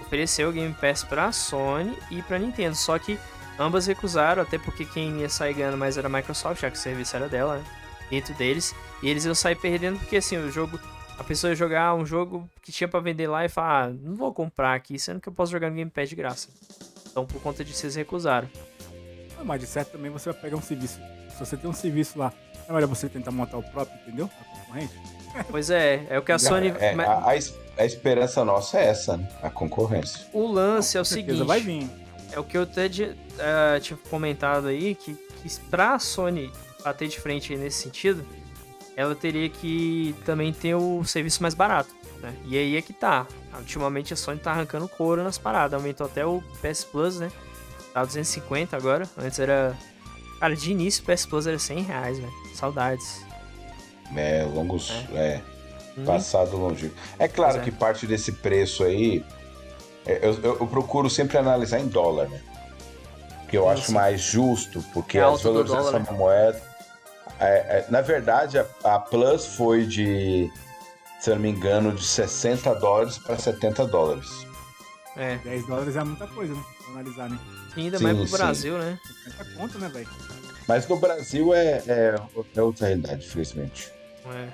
ofereceu 0.01 0.49
o 0.49 0.51
Game 0.51 0.73
Pass 0.73 1.03
pra 1.03 1.31
Sony 1.31 1.95
e 2.09 2.21
pra 2.21 2.37
Nintendo. 2.39 2.75
Só 2.75 2.97
que 2.99 3.17
ambas 3.57 3.85
recusaram, 3.87 4.41
até 4.41 4.57
porque 4.57 4.83
quem 4.83 5.19
ia 5.21 5.29
sair 5.29 5.53
ganhando 5.53 5.77
mais 5.77 5.97
era 5.97 6.07
a 6.07 6.11
Microsoft, 6.11 6.61
já 6.61 6.69
que 6.71 6.77
o 6.77 6.81
serviço 6.81 7.15
era 7.15 7.29
dela, 7.29 7.57
né? 7.57 7.63
Dentro 8.09 8.33
deles. 8.33 8.75
E 9.01 9.09
eles 9.09 9.23
iam 9.23 9.35
sair 9.35 9.55
perdendo 9.55 9.99
porque 9.99 10.17
assim, 10.17 10.37
o 10.37 10.51
jogo. 10.51 10.77
A 11.21 11.23
pessoa 11.23 11.51
ia 11.51 11.55
jogar 11.55 11.93
um 11.93 12.03
jogo 12.03 12.49
que 12.63 12.71
tinha 12.71 12.87
pra 12.87 12.99
vender 12.99 13.27
lá 13.27 13.45
e 13.45 13.49
falar, 13.49 13.85
ah, 13.85 13.89
não 13.89 14.15
vou 14.15 14.33
comprar 14.33 14.73
aqui, 14.73 14.97
sendo 14.97 15.19
que 15.21 15.29
eu 15.29 15.33
posso 15.33 15.51
jogar 15.51 15.69
no 15.69 15.75
Game 15.75 15.91
Pass 15.91 16.09
de 16.09 16.15
graça. 16.15 16.49
Então 17.11 17.27
por 17.27 17.39
conta 17.43 17.63
disso 17.63 17.85
eles 17.85 17.95
recusaram. 17.95 18.49
Não, 19.37 19.45
mas 19.45 19.61
de 19.61 19.67
certo 19.67 19.91
também 19.91 20.09
você 20.09 20.31
vai 20.31 20.41
pegar 20.41 20.57
um 20.57 20.61
serviço. 20.63 20.99
Se 21.29 21.37
você 21.39 21.55
tem 21.55 21.69
um 21.69 21.73
serviço 21.73 22.17
lá, 22.17 22.33
é 22.67 22.73
melhor 22.73 22.87
você 22.87 23.07
tentar 23.07 23.29
montar 23.29 23.57
o 23.57 23.63
próprio, 23.63 23.99
entendeu? 24.01 24.29
A 24.41 24.43
concorrente. 24.59 24.93
Pois 25.49 25.69
é, 25.69 26.07
é 26.09 26.17
o 26.19 26.23
que 26.23 26.31
a 26.31 26.39
Sony. 26.39 26.73
É, 26.79 26.93
mas 26.95 27.07
a, 27.07 27.29
a 27.29 27.35
es- 27.37 27.53
a 27.77 27.85
esperança 27.85 28.43
nossa 28.43 28.79
é 28.79 28.87
essa, 28.87 29.15
né? 29.15 29.29
A 29.43 29.49
concorrência. 29.49 30.25
O 30.33 30.45
lance 30.51 30.97
é 30.97 31.01
o 31.01 31.05
seguinte. 31.05 31.41
vai 31.43 31.59
vir. 31.61 31.87
É 32.33 32.39
o 32.39 32.43
que 32.43 32.57
eu 32.57 32.63
até 32.63 32.87
de- 32.89 33.15
eh, 33.37 33.79
tinha 33.79 33.95
comentado 34.09 34.67
aí, 34.67 34.93
que, 34.95 35.13
que 35.13 35.59
pra 35.69 35.97
Sony 35.99 36.51
bater 36.83 37.07
de 37.07 37.17
frente 37.19 37.53
aí 37.53 37.59
nesse 37.59 37.83
sentido, 37.83 38.25
ela 39.01 39.15
teria 39.15 39.49
que 39.49 40.15
também 40.25 40.51
ter 40.53 40.75
o 40.75 41.03
serviço 41.03 41.41
mais 41.41 41.53
barato, 41.53 41.93
né? 42.21 42.33
E 42.45 42.57
aí 42.57 42.77
é 42.77 42.81
que 42.81 42.93
tá. 42.93 43.27
Ultimamente 43.57 44.13
a 44.13 44.17
Sony 44.17 44.39
tá 44.39 44.51
arrancando 44.51 44.87
couro 44.87 45.23
nas 45.23 45.37
paradas. 45.37 45.73
Aumentou 45.79 46.05
até 46.07 46.25
o 46.25 46.41
PS 46.61 46.83
Plus, 46.85 47.19
né? 47.19 47.29
Tá 47.93 48.03
250 48.05 48.75
agora. 48.77 49.09
Antes 49.17 49.39
era... 49.39 49.75
Cara, 50.39 50.55
de 50.55 50.71
início 50.71 51.03
o 51.03 51.05
PS 51.05 51.25
Plus 51.25 51.45
era 51.47 51.59
100 51.59 51.83
reais, 51.83 52.17
velho. 52.17 52.31
Saudades. 52.55 53.21
É, 54.15 54.43
longos. 54.43 54.91
É, 55.13 55.41
Hum, 55.97 56.05
passado 56.05 56.55
longínquo. 56.55 56.95
É 57.19 57.27
claro 57.27 57.57
é. 57.57 57.59
que 57.61 57.69
parte 57.69 58.07
desse 58.07 58.31
preço 58.31 58.83
aí. 58.85 59.25
é, 60.05 60.19
Eu, 60.25 60.33
eu- 60.41 60.57
eu 60.61 60.67
procuro 60.67 61.09
sempre 61.09 61.37
analisar 61.37 61.79
em 61.81 61.87
dólar, 61.87 62.29
né? 62.29 62.39
Que 63.49 63.57
eu 63.57 63.63
Sim, 63.63 63.69
acho 63.69 63.91
mais 63.91 64.21
justo, 64.21 64.81
porque 64.93 65.17
É 65.17 65.21
a 65.21 65.29
dólar, 65.31 65.99
da 66.01 66.11
moeda. 66.13 66.70
É, 67.41 67.79
é, 67.79 67.85
na 67.89 68.01
verdade, 68.01 68.57
a, 68.59 68.65
a 68.83 68.99
Plus 68.99 69.45
foi 69.55 69.85
de, 69.85 70.49
se 71.19 71.29
eu 71.29 71.35
não 71.35 71.41
me 71.41 71.49
engano, 71.49 71.93
de 71.93 72.03
60 72.05 72.73
dólares 72.75 73.17
para 73.17 73.37
70 73.37 73.85
dólares. 73.87 74.29
É, 75.17 75.37
10 75.37 75.65
dólares 75.67 75.95
é 75.95 76.03
muita 76.03 76.27
coisa, 76.27 76.53
né? 76.53 76.63
Pra 76.83 76.91
analisar, 76.93 77.29
né? 77.29 77.39
ainda 77.75 77.97
Sim, 77.97 78.03
mais 78.03 78.17
pro 78.17 78.27
sim. 78.27 78.31
Brasil, 78.37 78.77
né? 78.77 78.99
50 79.29 79.45
conto, 79.55 79.79
né, 79.79 79.87
velho? 79.89 80.07
Mas 80.67 80.87
no 80.87 80.97
Brasil 80.97 81.53
é, 81.53 81.83
é, 81.87 82.15
é 82.55 82.61
outra 82.61 82.87
realidade, 82.87 83.25
infelizmente. 83.25 83.91
É. 84.25 84.47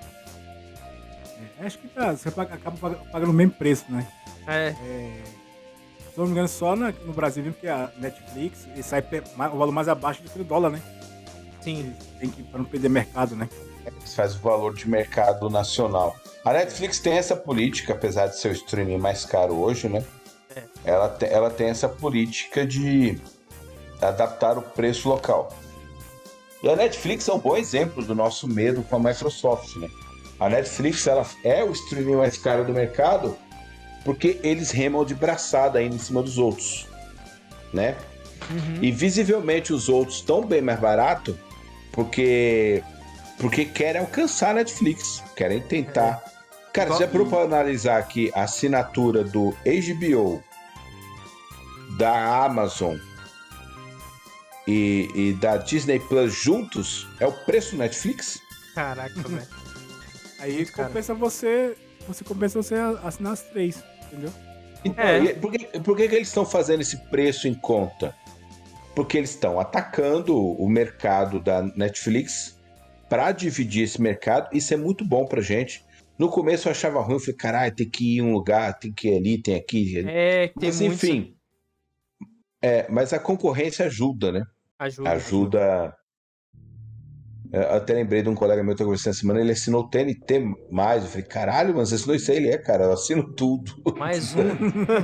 É, 1.61 1.65
acho 1.65 1.77
que 1.79 1.87
tá, 1.87 2.11
você 2.15 2.31
paga- 2.31 2.55
acaba 2.55 2.77
pag- 2.77 3.11
pagando 3.11 3.29
o 3.29 3.33
mesmo 3.33 3.53
preço, 3.53 3.85
né? 3.89 4.07
É, 4.47 4.67
É, 4.69 5.23
se 6.13 6.17
eu 6.17 6.21
não 6.21 6.25
me 6.27 6.31
engano, 6.31 6.47
só 6.47 6.75
na- 6.75 6.91
no 7.05 7.13
Brasil, 7.13 7.43
mesmo, 7.43 7.53
porque 7.55 7.67
a 7.67 7.91
Netflix 7.97 8.67
sai 8.83 9.01
o 9.01 9.57
valor 9.57 9.71
mais 9.71 9.87
abaixo 9.87 10.21
do 10.23 10.29
que 10.29 10.39
o 10.41 10.43
dólar, 10.43 10.71
né? 10.71 10.81
Sim. 11.61 11.93
Tem 12.19 12.29
que, 12.29 12.43
pra 12.43 12.57
não 12.59 12.65
perder 12.65 12.89
mercado, 12.89 13.35
né? 13.35 13.49
Isso 14.03 14.15
faz 14.15 14.35
o 14.35 14.39
valor 14.39 14.73
de 14.73 14.87
mercado 14.89 15.49
nacional. 15.49 16.15
A 16.43 16.53
Netflix 16.53 16.99
tem 16.99 17.13
essa 17.13 17.35
política, 17.35 17.93
apesar 17.93 18.27
de 18.27 18.37
ser 18.37 18.49
o 18.49 18.51
streaming 18.51 18.97
mais 18.97 19.23
caro 19.25 19.55
hoje, 19.55 19.87
né? 19.87 20.03
É. 20.55 20.63
Ela, 20.85 21.09
te- 21.09 21.25
ela 21.25 21.49
tem 21.49 21.67
essa 21.69 21.87
política 21.87 22.65
de 22.65 23.17
adaptar 24.01 24.57
o 24.57 24.61
preço 24.61 25.07
local. 25.09 25.49
E 26.61 26.69
a 26.69 26.75
Netflix 26.75 27.27
é 27.27 27.33
um 27.33 27.39
bom 27.39 27.55
exemplo 27.55 28.03
do 28.03 28.15
nosso 28.15 28.47
medo 28.47 28.81
com 28.83 28.95
a 28.95 28.99
Microsoft, 28.99 29.75
né? 29.77 29.89
A 30.39 30.49
Netflix 30.49 31.05
ela 31.07 31.25
é 31.43 31.63
o 31.63 31.71
streaming 31.71 32.15
mais 32.15 32.37
caro 32.37 32.63
do 32.65 32.73
mercado 32.73 33.37
porque 34.03 34.39
eles 34.43 34.71
remam 34.71 35.03
de 35.03 35.13
braçada 35.13 35.79
ainda 35.79 35.95
em 35.95 35.99
cima 35.99 36.21
dos 36.23 36.37
outros, 36.37 36.87
né? 37.73 37.95
Uhum. 38.49 38.79
E 38.81 38.91
visivelmente 38.91 39.73
os 39.73 39.89
outros 39.89 40.17
estão 40.17 40.41
bem 40.45 40.61
mais 40.61 40.79
barato 40.79 41.37
porque 41.97 42.83
porque 43.39 43.65
querem 43.65 44.01
alcançar 44.01 44.51
a 44.51 44.53
Netflix, 44.53 45.23
querem 45.35 45.59
tentar. 45.61 46.23
Cara, 46.71 46.91
você 46.91 47.05
já 47.05 47.07
parou 47.07 47.25
para 47.27 47.43
analisar 47.43 47.97
aqui 47.97 48.31
a 48.35 48.43
assinatura 48.43 49.23
do 49.23 49.49
HBO, 49.63 50.43
da 51.97 52.45
Amazon 52.45 52.97
e, 54.67 55.09
e 55.15 55.33
da 55.33 55.57
Disney 55.57 55.99
Plus 55.99 56.33
juntos? 56.33 57.07
É 57.19 57.25
o 57.25 57.31
preço 57.31 57.71
do 57.71 57.79
Netflix? 57.79 58.39
Caraca, 58.75 59.19
velho. 59.27 59.47
Aí 60.39 60.65
Cara. 60.67 60.87
compensa 60.89 61.15
você. 61.15 61.75
Você 62.07 62.23
compensa 62.23 62.61
você 62.61 62.75
assinar 63.03 63.33
as 63.33 63.41
três, 63.41 63.83
entendeu? 64.05 64.31
Então, 64.85 65.03
É. 65.03 65.23
e 65.23 65.33
por, 65.33 65.51
que, 65.51 65.79
por 65.79 65.97
que 65.97 66.07
que 66.07 66.15
eles 66.15 66.27
estão 66.27 66.45
fazendo 66.45 66.81
esse 66.81 66.95
preço 67.09 67.47
em 67.47 67.55
conta? 67.55 68.15
Porque 68.97 69.15
eles 69.15 69.29
estão 69.29 69.59
atacando 69.59 70.35
o 70.35 70.67
mercado 70.67 71.39
da 71.39 71.61
Netflix 71.61 72.59
para 73.07 73.31
dividir 73.31 73.83
esse 73.83 74.01
mercado. 74.01 74.49
Isso 74.51 74.73
é 74.73 74.77
muito 74.77 75.05
bom 75.05 75.23
pra 75.23 75.39
gente. 75.39 75.85
No 76.17 76.29
começo 76.29 76.67
eu 76.67 76.71
achava 76.71 76.99
ruim, 76.99 77.13
eu 77.13 77.19
falei, 77.19 77.35
caralho, 77.35 77.75
tem 77.75 77.87
que 77.87 78.15
ir 78.15 78.17
em 78.17 78.21
um 78.23 78.33
lugar, 78.33 78.73
tem 78.79 78.91
que 78.91 79.07
ir 79.09 79.17
ali, 79.17 79.37
tem 79.39 79.53
aqui. 79.53 79.99
ali." 79.99 80.09
É, 80.09 80.47
tem 80.47 80.69
Mas 80.69 80.81
muito. 80.81 80.93
enfim. 80.95 81.35
É, 82.59 82.87
mas 82.89 83.13
a 83.13 83.19
concorrência 83.19 83.85
ajuda, 83.85 84.31
né? 84.31 84.43
Ajuda. 84.79 85.09
Ajuda. 85.11 85.97
Eu 87.53 87.71
até 87.75 87.93
lembrei 87.93 88.23
de 88.23 88.29
um 88.29 88.35
colega 88.35 88.63
meu 88.63 88.75
que 88.75 88.81
eu 88.81 88.87
conversando 88.87 89.11
essa 89.11 89.19
semana, 89.19 89.39
ele 89.39 89.51
assinou 89.51 89.83
o 89.83 89.87
TNT 89.87 90.39
mais. 90.71 91.03
Eu 91.03 91.09
falei, 91.11 91.25
caralho, 91.27 91.75
mas 91.75 91.93
assinou 91.93 92.15
isso 92.15 92.31
aí? 92.31 92.37
Ele 92.37 92.49
é, 92.49 92.57
cara, 92.57 92.85
eu 92.85 92.93
assino 92.93 93.31
tudo. 93.35 93.75
Mais 93.95 94.33
um. 94.33 94.41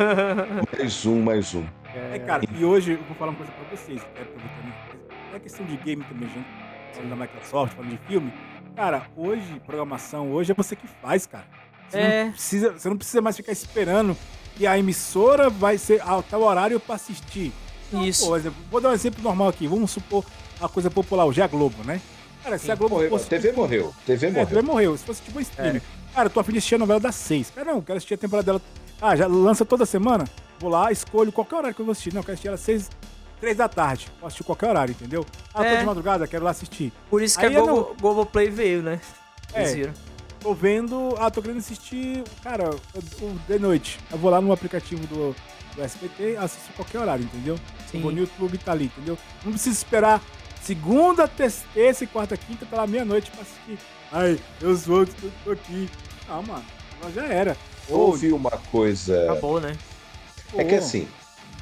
mais 0.76 1.06
um, 1.06 1.22
mais 1.22 1.54
um. 1.54 1.83
É, 1.96 2.20
cara, 2.20 2.44
e 2.58 2.66
hoje 2.66 2.94
eu 2.94 3.04
vou 3.04 3.16
falar 3.16 3.32
uma 3.32 3.38
coisa 3.38 3.52
pra 3.52 3.78
vocês, 3.78 4.02
que 4.02 4.20
é. 4.20 5.36
É 5.36 5.40
questão 5.40 5.66
de 5.66 5.76
game 5.78 6.04
também, 6.04 6.30
gente. 6.30 6.46
Falando 6.94 7.10
da 7.10 7.16
Microsoft, 7.16 7.74
falando 7.76 7.92
de 7.92 7.98
filme. 8.08 8.32
Cara, 8.76 9.04
hoje, 9.16 9.60
programação, 9.66 10.32
hoje 10.32 10.52
é 10.52 10.56
você 10.56 10.76
que 10.76 10.88
faz, 11.02 11.26
cara. 11.26 11.46
Você, 11.90 11.98
É. 11.98 12.24
não, 12.26 12.32
precisa, 12.32 12.72
você 12.74 12.90
não 12.90 12.98
precisa 12.98 13.22
mais 13.22 13.36
ficar 13.36 13.52
esperando 13.52 14.16
que 14.56 14.66
a 14.68 14.78
emissora 14.78 15.50
vai 15.50 15.78
ser 15.78 16.02
a 16.02 16.22
tal 16.22 16.42
horário 16.44 16.80
pra 16.80 16.96
assistir. 16.96 17.52
Não, 17.92 18.04
Isso. 18.06 18.26
Por 18.28 18.38
exemplo, 18.38 18.58
vou 18.72 18.82
dar 18.82 18.90
um 18.90 18.94
exemplo 18.94 19.22
normal 19.24 19.48
aqui. 19.50 19.68
Vamos 19.68 19.92
supor 19.92 20.24
a 20.62 20.68
coisa 20.68 20.90
popular, 20.90 21.26
hoje 21.26 21.42
é 21.42 21.44
a 21.44 21.48
Globo, 21.48 21.84
né? 21.84 22.00
Cara, 22.44 22.58
se 22.58 22.72
a 22.72 22.76
Globo 22.76 22.96
Morreu, 22.96 23.10
fosse. 23.10 23.26
a 23.26 23.30
TV 23.40 23.52
morreu. 23.54 23.94
TV 24.06 24.28
É, 24.28 24.30
morreu. 24.32 24.48
TV 24.48 24.62
morreu. 24.62 24.98
Se 24.98 25.06
fosse 25.06 25.22
tipo 25.22 25.38
um 25.38 25.42
streaming. 25.42 25.82
Cara, 26.14 26.28
eu 26.28 26.30
tô 26.30 26.40
afim 26.40 26.52
de 26.52 26.58
assistir 26.58 26.76
a 26.76 26.80
novela 26.80 27.00
das 27.00 27.16
seis. 27.16 27.50
Cara, 27.50 27.72
não, 27.74 27.82
quero 27.82 27.98
assistir 27.98 28.16
a 28.16 28.18
temporada 28.18 28.46
dela. 28.46 28.62
Ah, 29.02 29.16
já 29.16 29.26
lança 29.28 29.64
toda 29.66 29.86
semana? 29.86 30.26
Vou 30.64 30.72
lá, 30.72 30.90
escolho 30.94 31.30
qualquer 31.30 31.58
horário 31.58 31.76
que 31.76 31.82
eu 31.82 31.86
vou 31.86 31.92
assistir. 31.92 32.14
Não, 32.14 32.22
eu 32.22 32.24
quero 32.24 32.34
assistir 32.36 32.48
ela 32.48 32.56
às 32.56 32.62
seis, 32.62 32.90
três 33.42 33.58
da 33.58 33.68
tarde. 33.68 34.08
Posso 34.14 34.28
assistir 34.28 34.44
qualquer 34.46 34.70
horário, 34.70 34.94
entendeu? 34.94 35.26
Ah, 35.54 35.66
É. 35.66 35.72
tô 35.74 35.80
de 35.82 35.86
madrugada, 35.86 36.26
quero 36.26 36.46
lá 36.46 36.52
assistir. 36.52 36.94
Por 37.10 37.22
isso 37.22 37.38
que 37.38 37.46
Aí 37.46 37.54
a 37.54 37.60
eu 37.60 37.66
Globo, 37.66 37.96
Globoplay 38.00 38.50
veio, 38.50 38.82
né? 38.82 39.02
Eles 39.54 39.72
É. 39.72 39.74
viram. 39.74 39.94
Tô 40.40 40.54
vendo. 40.54 41.16
Ah, 41.20 41.30
tô 41.30 41.42
querendo 41.42 41.58
assistir. 41.58 42.24
Cara, 42.42 42.70
o- 42.70 43.26
o 43.26 43.40
de 43.46 43.60
noite. 43.60 44.00
Eu 44.10 44.18
vou 44.18 44.32
lá 44.32 44.40
no 44.40 44.54
aplicativo 44.54 45.06
do, 45.06 45.36
do 45.76 45.82
SBT, 45.84 46.38
assisto 46.38 46.72
qualquer 46.78 47.00
horário, 47.00 47.26
entendeu? 47.26 47.58
Sim. 47.92 47.98
Eu 47.98 48.00
vou 48.04 48.12
no 48.14 48.20
YouTube 48.20 48.58
tá 48.60 48.72
ali, 48.72 48.86
entendeu? 48.86 49.18
Não 49.44 49.52
preciso 49.52 49.76
esperar 49.76 50.22
segunda, 50.62 51.28
terça, 51.28 51.66
terça 51.74 52.06
e 52.06 52.08
quarta, 52.08 52.38
quinta 52.38 52.66
pela 52.66 52.88
meia-noite 52.88 53.30
pra 53.32 53.42
assistir. 53.42 53.78
Ai, 54.14 54.40
eu 54.62 54.78
sou, 54.78 55.02
eu 55.02 55.08
tô 55.44 55.52
aqui. 55.52 55.90
Não, 56.30 56.42
mano, 56.42 56.64
já 57.14 57.26
era. 57.26 57.58
Houve 57.90 58.32
uma 58.32 58.52
coisa. 58.72 59.24
Acabou, 59.30 59.60
né? 59.60 59.78
É 60.58 60.64
que 60.64 60.76
assim, 60.76 61.08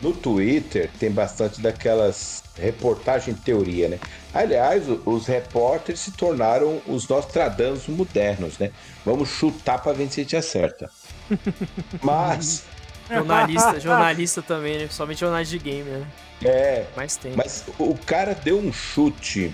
no 0.02 0.14
Twitter 0.14 0.90
tem 1.00 1.12
bastante 1.12 1.62
daquelas 1.62 2.44
reportagem 2.60 3.34
teoria, 3.34 3.88
né? 3.88 4.00
Aliás, 4.34 4.84
os 5.06 5.26
repórteres 5.26 6.00
se 6.02 6.12
tornaram 6.12 6.82
os 6.88 7.08
Nostradamus 7.08 7.88
modernos, 7.88 8.58
né? 8.58 8.72
Vamos 9.06 9.30
chutar 9.30 9.82
pra 9.82 9.94
ver 9.94 10.10
se 10.12 10.22
a 10.22 10.24
gente 10.24 10.36
acerta. 10.36 10.90
Mas, 12.02 12.64
Jornalista, 13.10 13.80
jornalista 13.80 14.42
também, 14.42 14.78
né? 14.80 14.88
Somente 14.90 15.20
jornalista 15.20 15.58
de 15.58 15.64
game, 15.64 15.90
né? 15.90 16.08
é, 16.44 16.86
Mais 16.96 17.18
tem. 17.18 17.34
Mas 17.36 17.66
o 17.78 17.96
cara 17.98 18.34
deu 18.34 18.58
um 18.58 18.72
chute 18.72 19.54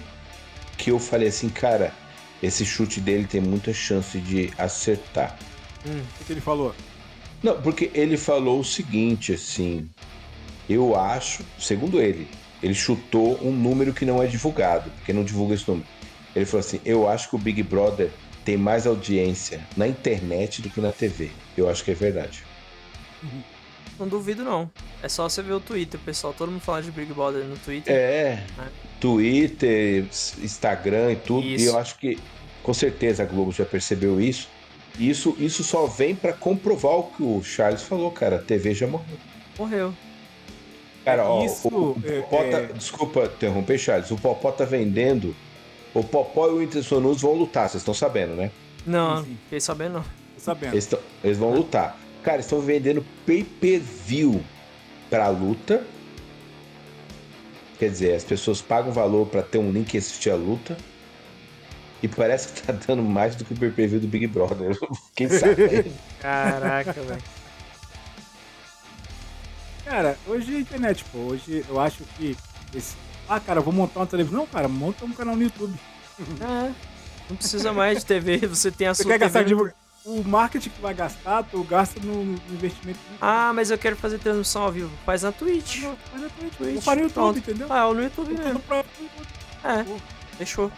que 0.77 0.91
eu 0.91 0.99
falei 0.99 1.27
assim, 1.27 1.49
cara, 1.49 1.91
esse 2.41 2.65
chute 2.65 3.01
dele 3.01 3.25
tem 3.25 3.41
muita 3.41 3.73
chance 3.73 4.19
de 4.19 4.51
acertar. 4.57 5.35
Hum, 5.85 5.99
O 5.99 6.17
que, 6.19 6.25
que 6.25 6.33
ele 6.33 6.41
falou? 6.41 6.73
Não, 7.41 7.61
porque 7.61 7.91
ele 7.93 8.17
falou 8.17 8.59
o 8.59 8.63
seguinte, 8.63 9.33
assim, 9.33 9.89
eu 10.69 10.95
acho, 10.95 11.43
segundo 11.59 12.01
ele, 12.01 12.27
ele 12.61 12.73
chutou 12.73 13.39
um 13.41 13.51
número 13.51 13.93
que 13.93 14.05
não 14.05 14.21
é 14.21 14.27
divulgado, 14.27 14.89
porque 14.91 15.13
não 15.13 15.23
divulga 15.23 15.53
esse 15.53 15.67
número. 15.67 15.88
Ele 16.35 16.45
falou 16.45 16.59
assim, 16.59 16.79
eu 16.83 17.07
acho 17.07 17.29
que 17.29 17.35
o 17.35 17.39
Big 17.39 17.61
Brother 17.63 18.11
tem 18.43 18.57
mais 18.57 18.88
audiência 18.88 19.61
na 19.75 19.88
internet 19.88 20.61
do 20.61 20.69
que 20.69 20.79
na 20.79 20.91
TV. 20.91 21.29
Eu 21.55 21.69
acho 21.69 21.83
que 21.83 21.91
é 21.91 21.93
verdade. 21.93 22.43
Não 23.99 24.07
duvido, 24.07 24.43
não. 24.43 24.69
É 25.01 25.09
só 25.09 25.27
você 25.27 25.41
ver 25.41 25.53
o 25.53 25.59
Twitter, 25.59 25.99
pessoal. 25.99 26.33
Todo 26.33 26.51
mundo 26.51 26.61
fala 26.61 26.81
de 26.81 26.91
Big 26.91 27.11
Brother 27.13 27.43
no 27.43 27.57
Twitter. 27.57 27.93
É, 27.93 28.43
Twitter, 28.99 30.05
Instagram 30.39 31.13
e 31.13 31.15
tudo. 31.15 31.47
Isso. 31.47 31.65
E 31.65 31.67
eu 31.67 31.77
acho 31.77 31.97
que 31.97 32.19
com 32.61 32.73
certeza 32.73 33.23
a 33.23 33.25
Globo 33.25 33.51
já 33.51 33.65
percebeu 33.65 34.21
isso. 34.21 34.49
Isso, 34.99 35.35
isso 35.39 35.63
só 35.63 35.85
vem 35.85 36.15
pra 36.15 36.33
comprovar 36.33 36.93
o 36.93 37.03
que 37.11 37.21
o 37.23 37.43
Charles 37.43 37.83
falou, 37.83 38.11
cara. 38.11 38.37
A 38.37 38.39
TV 38.39 38.73
já 38.73 38.87
morreu. 38.87 39.17
Morreu. 39.57 39.93
Cara, 41.05 41.23
ó, 41.29 41.45
Isso, 41.45 41.67
o, 41.67 41.91
o 41.91 42.01
é, 42.03 42.21
Popó 42.21 42.37
tá, 42.43 42.57
é- 42.59 42.65
Desculpa 42.73 43.23
interromper, 43.25 43.77
Charles. 43.77 44.11
O 44.11 44.17
Popó 44.17 44.51
tá 44.51 44.65
vendendo. 44.65 45.35
O 45.93 46.03
Popó 46.03 46.47
e 46.47 46.51
o 46.51 46.57
Whindersson 46.57 46.99
Nunes 46.99 47.21
vão 47.21 47.33
lutar, 47.33 47.69
vocês 47.69 47.81
estão 47.81 47.93
sabendo, 47.93 48.33
né? 48.35 48.51
Não, 48.85 49.23
fiquei 49.23 49.59
sabendo, 49.59 49.93
não. 49.93 50.01
Tô 50.01 50.39
sabendo. 50.39 50.73
Eles, 50.73 50.85
tão- 50.85 50.99
eles 51.23 51.37
vão 51.37 51.51
lutar. 51.53 51.97
Cara, 52.23 52.39
estão 52.41 52.59
vendendo 52.59 53.05
pay-per-view 53.25 54.43
pra 55.09 55.29
luta. 55.29 55.83
Quer 57.79 57.89
dizer, 57.89 58.15
as 58.15 58.23
pessoas 58.23 58.61
pagam 58.61 58.91
valor 58.91 59.27
pra 59.27 59.41
ter 59.43 59.59
um 59.59 59.71
link 59.71 59.93
e 59.93 59.97
assistir 59.97 60.31
a 60.31 60.35
luta. 60.35 60.75
E 62.01 62.07
parece 62.07 62.49
que 62.53 62.61
tá 62.61 62.73
dando 62.87 63.01
mais 63.03 63.35
do 63.35 63.43
que 63.43 63.53
o 63.53 63.57
PPV 63.57 63.99
do 63.99 64.07
Big 64.07 64.27
Brother. 64.27 64.77
Quem 65.15 65.27
sabe? 65.29 65.91
Caraca, 66.21 66.93
velho. 66.93 67.23
Cara, 69.85 70.17
hoje 70.27 70.55
a 70.55 70.59
internet, 70.59 71.03
pô, 71.11 71.17
hoje 71.19 71.65
eu 71.67 71.79
acho 71.79 72.03
que 72.17 72.35
esse. 72.75 72.95
Ah, 73.27 73.39
cara, 73.39 73.59
eu 73.59 73.63
vou 73.63 73.73
montar 73.73 74.01
uma 74.01 74.05
televisão. 74.07 74.39
Não, 74.39 74.47
cara, 74.47 74.67
monta 74.67 75.05
um 75.05 75.11
canal 75.13 75.35
no 75.35 75.41
YouTube. 75.43 75.73
É, 76.41 76.71
não 77.29 77.35
precisa 77.37 77.71
mais 77.73 77.99
de 77.99 78.05
TV, 78.05 78.37
você 78.47 78.69
tem 78.71 78.87
a 78.87 78.93
Você 78.93 79.03
sua 79.03 79.11
quer 79.13 79.19
gastar 79.19 79.43
TV. 79.45 79.55
de... 79.69 79.73
O 80.05 80.23
marketing 80.23 80.69
que 80.69 80.81
vai 80.81 80.93
gastar, 80.93 81.43
tu 81.43 81.61
gasta 81.65 81.99
no, 81.99 82.23
no 82.23 82.39
investimento. 82.53 82.97
Ah, 83.19 83.51
mas 83.53 83.69
eu 83.71 83.77
quero 83.77 83.95
fazer 83.97 84.17
transmissão 84.19 84.61
ao 84.63 84.71
vivo. 84.71 84.89
Faz 85.05 85.23
na 85.23 85.33
Twitch. 85.33 85.83
Mas 86.13 86.23
é 86.23 86.29
Twitch. 86.29 86.53
Twitch, 86.57 86.75
Eu 86.75 86.81
faria 86.81 87.03
no 87.03 87.09
YouTube, 87.09 87.13
pronto. 87.13 87.37
entendeu? 87.39 87.67
Ah, 87.69 87.93
no 87.93 88.01
YouTube 88.03 88.33
mesmo. 88.37 88.59
pra- 88.59 88.85
É, 89.65 89.85
fechou. 90.37 90.71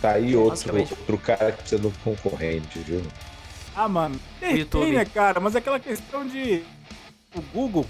Tá 0.00 0.12
aí 0.12 0.34
outro, 0.34 0.76
outro 0.78 1.18
cara 1.18 1.52
que 1.52 1.58
precisa 1.58 1.80
de 1.80 1.86
um 1.88 1.92
concorrente, 2.04 2.78
viu? 2.80 3.02
Ah, 3.76 3.88
mano. 3.88 4.18
Tem, 4.38 4.56
YouTube. 4.58 4.84
tem, 4.84 4.94
né, 4.94 5.04
cara? 5.04 5.38
Mas 5.40 5.54
é 5.54 5.58
aquela 5.58 5.78
questão 5.78 6.26
de. 6.26 6.62
O 7.34 7.40
Google, 7.52 7.86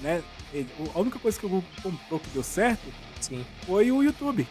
né? 0.00 0.22
ele- 0.52 0.68
A 0.94 0.98
única 1.00 1.18
coisa 1.18 1.38
que 1.38 1.44
o 1.44 1.48
Google 1.48 1.68
comprou 1.82 2.18
que 2.20 2.30
deu 2.30 2.42
certo 2.42 2.80
Sim, 3.20 3.44
foi 3.66 3.90
o 3.92 4.02
YouTube. 4.02 4.46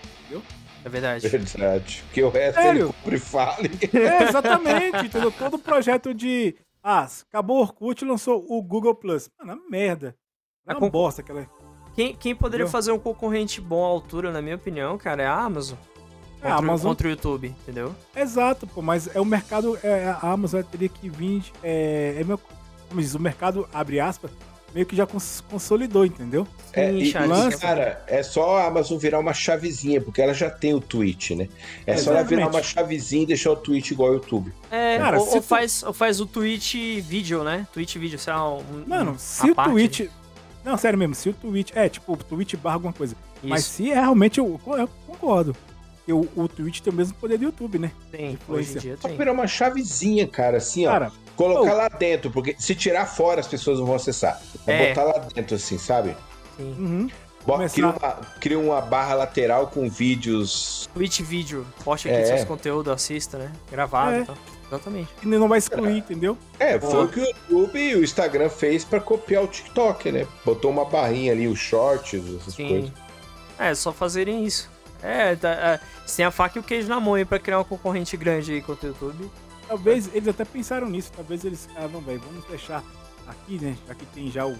é 0.85 0.89
verdade. 0.89 1.27
Verdade. 1.27 2.03
Porque 2.05 2.21
o 2.21 2.29
resto 2.29 2.61
Sério? 2.61 2.83
ele 2.83 2.93
compra 2.93 3.15
e 3.15 3.19
fale. 3.19 3.71
É, 3.93 4.23
exatamente, 4.23 5.05
entendeu? 5.05 5.31
Todo 5.31 5.55
o 5.55 5.59
projeto 5.59 6.13
de. 6.13 6.55
Ah, 6.83 7.07
acabou 7.29 7.57
o 7.57 7.61
Orkut 7.61 8.03
e 8.03 8.07
lançou 8.07 8.45
o 8.47 8.61
Google 8.61 8.93
Plus. 8.93 9.29
Mano, 9.39 9.53
é 9.65 9.69
merda. 9.71 10.15
É 10.67 10.71
A 10.71 10.73
uma 10.75 10.79
concor- 10.81 10.91
bosta 10.91 11.21
aquela. 11.21 11.47
Quem, 11.95 12.13
quem 12.15 12.35
poderia 12.35 12.63
Entendeu? 12.65 12.71
fazer 12.71 12.91
um 12.91 12.99
concorrente 12.99 13.59
bom 13.59 13.83
à 13.83 13.87
altura, 13.87 14.31
na 14.31 14.39
minha 14.41 14.55
opinião, 14.55 14.97
cara, 14.99 15.23
é 15.23 15.25
a 15.25 15.33
Amazon. 15.33 15.77
É, 16.39 16.49
Contra, 16.49 16.55
a 16.55 16.57
Amazon. 16.59 16.89
contra 16.91 17.07
o 17.07 17.11
YouTube, 17.11 17.47
entendeu? 17.63 17.95
Exato, 18.15 18.67
pô, 18.67 18.81
mas 18.81 19.13
é 19.15 19.19
o 19.19 19.25
mercado. 19.25 19.77
É, 19.83 20.15
a 20.21 20.31
Amazon 20.31 20.61
teria 20.61 20.87
que 20.89 21.09
vir. 21.09 21.43
É, 21.63 22.17
é 22.19 22.23
meu, 22.23 22.39
como 22.89 23.01
diz, 23.01 23.15
o 23.15 23.19
mercado, 23.19 23.67
abre 23.73 23.99
aspas, 23.99 24.29
meio 24.73 24.85
que 24.85 24.95
já 24.95 25.07
cons- 25.07 25.43
consolidou, 25.49 26.05
entendeu? 26.05 26.47
É, 26.73 26.91
e, 26.93 27.11
cara, 27.11 28.03
é 28.07 28.21
só 28.21 28.57
a 28.59 28.67
Amazon 28.67 28.97
virar 28.99 29.17
uma 29.19 29.33
chavezinha, 29.33 29.99
porque 29.99 30.21
ela 30.21 30.33
já 30.33 30.47
tem 30.49 30.75
o 30.75 30.79
Twitch, 30.79 31.31
né? 31.31 31.49
É 31.87 31.97
só 31.97 32.11
ela 32.11 32.21
virar 32.23 32.41
Exatamente. 32.43 32.55
uma 32.55 32.63
chavezinha 32.63 33.23
e 33.23 33.25
deixar 33.25 33.51
o 33.51 33.55
Twitch 33.55 33.89
igual 33.91 34.09
ao 34.09 34.15
YouTube. 34.15 34.53
É, 34.69 34.99
Cara, 34.99 35.19
ou, 35.19 35.25
ou 35.27 35.33
tu- 35.37 35.41
faz, 35.41 35.81
ou 35.81 35.91
faz 35.93 36.21
o 36.21 36.27
Twitch 36.27 36.75
vídeo, 37.01 37.43
né? 37.43 37.65
Twitch 37.73 37.95
vídeo, 37.97 38.19
sei 38.19 38.33
lá, 38.33 38.53
um, 38.53 38.63
Mano, 38.85 39.11
um- 39.13 39.17
se 39.17 39.49
o 39.49 39.55
parte, 39.55 39.71
Twitch. 39.71 39.99
né? 40.01 40.09
Não, 40.63 40.77
sério 40.77 40.99
mesmo, 40.99 41.15
se 41.15 41.29
o 41.29 41.33
Twitch. 41.33 41.71
É, 41.73 41.89
tipo, 41.89 42.13
o 42.13 42.17
Twitch 42.17 42.55
barra 42.57 42.75
alguma 42.75 42.93
coisa. 42.93 43.15
Mas 43.41 43.61
Isso, 43.61 43.71
se 43.71 43.91
é 43.91 43.95
realmente. 43.95 44.37
Eu, 44.39 44.59
eu 44.67 44.89
concordo. 45.07 45.55
E 46.07 46.13
o, 46.13 46.47
Twitch 46.47 46.79
tem 46.79 46.93
o 46.93 46.95
mesmo 46.95 47.13
poder 47.15 47.37
do 47.37 47.43
YouTube, 47.43 47.77
né? 47.77 47.91
tem. 48.09 48.19
Hoje 48.19 48.29
em 48.29 48.33
influência. 48.33 48.79
dia 48.79 48.97
Só 48.97 49.09
tem. 49.09 49.17
virar 49.17 49.33
uma 49.33 49.45
chavezinha, 49.47 50.25
cara, 50.25 50.57
assim, 50.57 50.87
ó. 50.87 50.91
Cara, 50.91 51.11
colocar 51.35 51.73
oh. 51.73 51.77
lá 51.77 51.89
dentro, 51.89 52.31
porque 52.31 52.55
se 52.57 52.73
tirar 52.73 53.05
fora 53.05 53.41
as 53.41 53.47
pessoas 53.47 53.79
não 53.79 53.85
vão 53.85 53.95
acessar. 53.95 54.41
É, 54.65 54.85
É. 54.85 54.89
botar 54.89 55.03
lá 55.03 55.19
dentro, 55.33 55.55
assim, 55.55 55.77
sabe? 55.77 56.15
Sim. 56.55 56.75
uhum. 56.79 57.09
Começar- 57.43 57.75
cria, 57.75 57.87
uma, 57.87 58.11
cria 58.41 58.59
uma 58.59 58.81
barra 58.81 59.15
lateral 59.15 59.67
com 59.67 59.89
vídeos. 59.89 60.89
Twitch 60.93 61.21
vídeo. 61.21 61.65
Poste 61.83 62.09
aqui 62.09 62.17
É. 62.17 62.25
seus 62.25 62.43
conteúdos, 62.43 62.91
assista, 62.91 63.37
né? 63.37 63.51
Gravado 63.71 64.15
É. 64.15 64.21
e 64.21 64.25
tal. 64.25 64.37
Exatamente. 64.67 65.09
E 65.23 65.25
não 65.27 65.47
vai 65.47 65.57
excluir, 65.59 65.97
entendeu? 65.99 66.37
É, 66.59 66.77
Boa. 66.77 66.91
foi 66.91 67.05
o 67.05 67.07
que 67.07 67.19
o 67.21 67.59
YouTube 67.59 67.79
e 67.79 67.95
o 67.95 68.03
Instagram 68.03 68.49
fez 68.49 68.83
pra 68.83 68.99
copiar 68.99 69.43
o 69.43 69.47
TikTok, 69.47 70.11
né? 70.11 70.27
Botou 70.43 70.69
uma 70.69 70.83
barrinha 70.83 71.31
ali, 71.31 71.47
os 71.47 71.57
shorts, 71.57 72.21
essas 72.41 72.53
Sim. 72.53 72.67
coisas. 72.67 72.91
É, 73.57 73.73
só 73.73 73.93
fazerem 73.93 74.43
isso. 74.43 74.69
É, 75.01 75.35
tá, 75.35 75.49
é, 75.49 75.79
tem 76.15 76.25
a 76.25 76.31
faca 76.31 76.57
e 76.57 76.61
o 76.61 76.63
queijo 76.63 76.87
na 76.87 76.99
mão 76.99 77.13
aí 77.13 77.25
pra 77.25 77.39
criar 77.39 77.59
um 77.59 77.63
concorrente 77.63 78.15
grande 78.17 78.53
aí 78.53 78.61
contra 78.61 78.87
o 78.87 78.89
YouTube. 78.89 79.29
Talvez 79.67 80.09
eles 80.13 80.27
até 80.27 80.45
pensaram 80.45 80.89
nisso. 80.89 81.11
Talvez 81.15 81.43
eles. 81.43 81.67
Ah, 81.75 81.87
não, 81.87 82.01
velho, 82.01 82.21
vamos 82.25 82.45
deixar 82.45 82.83
aqui, 83.27 83.59
né? 83.59 83.75
Já 83.87 83.93
que 83.95 84.05
tem 84.07 84.31
já 84.31 84.45
o. 84.45 84.55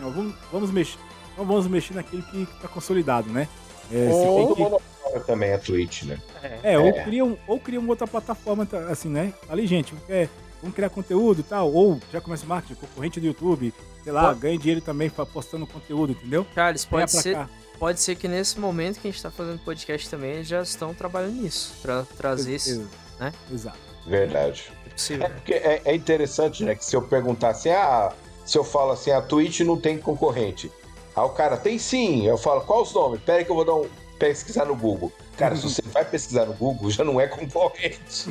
Não, 0.00 0.10
vamos, 0.10 0.34
vamos 0.52 0.70
mexer. 0.70 0.98
Não 1.36 1.44
vamos 1.44 1.66
mexer 1.66 1.94
naquilo 1.94 2.22
que 2.24 2.46
tá 2.60 2.68
consolidado, 2.68 3.30
né? 3.30 3.48
É, 3.90 4.08
Ou 4.12 4.54
que- 4.54 5.20
também 5.26 5.52
a 5.52 5.58
Twitch, 5.58 6.02
né? 6.04 6.18
É, 6.62 6.78
ou 6.78 6.86
É. 6.88 7.04
criam, 7.04 7.36
ou 7.46 7.58
criam 7.58 7.86
outra 7.88 8.06
plataforma, 8.06 8.64
tá, 8.64 8.78
assim, 8.88 9.08
né? 9.08 9.32
Ali, 9.48 9.66
gente, 9.66 9.92
é, 10.08 10.28
vamos 10.62 10.76
criar 10.76 10.90
conteúdo 10.90 11.40
e 11.40 11.42
tal, 11.42 11.72
ou 11.72 11.98
já 12.12 12.20
começa 12.20 12.44
o 12.44 12.48
marketing, 12.48 12.74
concorrente 12.80 13.18
do 13.18 13.26
YouTube, 13.26 13.74
sei 14.04 14.12
lá, 14.12 14.28
Pode- 14.28 14.40
ganha 14.40 14.58
dinheiro 14.58 14.80
também 14.80 15.10
postando 15.10 15.66
conteúdo, 15.66 16.12
entendeu? 16.12 16.46
Charles, 16.54 16.84
Venha 16.84 17.00
pode 17.00 17.12
pra 17.12 17.20
ser, 17.20 17.34
cá. 17.34 17.48
Pode 17.80 17.98
ser 17.98 18.14
que 18.14 18.28
nesse 18.28 18.60
momento 18.60 19.00
que 19.00 19.08
a 19.08 19.10
gente 19.10 19.22
tá 19.22 19.30
fazendo 19.30 19.58
podcast 19.60 20.08
também, 20.10 20.32
eles 20.32 20.46
já 20.46 20.60
estão 20.60 20.92
trabalhando 20.92 21.40
nisso. 21.40 21.72
Pra 21.80 22.04
trazer 22.16 22.56
isso. 22.56 22.86
Né? 23.18 23.32
Exato. 23.50 23.78
Verdade. 24.06 24.70
É 24.86 24.90
possível. 24.90 25.26
É 25.26 25.28
porque 25.30 25.54
é, 25.54 25.82
é 25.86 25.94
interessante, 25.94 26.62
né? 26.62 26.74
Que 26.74 26.84
se 26.84 26.94
eu 26.94 27.00
perguntar 27.02 27.48
assim, 27.48 27.70
ah, 27.70 28.12
se 28.44 28.58
eu 28.58 28.62
falo 28.62 28.92
assim, 28.92 29.10
a 29.10 29.22
Twitch 29.22 29.60
não 29.60 29.80
tem 29.80 29.98
concorrente. 29.98 30.70
Aí 31.16 31.24
o 31.24 31.30
cara, 31.30 31.56
tem 31.56 31.78
sim. 31.78 32.26
Eu 32.26 32.36
falo, 32.36 32.60
qual 32.60 32.82
os 32.82 32.92
nomes? 32.92 33.20
Pera 33.22 33.38
aí 33.38 33.44
que 33.44 33.50
eu 33.50 33.56
vou 33.56 33.64
dar 33.64 33.74
um 33.74 33.88
pesquisar 34.18 34.66
no 34.66 34.76
Google. 34.76 35.10
Cara, 35.38 35.56
se 35.56 35.62
você 35.62 35.82
vai 35.82 36.04
pesquisar 36.04 36.44
no 36.44 36.52
Google, 36.52 36.90
já 36.90 37.02
não 37.02 37.18
é 37.18 37.26
concorrente. 37.26 38.26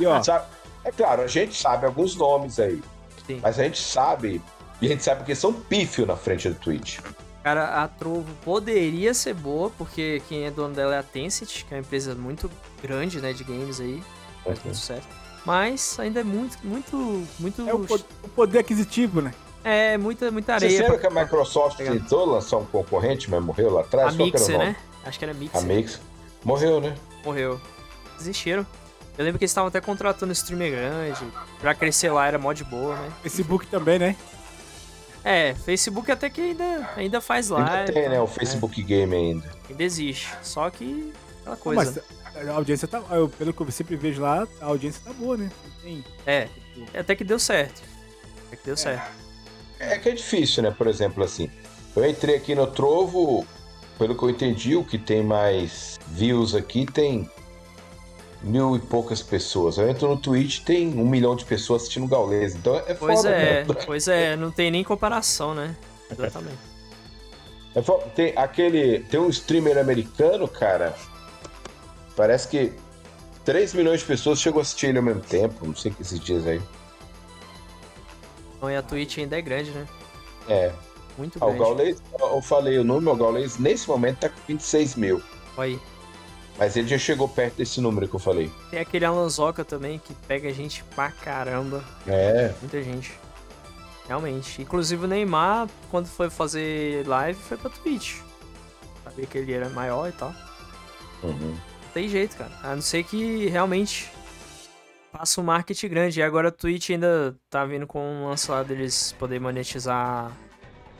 E 0.00 0.06
ó, 0.06 0.22
Sabe? 0.22 0.46
É 0.84 0.90
claro, 0.90 1.22
a 1.22 1.26
gente 1.26 1.54
sabe 1.54 1.84
alguns 1.84 2.16
nomes 2.16 2.58
aí. 2.58 2.82
Sim. 3.26 3.40
Mas 3.42 3.58
a 3.58 3.64
gente 3.64 3.78
sabe. 3.78 4.40
E 4.80 4.86
a 4.86 4.88
gente 4.88 5.04
sabe 5.04 5.24
que 5.24 5.34
são 5.34 5.52
pífio 5.52 6.06
na 6.06 6.16
frente 6.16 6.48
do 6.48 6.54
Twitch. 6.54 7.00
Cara, 7.48 7.82
a 7.82 7.88
Trovo 7.88 8.26
poderia 8.44 9.14
ser 9.14 9.32
boa, 9.32 9.70
porque 9.70 10.20
quem 10.28 10.44
é 10.44 10.50
dono 10.50 10.74
dela 10.74 10.96
é 10.96 10.98
a 10.98 11.02
Tencent, 11.02 11.64
que 11.64 11.72
é 11.72 11.78
uma 11.78 11.80
empresa 11.80 12.14
muito 12.14 12.50
grande, 12.82 13.22
né, 13.22 13.32
de 13.32 13.42
games 13.42 13.80
aí. 13.80 14.02
Faz 14.44 14.62
muito 14.62 14.76
sucesso. 14.76 15.08
Mas 15.46 15.98
ainda 15.98 16.20
é 16.20 16.24
muito, 16.24 16.58
muito, 16.62 17.26
muito. 17.38 17.66
é 17.66 17.72
o, 17.72 17.78
po- 17.86 18.04
o 18.22 18.28
poder 18.28 18.58
aquisitivo, 18.58 19.22
né? 19.22 19.32
É, 19.64 19.96
muita, 19.96 20.30
muita 20.30 20.58
Você 20.58 20.66
areia. 20.66 20.82
lembra 20.82 20.98
pra- 20.98 21.10
que 21.10 21.18
a 21.18 21.22
Microsoft 21.24 21.78
pegar. 21.78 21.92
tentou 21.92 22.26
lançar 22.26 22.58
um 22.58 22.66
concorrente, 22.66 23.30
mas 23.30 23.42
morreu 23.42 23.70
lá 23.72 23.80
atrás? 23.80 24.12
A 24.12 24.16
Qual 24.18 24.30
que 24.30 24.36
era 24.36 24.44
o 24.44 24.46
Mixer, 24.48 24.58
nome? 24.58 24.70
né? 24.72 24.76
Acho 25.06 25.18
que 25.18 25.24
era 25.24 25.32
A 25.32 25.36
Mixer. 25.38 25.62
Mix. 25.62 26.00
Morreu, 26.44 26.80
né? 26.82 26.94
Morreu. 27.24 27.58
Desistiram. 28.18 28.66
Eu 29.16 29.24
lembro 29.24 29.38
que 29.38 29.44
eles 29.44 29.50
estavam 29.50 29.68
até 29.68 29.80
contratando 29.80 30.32
streamer 30.34 30.70
grande. 30.72 31.24
Pra 31.60 31.74
crescer 31.74 32.10
lá 32.10 32.26
era 32.26 32.38
mó 32.38 32.52
de 32.52 32.62
boa, 32.62 32.94
né? 32.94 33.10
Facebook 33.22 33.66
também, 33.68 33.98
né? 33.98 34.16
É, 35.24 35.54
Facebook 35.54 36.10
até 36.10 36.30
que 36.30 36.40
ainda, 36.40 36.90
ainda 36.96 37.20
faz 37.20 37.48
live. 37.48 37.70
Ainda 37.70 37.92
tem, 37.92 38.08
né? 38.08 38.20
O 38.20 38.24
é, 38.24 38.28
Facebook 38.28 38.82
Game 38.82 39.14
ainda. 39.14 39.52
ainda 39.68 39.82
existe. 39.82 40.28
Só 40.42 40.70
que 40.70 41.12
aquela 41.40 41.56
coisa. 41.56 42.04
Mas 42.34 42.48
a 42.48 42.52
audiência 42.52 42.86
tá. 42.86 43.02
eu- 43.10 43.28
pelo 43.28 43.52
que 43.52 43.60
eu 43.62 43.70
sempre 43.70 43.96
vejo 43.96 44.22
lá, 44.22 44.46
a 44.60 44.66
audiência 44.66 45.02
tá 45.04 45.12
boa, 45.12 45.36
né? 45.36 45.50
Tem, 45.82 46.04
É, 46.26 46.48
tipo, 46.74 46.98
até 46.98 47.14
que 47.14 47.24
deu 47.24 47.38
certo. 47.38 47.82
Até 48.46 48.56
que 48.56 48.64
deu 48.64 48.76
certo. 48.76 49.10
É 49.80 49.98
que 49.98 50.08
é 50.08 50.12
difícil, 50.12 50.62
né? 50.62 50.70
Por 50.70 50.86
exemplo, 50.86 51.22
assim. 51.24 51.50
Eu 51.94 52.08
entrei 52.08 52.36
aqui 52.36 52.54
no 52.54 52.66
Trovo, 52.66 53.46
pelo 53.98 54.16
que 54.16 54.22
eu 54.22 54.30
entendi, 54.30 54.76
o 54.76 54.84
que 54.84 54.98
tem 54.98 55.22
mais 55.22 55.98
views 56.08 56.54
aqui 56.54 56.86
tem 56.86 57.28
mil 58.42 58.76
e 58.76 58.78
poucas 58.78 59.22
pessoas. 59.22 59.78
Eu 59.78 59.88
entro 59.88 60.08
no 60.08 60.16
Twitch, 60.16 60.60
tem 60.60 60.88
um 60.88 61.08
milhão 61.08 61.34
de 61.34 61.44
pessoas 61.44 61.82
assistindo 61.82 62.06
Gaules. 62.06 62.54
Então 62.54 62.76
é 62.76 62.94
Pois 62.94 63.16
foda, 63.22 63.30
é, 63.30 63.64
né? 63.64 63.74
pois 63.86 64.08
é, 64.08 64.36
não 64.36 64.50
tem 64.50 64.70
nem 64.70 64.84
comparação, 64.84 65.54
né? 65.54 65.76
Exatamente. 66.10 66.58
É 67.74 67.82
Tem 68.14 68.32
aquele. 68.36 69.00
Tem 69.00 69.20
um 69.20 69.28
streamer 69.28 69.78
americano, 69.78 70.48
cara. 70.48 70.94
Parece 72.16 72.48
que 72.48 72.72
3 73.44 73.74
milhões 73.74 74.00
de 74.00 74.06
pessoas 74.06 74.40
chegou 74.40 74.60
a 74.60 74.62
assistir 74.62 74.88
ele 74.88 74.98
ao 74.98 75.04
mesmo 75.04 75.20
tempo. 75.20 75.66
Não 75.66 75.76
sei 75.76 75.92
que 75.92 76.02
esses 76.02 76.18
dias 76.18 76.46
aí. 76.46 76.60
Então, 78.56 78.70
e 78.70 78.76
a 78.76 78.82
Twitch 78.82 79.18
ainda 79.18 79.38
é 79.38 79.42
grande, 79.42 79.70
né? 79.70 79.86
É. 80.48 80.72
Muito 81.16 81.38
Ah, 81.40 81.46
o 81.46 81.48
grande. 81.48 81.64
Gaules, 81.64 82.02
eu 82.18 82.42
falei 82.42 82.78
o 82.78 82.84
número, 82.84 83.12
o 83.12 83.16
Gaules 83.16 83.58
nesse 83.58 83.88
momento 83.88 84.18
tá 84.18 84.28
com 84.28 84.40
26 84.48 84.96
mil. 84.96 85.22
Olha 85.56 85.70
aí. 85.70 85.80
Mas 86.58 86.76
ele 86.76 86.88
já 86.88 86.98
chegou 86.98 87.28
perto 87.28 87.56
desse 87.56 87.80
número 87.80 88.08
que 88.08 88.16
eu 88.16 88.20
falei. 88.20 88.50
Tem 88.70 88.80
aquele 88.80 89.04
Alanzoca 89.04 89.64
também 89.64 89.98
que 90.00 90.12
pega 90.26 90.52
gente 90.52 90.82
pra 90.94 91.12
caramba. 91.12 91.84
É. 92.06 92.52
Muita 92.60 92.82
gente. 92.82 93.12
Realmente. 94.08 94.60
Inclusive 94.60 95.04
o 95.04 95.08
Neymar, 95.08 95.68
quando 95.90 96.06
foi 96.06 96.28
fazer 96.28 97.06
live, 97.06 97.38
foi 97.38 97.56
pra 97.56 97.70
Twitch. 97.70 98.16
Sabia 99.04 99.26
que 99.26 99.38
ele 99.38 99.52
era 99.52 99.68
maior 99.68 100.08
e 100.08 100.12
tal. 100.12 100.34
Uhum. 101.22 101.52
Não 101.52 101.92
tem 101.94 102.08
jeito, 102.08 102.36
cara. 102.36 102.50
A 102.62 102.74
não 102.74 102.82
ser 102.82 103.04
que 103.04 103.46
realmente 103.46 104.10
faça 105.12 105.40
um 105.40 105.44
marketing 105.44 105.88
grande. 105.88 106.20
E 106.20 106.22
agora 106.22 106.48
a 106.48 106.52
Twitch 106.52 106.90
ainda 106.90 107.36
tá 107.48 107.64
vindo 107.64 107.86
com 107.86 108.00
um 108.00 108.28
lance 108.28 108.50
lá 108.50 108.62
deles 108.62 109.14
poder 109.18 109.40
monetizar, 109.40 110.32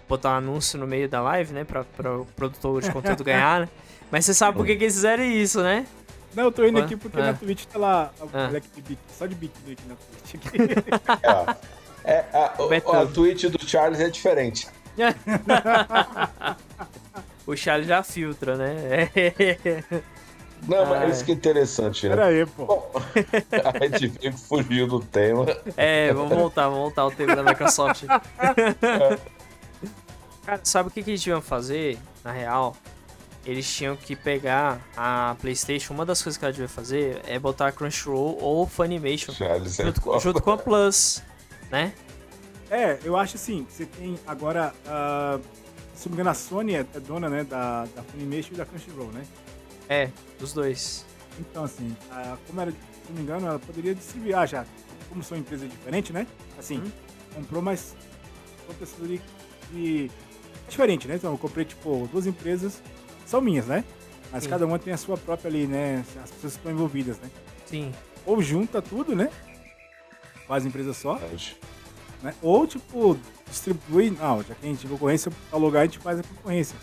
botar 0.09 0.31
um 0.31 0.37
anúncio 0.39 0.79
no 0.79 0.87
meio 0.87 1.09
da 1.09 1.21
live, 1.21 1.53
né? 1.53 1.65
Pra, 1.65 1.85
pra 1.85 2.19
o 2.19 2.25
produtor 2.37 2.81
de 2.83 2.91
conteúdo 2.91 3.25
ganhar, 3.25 3.61
né? 3.63 3.69
Mas 4.11 4.25
você 4.25 4.33
sabe 4.35 4.57
por 4.57 4.65
que, 4.67 4.75
que 4.77 4.85
eles 4.85 4.95
fizeram 4.95 5.25
isso, 5.25 5.63
né? 5.63 5.87
Não, 6.35 6.45
eu 6.45 6.53
tô 6.53 6.65
indo 6.65 6.79
aqui 6.79 6.97
porque 6.97 7.19
É. 7.19 7.23
na 7.23 7.35
Twitch 7.35 7.65
tá 7.67 7.79
lá 7.79 8.11
Ah. 8.33 8.51
só 9.19 9.27
de 9.27 9.35
biquíni 9.35 9.73
aqui 9.73 9.83
na 9.89 9.97
Twitch. 9.97 10.35
É, 12.05 12.25
é, 12.33 12.35
a, 12.39 13.03
a 13.03 13.07
tweet 13.07 13.49
do 13.51 13.69
Charles 13.69 14.01
é 14.01 14.09
diferente. 14.09 14.67
o 17.47 17.55
Charlie 17.55 17.87
já 17.87 18.03
filtra, 18.03 18.57
né? 18.57 19.11
Não, 20.67 20.87
mas 20.87 21.03
Ah, 21.03 21.07
isso 21.07 21.25
que 21.25 21.33
é 21.33 21.35
interessante, 21.35 22.09
né? 22.09 22.17
Pera 22.17 22.29
aí, 22.29 22.47
pô. 22.47 22.65
Bom, 22.65 22.93
a 23.81 23.87
gente 23.99 24.19
que 24.19 24.33
fugiu 24.33 24.87
do 24.87 25.01
tema. 25.01 25.45
É, 25.77 26.11
vamos 26.15 26.35
voltar, 26.37 26.63
vamos 26.65 26.79
voltar 26.79 27.03
ao 27.03 27.11
tema 27.11 27.37
da 27.37 27.43
Microsoft. 27.43 28.05
Cara, 30.49 30.63
sabe 30.65 30.89
o 30.89 30.91
que, 30.91 31.03
que 31.03 31.11
eles 31.11 31.21
deviam 31.21 31.43
fazer, 31.43 31.99
na 32.25 32.33
real? 32.33 32.75
Eles 33.45 33.71
tinham 33.71 33.95
que 33.95 34.17
pegar 34.17 34.81
a 34.97 35.37
PlayStation. 35.39 35.93
Uma 35.93 36.07
das 36.07 36.23
coisas 36.23 36.39
que 36.39 36.45
ela 36.47 36.53
devia 36.53 36.67
fazer 36.71 37.21
é 37.27 37.39
botar 37.39 37.71
Crunchyroll 37.71 38.39
ou 38.41 38.67
Funimation 38.67 39.35
Charles, 39.35 39.79
é 39.79 39.85
junto, 39.85 40.01
foda. 40.01 40.21
junto 40.21 40.43
com 40.43 40.53
a 40.53 40.57
Plus, 40.57 41.23
né? 41.71 41.93
É, 42.71 42.99
eu 43.05 43.15
acho 43.15 43.37
assim, 43.37 43.67
você 43.69 43.85
tem 43.85 44.19
agora, 44.27 44.73
ah, 44.87 45.39
se 45.95 46.09
não 46.09 46.13
me 46.13 46.23
engano, 46.23 46.31
a 46.31 46.35
Sony 46.35 46.77
é, 46.77 46.87
é 46.95 47.01
dona, 47.01 47.29
né, 47.29 47.45
da, 47.45 47.85
da 47.85 48.03
Funimation 48.05 48.55
e 48.55 48.57
da 48.57 48.65
Crunchyroll, 48.65 49.13
né? 49.13 49.27
É, 49.87 50.11
dos 50.41 50.55
dois. 50.55 51.05
Então, 51.39 51.65
assim, 51.65 51.95
como 52.47 52.59
era, 52.59 52.71
se 52.71 52.79
não 53.11 53.17
me 53.17 53.21
engano, 53.21 53.47
ela 53.49 53.59
poderia 53.59 53.95
distribuir, 53.95 54.35
ah, 54.35 54.47
já, 54.47 54.65
como 55.11 55.23
são 55.23 55.37
empresas 55.37 55.69
diferentes, 55.69 56.11
né? 56.11 56.27
Assim, 56.59 56.79
Hum. 56.79 56.91
comprou, 57.35 57.61
mas 57.61 57.95
de... 59.71 60.11
É 60.11 60.28
diferente, 60.69 61.09
né? 61.09 61.17
Então, 61.17 61.33
eu 61.33 61.39
comprei, 61.39 61.65
tipo, 61.65 62.09
duas 62.13 62.27
empresas, 62.27 62.83
são 63.27 63.41
minhas, 63.41 63.67
né? 63.67 63.85
Mas 64.31 64.45
Sim. 64.45 64.51
cada 64.51 64.67
uma 64.67 64.79
tem 64.79 64.93
a 64.93 64.97
sua 64.97 65.17
própria 65.17 65.49
ali, 65.49 65.67
né? 65.67 66.05
As 66.23 66.31
pessoas 66.31 66.53
que 66.53 66.59
estão 66.59 66.73
envolvidas, 66.73 67.19
né? 67.19 67.31
Sim. 67.67 67.93
Ou 68.27 68.41
junta 68.43 68.81
tudo, 68.83 69.17
né? 69.17 69.31
Faz 70.47 70.65
empresa 70.67 70.93
só, 70.95 71.19
né? 72.23 72.35
Ou, 72.43 72.67
tipo, 72.67 73.19
distribui. 73.49 74.11
Não, 74.11 74.43
já 74.43 74.55
que 74.55 74.67
a 74.67 74.69
gente 74.69 74.81
tem 74.83 74.91
concorrência, 74.91 75.31
pra 75.51 75.59
lugar 75.59 75.81
a 75.81 75.85
gente 75.85 75.99
faz 75.99 76.19
a 76.21 76.23
concorrência. 76.23 76.77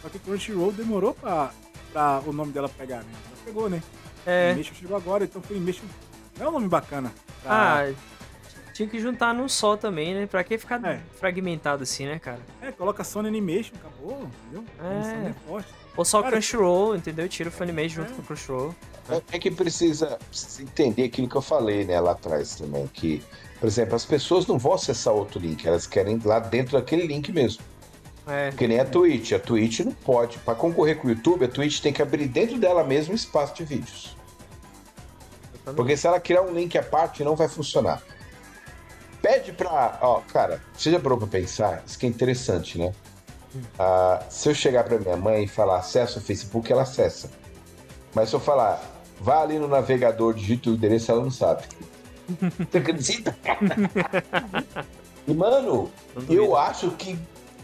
Só 0.00 0.08
que 0.08 0.18
Crunchyroll 0.18 0.72
demorou 0.72 1.14
pra, 1.14 1.52
pra 1.92 2.20
o 2.26 2.32
nome 2.32 2.52
dela 2.52 2.68
pegar, 2.68 2.98
né? 2.98 3.10
Ela 3.26 3.36
pegou, 3.44 3.68
né? 3.70 3.82
É. 4.26 4.50
Funimation 4.50 4.74
chegou 4.74 4.96
agora, 4.96 5.24
então 5.24 5.40
Funimation 5.42 5.84
não 6.38 6.46
é 6.46 6.48
um 6.48 6.52
nome 6.52 6.68
bacana. 6.68 7.12
pra- 7.42 7.80
Ah, 7.88 7.92
tinha 8.72 8.88
que 8.88 8.98
juntar 9.00 9.32
num 9.34 9.48
só 9.48 9.76
também, 9.76 10.14
né? 10.14 10.26
Pra 10.26 10.42
que 10.42 10.56
ficar 10.58 10.82
É. 10.84 11.00
fragmentado 11.18 11.82
assim, 11.82 12.06
né, 12.06 12.18
cara? 12.18 12.40
É, 12.60 12.72
coloca 12.72 13.04
Sony 13.04 13.28
Animation, 13.28 13.72
acabou, 13.76 14.28
entendeu? 14.46 14.64
É. 14.80 15.02
Sony 15.02 15.26
é 15.28 15.34
forte. 15.46 15.68
Ou 15.96 16.04
só 16.04 16.20
o 16.20 16.22
Cara- 16.22 16.32
Crunchyroll, 16.36 16.96
entendeu? 16.96 17.28
Tira 17.28 17.48
o 17.50 17.52
Funimation 17.52 17.96
junto 17.96 18.12
É. 18.12 18.14
com 18.14 18.22
o 18.22 18.24
Crunchyroll. 18.24 18.74
É- 19.10 19.22
É 19.32 19.38
que 19.38 19.50
precisa, 19.50 20.18
precisa 20.30 20.62
entender 20.62 21.04
aquilo 21.04 21.28
que 21.28 21.36
eu 21.36 21.42
falei 21.42 21.84
né, 21.84 22.00
lá 22.00 22.12
atrás 22.12 22.54
também. 22.54 22.86
Que, 22.86 23.22
por 23.60 23.66
exemplo, 23.66 23.94
as 23.94 24.04
pessoas 24.04 24.46
não 24.46 24.58
vão 24.58 24.72
acessar 24.72 25.12
outro 25.12 25.38
link, 25.38 25.66
elas 25.66 25.86
querem 25.86 26.16
ir 26.16 26.26
lá 26.26 26.38
dentro 26.38 26.78
daquele 26.78 27.06
link 27.06 27.30
mesmo. 27.30 27.62
É, 28.26 28.52
Que 28.56 28.68
nem 28.68 28.78
a 28.78 28.84
Twitch. 28.84 29.32
A 29.32 29.38
Twitch 29.38 29.80
não 29.80 29.92
pode. 29.92 30.38
Para 30.38 30.54
concorrer 30.54 30.96
com 30.96 31.08
o 31.08 31.10
YouTube, 31.10 31.44
a 31.44 31.48
Twitch 31.48 31.80
tem 31.80 31.92
que 31.92 32.00
abrir 32.00 32.26
dentro 32.28 32.56
dela 32.56 32.84
mesmo 32.84 33.14
espaço 33.14 33.52
de 33.56 33.64
vídeos. 33.64 34.16
Porque 35.76 35.96
se 35.96 36.06
ela 36.06 36.18
criar 36.20 36.42
um 36.42 36.52
link 36.52 36.76
à 36.78 36.82
parte, 36.82 37.22
não 37.24 37.36
vai 37.36 37.48
funcionar. 37.48 38.00
Pede 39.32 39.50
pra. 39.50 39.98
Ó, 40.02 40.20
cara, 40.30 40.60
você 40.76 40.90
já 40.90 41.00
parou 41.00 41.16
pra 41.16 41.26
pensar? 41.26 41.82
Isso 41.86 41.98
que 41.98 42.04
é 42.04 42.08
interessante, 42.08 42.76
né? 42.76 42.92
Ah, 43.78 44.22
se 44.28 44.50
eu 44.50 44.54
chegar 44.54 44.84
pra 44.84 44.98
minha 44.98 45.16
mãe 45.16 45.44
e 45.44 45.48
falar 45.48 45.78
acessa 45.78 46.18
o 46.18 46.22
Facebook, 46.22 46.70
ela 46.70 46.82
acessa. 46.82 47.30
Mas 48.14 48.28
se 48.28 48.36
eu 48.36 48.40
falar, 48.40 48.82
vá 49.18 49.40
ali 49.40 49.58
no 49.58 49.66
navegador, 49.66 50.34
digita 50.34 50.68
o 50.68 50.74
endereço, 50.74 51.10
ela 51.10 51.22
não 51.22 51.30
sabe. 51.30 51.62
Você 52.70 52.76
acredita? 52.76 53.34
e, 55.26 55.32
mano, 55.32 55.90
eu 56.28 56.54
acho 56.54 56.90
que. 56.90 57.18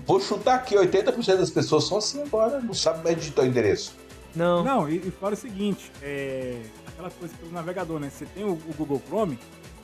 Vou 0.06 0.18
chutar 0.20 0.54
aqui, 0.54 0.74
80% 0.74 1.36
das 1.36 1.50
pessoas 1.50 1.84
são 1.84 1.98
assim 1.98 2.22
agora, 2.22 2.60
não 2.60 2.72
sabem 2.72 3.02
mais 3.02 3.16
digitar 3.16 3.44
o 3.44 3.48
endereço. 3.48 3.94
Não. 4.34 4.64
Não, 4.64 4.88
e, 4.88 4.96
e 4.96 5.10
fora 5.10 5.34
o 5.34 5.36
seguinte, 5.36 5.92
é 6.00 6.62
aquela 6.86 7.10
coisa 7.10 7.34
pelo 7.36 7.52
navegador, 7.52 8.00
né? 8.00 8.10
Você 8.10 8.24
tem 8.24 8.44
o, 8.44 8.52
o 8.52 8.74
Google 8.74 9.02
Chrome, 9.06 9.38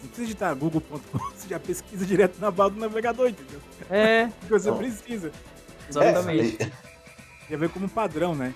não 0.05 0.09
precisa 0.09 0.27
digitar 0.27 0.55
google.com, 0.55 1.19
você 1.19 1.49
já 1.49 1.59
pesquisa 1.61 2.05
direto 2.07 2.39
na 2.41 2.51
barra 2.51 2.71
do 2.71 2.81
navegador, 2.81 3.29
entendeu? 3.29 3.61
É, 3.91 4.27
Porque 4.41 4.59
você 4.59 4.71
Não. 4.71 4.79
precisa. 4.79 5.33
exatamente. 5.89 6.63
É, 6.63 6.71
Já 7.51 7.57
vê 7.57 7.69
como 7.69 7.87
um 7.87 7.89
padrão, 7.89 8.35
né? 8.35 8.55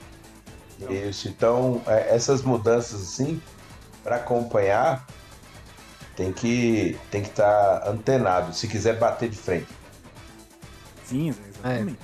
Isso, 0.88 1.28
então 1.28 1.82
é, 1.86 2.14
essas 2.14 2.42
mudanças 2.42 3.02
assim, 3.02 3.42
para 4.04 4.16
acompanhar, 4.16 5.04
tem 6.14 6.32
que 6.32 6.96
tem 7.10 7.22
que 7.22 7.28
estar 7.30 7.82
antenado, 7.88 8.54
se 8.54 8.68
quiser 8.68 8.96
bater 8.98 9.28
de 9.28 9.36
frente. 9.36 9.66
Sim, 11.04 11.30
exatamente. 11.30 11.98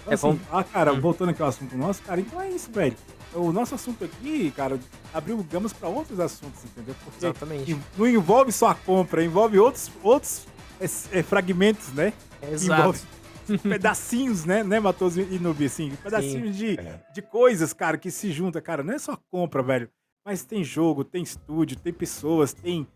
Então, 0.00 0.12
É, 0.12 0.14
assim, 0.14 0.22
vamos- 0.28 0.42
ah, 0.52 0.62
cara, 0.64 0.92
Hum. 0.92 1.00
voltando 1.00 1.30
aqui 1.30 1.40
ao 1.42 1.48
assunto 1.48 1.76
nosso, 1.76 2.02
cara, 2.02 2.20
então 2.20 2.40
é 2.40 2.50
isso, 2.50 2.70
velho. 2.70 2.96
O 3.34 3.52
nosso 3.52 3.74
assunto 3.74 4.04
aqui, 4.04 4.50
cara, 4.52 4.78
abriu 5.12 5.42
gamas 5.50 5.72
pra 5.72 5.88
outros 5.88 6.18
assuntos, 6.18 6.64
entendeu? 6.64 6.94
Porque 7.04 7.24
Exatamente. 7.26 7.72
en- 7.72 7.80
não 7.96 8.06
envolve 8.06 8.50
só 8.52 8.68
a 8.68 8.74
compra, 8.74 9.22
envolve 9.22 9.58
outros, 9.58 9.90
outros 10.02 10.46
é, 10.80 11.18
é, 11.18 11.22
fragmentos, 11.22 11.92
né? 11.92 12.12
Exato. 12.42 12.80
Envolve 12.80 13.00
pedacinhos, 13.62 14.44
né, 14.44 14.62
né, 14.62 14.78
Matoso 14.80 15.20
e 15.20 15.38
Nubi, 15.38 15.66
assim, 15.66 15.90
pedacinhos 16.02 16.56
de, 16.56 16.78
É. 16.78 17.00
de 17.14 17.22
coisas, 17.22 17.72
cara, 17.72 17.96
que 17.98 18.10
se 18.10 18.30
junta, 18.30 18.60
cara, 18.60 18.82
não 18.82 18.94
é 18.94 18.98
só 18.98 19.18
compra, 19.30 19.62
velho, 19.62 19.88
mas 20.24 20.44
tem 20.44 20.62
jogo, 20.62 21.02
tem 21.04 21.22
estúdio, 21.22 21.76
tem 21.78 21.92
pessoas, 21.92 22.52
tem, 22.52 22.86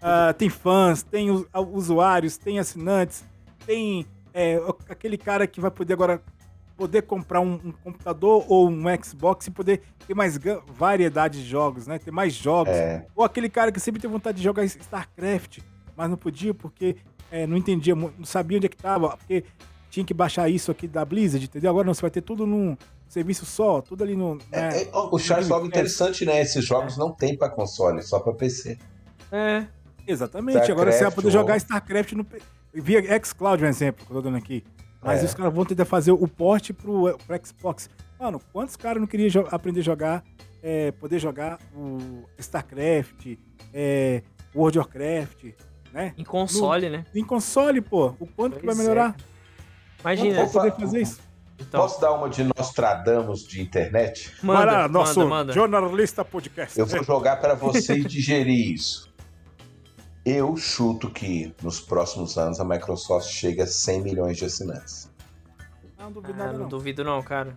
ah, 0.00 0.34
tem 0.36 0.48
fãs, 0.50 1.02
tem 1.02 1.28
ah, 1.52 1.60
usuários, 1.60 2.36
tem 2.36 2.58
assinantes, 2.58 3.24
tem 3.64 4.06
é, 4.34 4.58
aquele 4.88 5.16
cara 5.16 5.46
que 5.46 5.60
vai 5.60 5.70
poder 5.70 5.94
agora 5.94 6.22
poder 6.82 7.02
comprar 7.02 7.40
um, 7.40 7.60
um 7.64 7.70
computador 7.70 8.44
ou 8.48 8.68
um 8.68 8.82
Xbox 9.00 9.46
e 9.46 9.52
poder 9.52 9.82
ter 10.04 10.14
mais 10.14 10.36
variedade 10.66 11.40
de 11.40 11.48
jogos, 11.48 11.86
né, 11.86 11.96
ter 11.96 12.10
mais 12.10 12.34
jogos, 12.34 12.74
É, 12.74 13.06
ou 13.14 13.24
aquele 13.24 13.48
cara 13.48 13.70
que 13.70 13.78
sempre 13.78 14.00
teve 14.00 14.12
vontade 14.12 14.38
de 14.38 14.42
jogar 14.42 14.64
StarCraft, 14.64 15.60
mas 15.96 16.10
não 16.10 16.16
podia 16.16 16.52
porque 16.52 16.96
é, 17.30 17.46
não 17.46 17.56
entendia, 17.56 17.94
não 17.94 18.24
sabia 18.24 18.58
onde 18.58 18.66
é 18.66 18.68
que 18.68 18.76
tava, 18.76 19.16
porque 19.16 19.44
tinha 19.90 20.04
que 20.04 20.12
baixar 20.12 20.48
isso 20.48 20.72
aqui 20.72 20.88
da 20.88 21.04
Blizzard, 21.04 21.44
entendeu? 21.44 21.70
Agora 21.70 21.86
não, 21.86 21.94
você 21.94 22.02
vai 22.02 22.10
ter 22.10 22.22
tudo 22.22 22.44
num 22.44 22.76
serviço 23.08 23.46
só, 23.46 23.80
tudo 23.80 24.02
ali 24.02 24.16
no. 24.16 24.38
é, 24.50 24.60
né? 24.60 24.82
é, 24.82 24.88
ó, 24.92 25.08
o 25.14 25.18
Charles 25.20 25.46
falou 25.46 25.66
interessante, 25.66 26.24
né? 26.24 26.40
Esses 26.40 26.64
jogos 26.64 26.96
não 26.96 27.12
tem 27.12 27.36
para 27.36 27.48
console, 27.48 28.02
só 28.02 28.18
para 28.18 28.32
PC. 28.32 28.76
É, 29.30 29.66
Exatamente, 30.04 30.72
agora 30.72 30.90
você 30.90 30.98
vai 31.04 31.10
StarCraft, 31.10 31.14
poder 31.14 31.30
jogar 31.30 31.52
ou- 31.52 31.56
StarCraft 31.58 32.12
no, 32.14 32.26
via 32.74 33.24
xCloud, 33.24 33.62
um 33.62 33.68
exemplo, 33.68 34.04
que 34.04 34.10
eu 34.10 34.16
tô 34.16 34.22
dando 34.22 34.36
aqui. 34.36 34.64
Mas 35.02 35.20
É. 35.22 35.24
os 35.24 35.34
caras 35.34 35.52
vão 35.52 35.64
tentar 35.64 35.84
fazer 35.84 36.12
o 36.12 36.28
porte 36.28 36.72
pro, 36.72 37.18
pro 37.26 37.46
Xbox. 37.46 37.90
Mano, 38.20 38.40
quantos 38.52 38.76
caras 38.76 39.00
não 39.00 39.06
queriam 39.06 39.28
jo- 39.28 39.48
aprender 39.50 39.80
a 39.80 39.82
jogar, 39.82 40.24
é, 40.62 40.92
poder 40.92 41.18
jogar 41.18 41.58
o 41.74 42.22
StarCraft, 42.38 43.36
é, 43.74 44.22
World 44.54 44.78
of 44.78 44.88
Warcraft, 44.88 45.44
né? 45.92 46.14
em 46.16 46.24
console, 46.24 46.88
né? 46.88 47.04
Em 47.14 47.24
console, 47.24 47.80
pô. 47.80 48.14
O 48.20 48.26
quanto 48.26 48.58
que 48.60 48.64
vai 48.66 48.74
Pois 48.74 48.78
é. 48.78 48.82
melhorar? 48.82 49.16
Imagina. 50.00 50.36
Vamos 50.36 50.52
poder 50.52 50.70
fa- 50.72 50.80
fazer 50.80 51.00
isso. 51.02 51.20
Então, 51.60 51.80
Posso 51.80 52.00
dar 52.00 52.12
uma 52.12 52.28
de 52.28 52.42
Nostradamus 52.44 53.46
de 53.46 53.60
internet? 53.62 54.32
manda, 54.42 54.64
lá, 54.64 54.88
nosso 54.88 55.20
manda, 55.20 55.30
manda. 55.30 55.52
jornalista 55.52 56.24
podcast. 56.24 56.78
Eu 56.78 56.86
vou 56.86 57.04
jogar 57.04 57.36
para 57.36 57.54
vocês 57.54 58.04
digerir 58.06 58.72
isso. 58.72 59.11
Eu 60.24 60.56
chuto 60.56 61.10
que 61.10 61.54
nos 61.62 61.80
próximos 61.80 62.38
anos 62.38 62.60
a 62.60 62.64
Microsoft 62.64 63.28
chega 63.28 63.64
a 63.64 63.66
100 63.66 64.02
milhões 64.02 64.36
de 64.36 64.44
assinantes. 64.44 65.10
Não 65.98 66.12
duvido 66.12 66.34
Ah, 66.34 66.36
nada, 66.36 66.52
não 66.52 66.60
não. 66.60 66.68
duvido 66.68 67.02
não, 67.04 67.22
cara. 67.22 67.56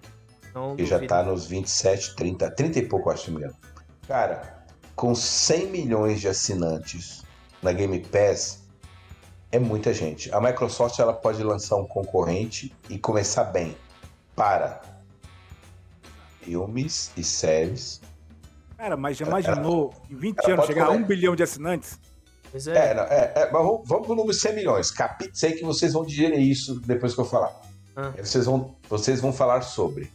Não 0.53 0.75
que 0.75 0.85
já 0.85 1.05
tá 1.05 1.21
nos 1.21 1.45
27, 1.45 2.15
30, 2.15 2.49
30 2.51 2.79
e 2.79 2.87
pouco, 2.87 3.09
acho, 3.09 3.25
se 3.25 3.31
não 3.31 3.39
me 3.39 3.45
engano. 3.45 3.59
Cara, 4.07 4.65
com 4.95 5.13
100 5.13 5.67
milhões 5.67 6.21
de 6.21 6.27
assinantes 6.27 7.23
na 7.61 7.71
Game 7.71 7.99
Pass, 7.99 8.63
é 9.51 9.59
muita 9.59 9.93
gente. 9.93 10.33
A 10.33 10.39
Microsoft 10.41 10.97
ela 10.99 11.13
pode 11.13 11.43
lançar 11.43 11.75
um 11.75 11.85
concorrente 11.85 12.73
e 12.89 12.97
começar 12.97 13.43
bem. 13.45 13.75
Para 14.35 14.81
filmes 16.41 17.11
e 17.15 17.23
séries. 17.23 18.01
Cara, 18.77 18.97
mas 18.97 19.17
já 19.17 19.25
imaginou 19.25 19.93
em 20.09 20.15
20 20.15 20.39
ela 20.43 20.53
anos 20.55 20.65
chegar 20.65 20.83
a 20.83 20.87
comer. 20.87 20.99
um 20.99 21.03
bilhão 21.05 21.35
de 21.35 21.43
assinantes? 21.43 21.97
Pois 22.55 22.67
É, 22.67 22.91
é. 22.91 22.93
não, 22.93 23.03
é, 23.03 23.33
é, 23.35 23.49
mas 23.51 23.63
vamos, 23.63 23.81
vamos 23.85 24.07
pro 24.07 24.15
número 24.15 24.33
100 24.33 24.55
milhões. 24.55 24.89
Capite 24.89 25.45
aí 25.45 25.51
que 25.51 25.65
vocês 25.65 25.91
vão 25.91 26.05
digerir 26.05 26.39
isso 26.39 26.79
depois 26.79 27.13
que 27.13 27.19
eu 27.19 27.25
falar. 27.25 27.53
Ah. 27.93 28.13
Vocês, 28.17 28.45
vão, 28.45 28.73
vocês 28.89 29.19
vão 29.19 29.33
falar 29.33 29.61
sobre. 29.61 30.09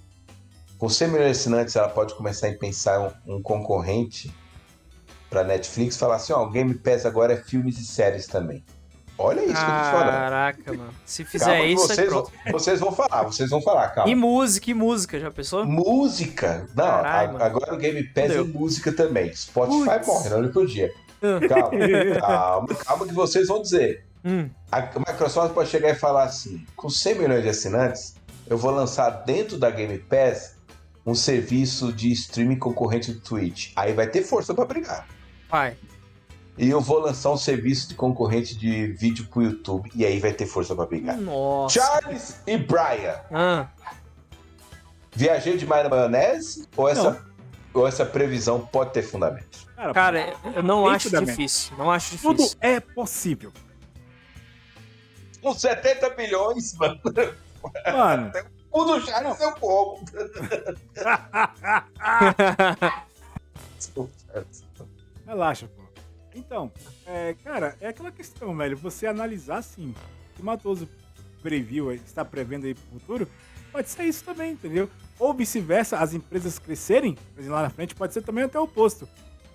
Com 0.78 0.88
100 0.88 1.08
milhões 1.08 1.36
de 1.36 1.40
assinantes, 1.42 1.76
ela 1.76 1.90
pode 1.90 2.14
começar 2.14 2.48
a 2.48 2.54
pensar 2.54 3.14
um, 3.26 3.36
um 3.36 3.42
concorrente 3.42 4.34
para 5.28 5.44
Netflix 5.44 5.98
falar 5.98 6.16
assim: 6.16 6.32
ó, 6.32 6.42
o 6.42 6.50
Game 6.50 6.72
Pass 6.72 7.04
agora 7.04 7.34
é 7.34 7.36
filmes 7.36 7.78
e 7.78 7.84
séries 7.84 8.26
também. 8.26 8.64
Olha 9.18 9.40
isso 9.44 9.52
que 9.52 9.60
eu 9.70 9.76
tô 9.76 9.82
te 9.82 9.90
falando. 9.90 10.10
Caraca, 10.10 10.72
mano. 10.72 10.94
Se 11.04 11.24
fizer 11.26 11.44
Calma 11.44 11.64
isso, 11.64 11.92
é 11.92 11.94
vocês, 11.94 12.10
vão, 12.10 12.26
vocês 12.52 12.80
vão 12.80 12.92
falar, 12.92 13.22
vocês 13.24 13.50
vão 13.50 13.60
falar, 13.60 13.88
calma. 13.90 14.10
E 14.10 14.14
música, 14.14 14.70
e 14.70 14.74
música, 14.74 15.20
já 15.20 15.30
pensou? 15.30 15.66
Música. 15.66 16.66
Não, 16.74 16.84
Caralho, 16.86 17.36
a- 17.36 17.44
agora 17.44 17.74
o 17.74 17.76
Game 17.76 18.02
Pass 18.14 18.30
é 18.30 18.42
música 18.42 18.90
também. 18.90 19.30
Spotify 19.36 19.90
Putz. 19.90 20.06
morre, 20.06 20.28
não 20.30 20.50
por 20.50 20.66
dia. 20.66 20.90
Calma, 21.20 22.20
calma, 22.20 22.74
calma 22.74 23.06
que 23.06 23.12
vocês 23.14 23.48
vão 23.48 23.60
dizer. 23.62 24.04
Hum, 24.24 24.48
A 24.70 24.80
Microsoft 24.98 25.54
pode 25.54 25.68
chegar 25.70 25.90
e 25.90 25.94
falar 25.94 26.24
assim: 26.24 26.64
com 26.76 26.88
100 26.90 27.14
milhões 27.18 27.42
de 27.42 27.48
assinantes, 27.48 28.14
eu 28.46 28.58
vou 28.58 28.70
lançar 28.70 29.10
dentro 29.10 29.58
da 29.58 29.70
Game 29.70 29.98
Pass 29.98 30.56
um 31.06 31.14
serviço 31.14 31.92
de 31.92 32.12
streaming 32.12 32.58
concorrente 32.58 33.12
do 33.12 33.20
Twitch. 33.20 33.72
Aí 33.74 33.92
vai 33.94 34.06
ter 34.06 34.22
força 34.22 34.54
pra 34.54 34.64
brigar. 34.64 35.06
Vai. 35.50 35.76
E 36.58 36.68
eu 36.68 36.80
vou 36.80 36.98
lançar 36.98 37.30
um 37.30 37.36
serviço 37.38 37.88
de 37.88 37.94
concorrente 37.94 38.54
de 38.56 38.88
vídeo 38.88 39.26
pro 39.30 39.42
YouTube. 39.42 39.90
E 39.94 40.04
aí 40.04 40.18
vai 40.18 40.32
ter 40.34 40.44
força 40.44 40.74
pra 40.74 40.84
brigar. 40.84 41.16
Nossa. 41.16 41.80
Charles 41.80 42.40
e 42.46 42.58
Brian. 42.58 43.18
Ah, 43.32 43.68
Viajei 45.12 45.56
demais 45.56 45.82
na 45.84 45.88
maionese? 45.90 46.68
Ou 46.76 46.88
essa, 46.88 47.24
ou 47.72 47.86
essa 47.86 48.04
previsão 48.04 48.66
pode 48.66 48.92
ter 48.92 49.02
fundamento? 49.02 49.66
Cara, 49.76 49.92
cara, 49.94 50.36
eu 50.54 50.62
não 50.62 50.86
acho 50.86 51.08
fundamento. 51.08 51.30
difícil. 51.30 51.76
Não 51.76 51.90
acho 51.90 52.18
tudo 52.18 52.36
difícil. 52.38 52.58
é 52.60 52.80
possível. 52.80 53.52
Com 55.40 55.54
70 55.54 56.14
milhões, 56.16 56.74
mano. 56.74 57.00
Mano, 57.86 58.32
O 58.70 58.84
do 58.84 59.00
Charles 59.00 59.40
eu 59.40 59.52
como. 59.52 60.04
relaxa, 65.26 65.68
pô. 65.68 65.82
Então, 66.34 66.70
é, 67.06 67.34
cara, 67.42 67.76
é 67.80 67.88
aquela 67.88 68.12
questão, 68.12 68.56
velho. 68.56 68.76
Você 68.76 69.06
analisar 69.06 69.58
assim, 69.58 69.94
que 70.36 70.42
o 70.42 70.44
Matoso 70.44 70.88
previu, 71.42 71.92
está 71.92 72.24
prevendo 72.24 72.66
aí 72.66 72.74
pro 72.74 73.00
futuro, 73.00 73.28
pode 73.72 73.88
ser 73.88 74.04
isso 74.04 74.22
também, 74.24 74.52
entendeu? 74.52 74.88
Ou 75.20 75.32
vice-versa, 75.34 75.98
as 75.98 76.14
empresas 76.14 76.58
crescerem, 76.58 77.16
lá 77.46 77.62
na 77.62 77.70
frente, 77.70 77.94
pode 77.94 78.12
ser 78.12 78.22
também 78.22 78.42
até 78.44 78.58
o 78.58 78.64
oposto. 78.64 79.06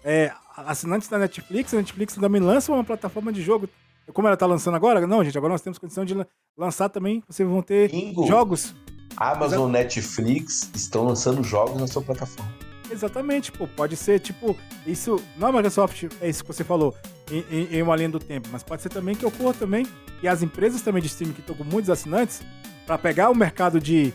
É, 0.03 0.32
assinantes 0.55 1.09
da 1.09 1.18
Netflix, 1.18 1.74
a 1.74 1.78
Netflix 1.78 2.13
também 2.16 2.39
lança 2.39 2.72
uma 2.72 2.84
plataforma 2.84 3.34
de 3.34 3.41
jogo. 3.41 3.68
Como 4.13 4.28
ela 4.28 4.38
tá 4.38 4.45
lançando 4.45 4.76
agora? 4.76 5.05
Não, 5.07 5.24
gente, 5.24 5.36
agora 5.36 5.51
nós 5.53 5.61
temos 5.61 5.80
condição 5.80 6.05
de 6.05 6.13
lan- 6.13 6.28
lançar 6.55 6.88
também. 6.89 7.24
Vocês 7.28 7.49
vão 7.49 7.63
ter 7.63 7.89
Bingo. 7.89 8.28
jogos 8.28 8.76
Amazon, 9.18 9.72
Netflix 9.72 10.70
estão 10.76 11.05
lançando 11.05 11.43
jogos 11.43 11.82
na 11.82 11.88
sua 11.88 12.03
plataforma. 12.03 12.51
Exatamente, 12.91 13.51
pô. 13.51 13.68
Pode 13.68 13.95
ser, 13.95 14.20
tipo, 14.20 14.55
isso. 14.86 15.20
Não 15.38 15.47
a 15.47 15.51
Microsoft, 15.51 16.03
é 16.22 16.30
isso 16.30 16.43
que 16.43 16.53
você 16.53 16.63
falou, 16.63 16.93
em, 17.32 17.43
em- 17.49 17.76
em 17.78 17.82
uma 17.82 17.95
linha 17.95 18.09
do 18.09 18.20
tempo, 18.20 18.47
mas 18.51 18.61
pode 18.61 18.84
ser 18.84 18.89
também 18.89 19.16
que 19.16 19.26
ocorra 19.26 19.55
também. 19.55 19.88
E 20.22 20.28
as 20.28 20.43
empresas 20.43 20.84
também 20.84 21.01
de 21.01 21.07
streaming 21.07 21.34
que 21.34 21.39
estão 21.41 21.55
com 21.55 21.63
muitos 21.63 21.89
assinantes, 21.89 22.41
pra 22.86 22.97
pegar 22.99 23.32
o 23.32 23.36
mercado 23.36 23.80
de, 23.80 24.13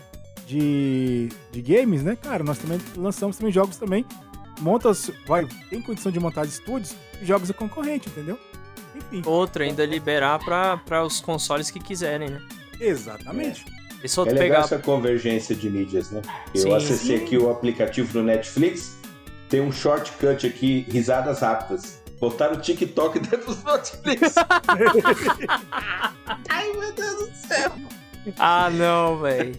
de, 0.51 1.29
de 1.51 1.61
games, 1.61 2.03
né, 2.03 2.15
cara, 2.15 2.43
nós 2.43 2.57
também 2.57 2.79
lançamos 2.97 3.37
também 3.37 3.51
jogos 3.53 3.77
também. 3.77 4.05
Monta, 4.59 4.91
vai, 5.25 5.47
tem 5.69 5.81
condição 5.81 6.11
de 6.11 6.19
montar 6.19 6.45
estúdios 6.45 6.93
e 7.21 7.25
jogos 7.25 7.49
é 7.49 7.53
concorrente, 7.53 8.09
entendeu? 8.09 8.37
Enfim, 8.95 9.21
Outra, 9.25 9.63
ainda 9.63 9.85
liberar 9.85 10.39
pra 10.85 11.03
os 11.03 11.21
consoles 11.21 11.71
que 11.71 11.79
quiserem, 11.79 12.29
né? 12.29 12.41
exatamente. 12.79 13.65
E 14.03 14.19
outro 14.19 14.35
É 14.35 14.39
legal 14.39 14.39
pegar. 14.39 14.59
essa 14.65 14.77
convergência 14.79 15.55
de 15.55 15.69
mídias, 15.69 16.11
né? 16.11 16.21
Eu 16.53 16.61
Sim. 16.63 16.73
acessei 16.73 17.15
aqui 17.17 17.37
o 17.37 17.49
aplicativo 17.49 18.11
do 18.11 18.21
Netflix, 18.23 18.97
tem 19.47 19.61
um 19.61 19.71
shortcut 19.71 20.45
aqui, 20.45 20.85
risadas 20.89 21.39
rápidas. 21.39 22.01
Botaram 22.19 22.55
o 22.55 22.59
TikTok 22.59 23.19
dentro 23.19 23.55
do 23.55 23.63
Netflix. 23.71 24.35
Ai, 26.49 26.73
meu 26.73 26.91
Deus 26.93 27.29
do 27.29 27.35
céu. 27.47 27.71
Ah, 28.37 28.69
não, 28.69 29.17
velho. 29.19 29.55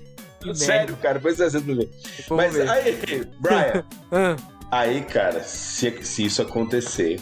Sério, 0.55 0.97
cara, 0.97 1.14
depois 1.14 1.36
você 1.36 1.59
ver. 1.59 1.88
Mas 2.30 2.59
aí, 2.59 3.26
Brian, 3.38 3.84
Ah, 4.70 4.80
aí, 4.80 5.03
cara, 5.03 5.43
se, 5.43 6.03
se 6.03 6.24
isso 6.24 6.40
acontecer, 6.40 7.20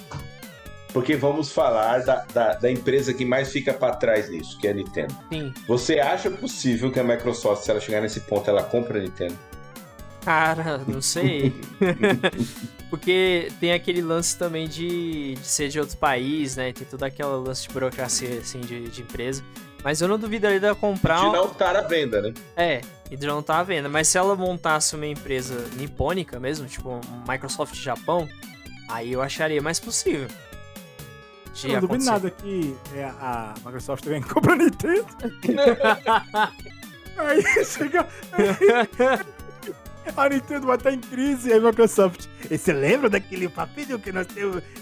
porque 0.92 1.16
vamos 1.16 1.50
falar 1.50 1.98
da, 2.04 2.24
da, 2.32 2.54
da 2.54 2.70
empresa 2.70 3.12
que 3.12 3.24
mais 3.24 3.50
fica 3.50 3.74
pra 3.74 3.94
trás 3.96 4.30
nisso, 4.30 4.58
que 4.58 4.68
é 4.68 4.70
a 4.70 4.74
Nintendo. 4.74 5.16
sim. 5.32 5.52
Você 5.66 5.98
acha 5.98 6.30
possível 6.30 6.90
que 6.92 7.00
a 7.00 7.04
Microsoft, 7.04 7.64
se 7.64 7.70
ela 7.70 7.80
chegar 7.80 8.00
nesse 8.00 8.20
ponto, 8.20 8.48
ela 8.48 8.62
compra 8.62 8.98
a 8.98 9.02
Nintendo? 9.02 9.36
Cara, 10.24 10.78
não 10.86 11.00
sei. 11.00 11.52
Porque 12.90 13.50
tem 13.60 13.72
aquele 13.72 14.02
lance 14.02 14.36
também 14.36 14.68
de, 14.68 15.34
de 15.34 15.46
ser 15.46 15.68
de 15.68 15.78
outro 15.78 15.96
país, 15.96 16.56
né? 16.56 16.72
Tem 16.72 16.86
todo 16.86 17.02
aquele 17.04 17.28
lance 17.28 17.66
de 17.66 17.72
burocracia, 17.72 18.38
assim, 18.38 18.60
de, 18.60 18.88
de 18.88 19.02
empresa. 19.02 19.42
Mas 19.82 20.00
eu 20.00 20.08
não 20.08 20.18
duvidaria 20.18 20.60
dela 20.60 20.74
comprar. 20.74 21.20
De 21.20 21.26
um- 21.26 21.32
não 21.32 21.46
estar 21.46 21.74
à 21.76 21.80
venda, 21.82 22.20
né? 22.20 22.34
É, 22.56 22.80
e 23.10 23.16
de 23.16 23.26
não 23.26 23.42
tá 23.42 23.58
à 23.60 23.62
venda. 23.62 23.88
Mas 23.88 24.08
se 24.08 24.18
ela 24.18 24.36
montasse 24.36 24.94
uma 24.94 25.06
empresa 25.06 25.54
nipônica 25.76 26.38
mesmo, 26.38 26.66
tipo 26.66 26.90
um 26.90 27.00
Microsoft 27.30 27.74
Japão, 27.76 28.28
aí 28.88 29.12
eu 29.12 29.22
acharia 29.22 29.62
mais 29.62 29.80
possível. 29.80 30.28
De 31.54 31.66
Eu 31.68 31.74
não 31.74 31.88
duvido 31.88 32.04
nada 32.04 32.30
que 32.30 32.76
é, 32.94 33.04
a 33.04 33.54
Microsoft 33.64 34.04
também 34.04 34.20
compra 34.22 34.52
a 34.52 34.56
Nintendo. 34.56 35.06
Aí 37.16 37.42
chega. 37.64 38.06
A 40.16 40.28
Nintendo 40.28 40.66
vai 40.66 40.76
estar 40.76 40.92
em 40.92 40.98
crise, 41.00 41.52
aí 41.52 41.58
a 41.58 41.60
Microsoft. 41.60 42.26
E 42.50 42.56
você 42.56 42.72
lembra 42.72 43.10
daquele 43.10 43.48
papinho 43.48 43.98
que 43.98 44.10
nós 44.10 44.26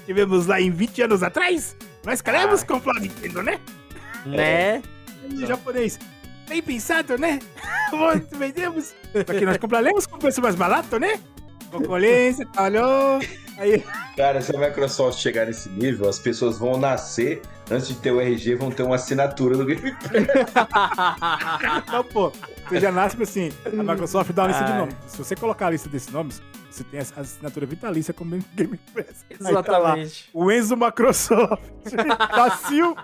tivemos 0.06 0.46
lá 0.46 0.60
em 0.60 0.70
20 0.70 1.02
anos 1.02 1.22
atrás? 1.22 1.76
Nós 2.04 2.20
queremos 2.20 2.62
Ah. 2.62 2.66
comprar 2.66 2.96
a 2.96 3.00
Nintendo, 3.00 3.42
né? 3.42 3.58
Né? 4.26 4.82
E 5.30 5.46
japonês. 5.46 5.98
Bem 6.48 6.62
pensado, 6.62 7.18
né? 7.18 7.38
Muito 7.92 8.36
vendemos. 8.38 8.94
Que 9.26 9.44
nós 9.44 9.58
compraremos 9.58 10.06
com 10.06 10.18
preço 10.18 10.40
mais 10.40 10.54
barato, 10.54 10.98
né? 10.98 11.20
Concorrência, 11.70 12.48
olhou. 12.58 13.20
Aí, 13.58 13.84
Cara, 14.16 14.40
se 14.40 14.54
a 14.54 14.58
Microsoft 14.58 15.18
chegar 15.18 15.46
nesse 15.46 15.68
nível, 15.68 16.08
as 16.08 16.18
pessoas 16.18 16.58
vão 16.58 16.78
nascer, 16.78 17.42
antes 17.70 17.88
de 17.88 17.96
ter 17.96 18.12
o 18.12 18.20
RG, 18.20 18.54
vão 18.54 18.70
ter 18.70 18.84
uma 18.84 18.94
assinatura 18.94 19.56
do 19.56 19.66
Game 19.66 19.92
Pass. 19.92 20.12
Não, 21.92 22.04
pô, 22.04 22.32
você 22.68 22.80
já 22.80 22.92
nasce 22.92 23.20
assim, 23.22 23.50
a 23.66 23.82
Microsoft 23.82 24.32
dá 24.32 24.42
uma 24.42 24.48
lista 24.48 24.64
de 24.64 24.72
Ai. 24.72 24.78
nomes. 24.78 24.96
Se 25.08 25.18
você 25.18 25.36
colocar 25.36 25.66
a 25.66 25.70
lista 25.70 25.88
desses 25.88 26.08
nomes, 26.10 26.40
você 26.70 26.84
tem 26.84 27.00
a 27.00 27.02
assinatura 27.02 27.66
vitalícia 27.66 28.12
como 28.14 28.38
Game 28.54 28.78
Pass. 28.94 29.24
Aí 29.30 29.36
tá 29.38 29.44
lá, 29.44 29.50
Exatamente. 29.98 30.30
o 30.32 30.50
Enzo 30.52 30.76
Microsoft, 30.76 31.60
Vacil, 32.36 32.96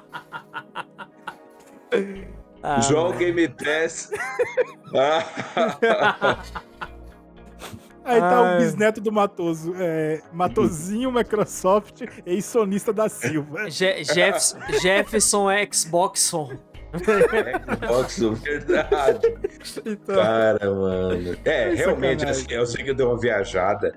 Ah, 2.62 2.80
João 2.80 3.08
mano. 3.08 3.18
Game 3.18 3.48
Pass. 3.48 4.10
Ah, 4.94 6.38
aí 8.04 8.20
tá 8.20 8.40
Ai. 8.40 8.56
o 8.56 8.58
bisneto 8.58 9.00
do 9.00 9.12
Matoso, 9.12 9.74
é, 9.76 10.20
Matozinho 10.32 11.10
Microsoft, 11.12 12.02
ex-sonista 12.26 12.92
da 12.92 13.08
Silva. 13.08 13.70
Je- 13.70 14.02
Jeff- 14.04 14.54
Jefferson 14.80 15.46
Xboxon. 15.72 16.56
Xbox, 16.98 18.18
verdade. 18.42 19.34
Então, 19.84 20.16
Cara, 20.16 20.70
mano. 20.74 21.36
É, 21.44 21.70
Que 21.70 21.74
realmente, 21.76 22.24
assim, 22.24 22.46
eu 22.50 22.66
sei 22.66 22.84
que 22.84 22.90
eu 22.90 22.94
dei 22.94 23.06
uma 23.06 23.18
viajada, 23.18 23.94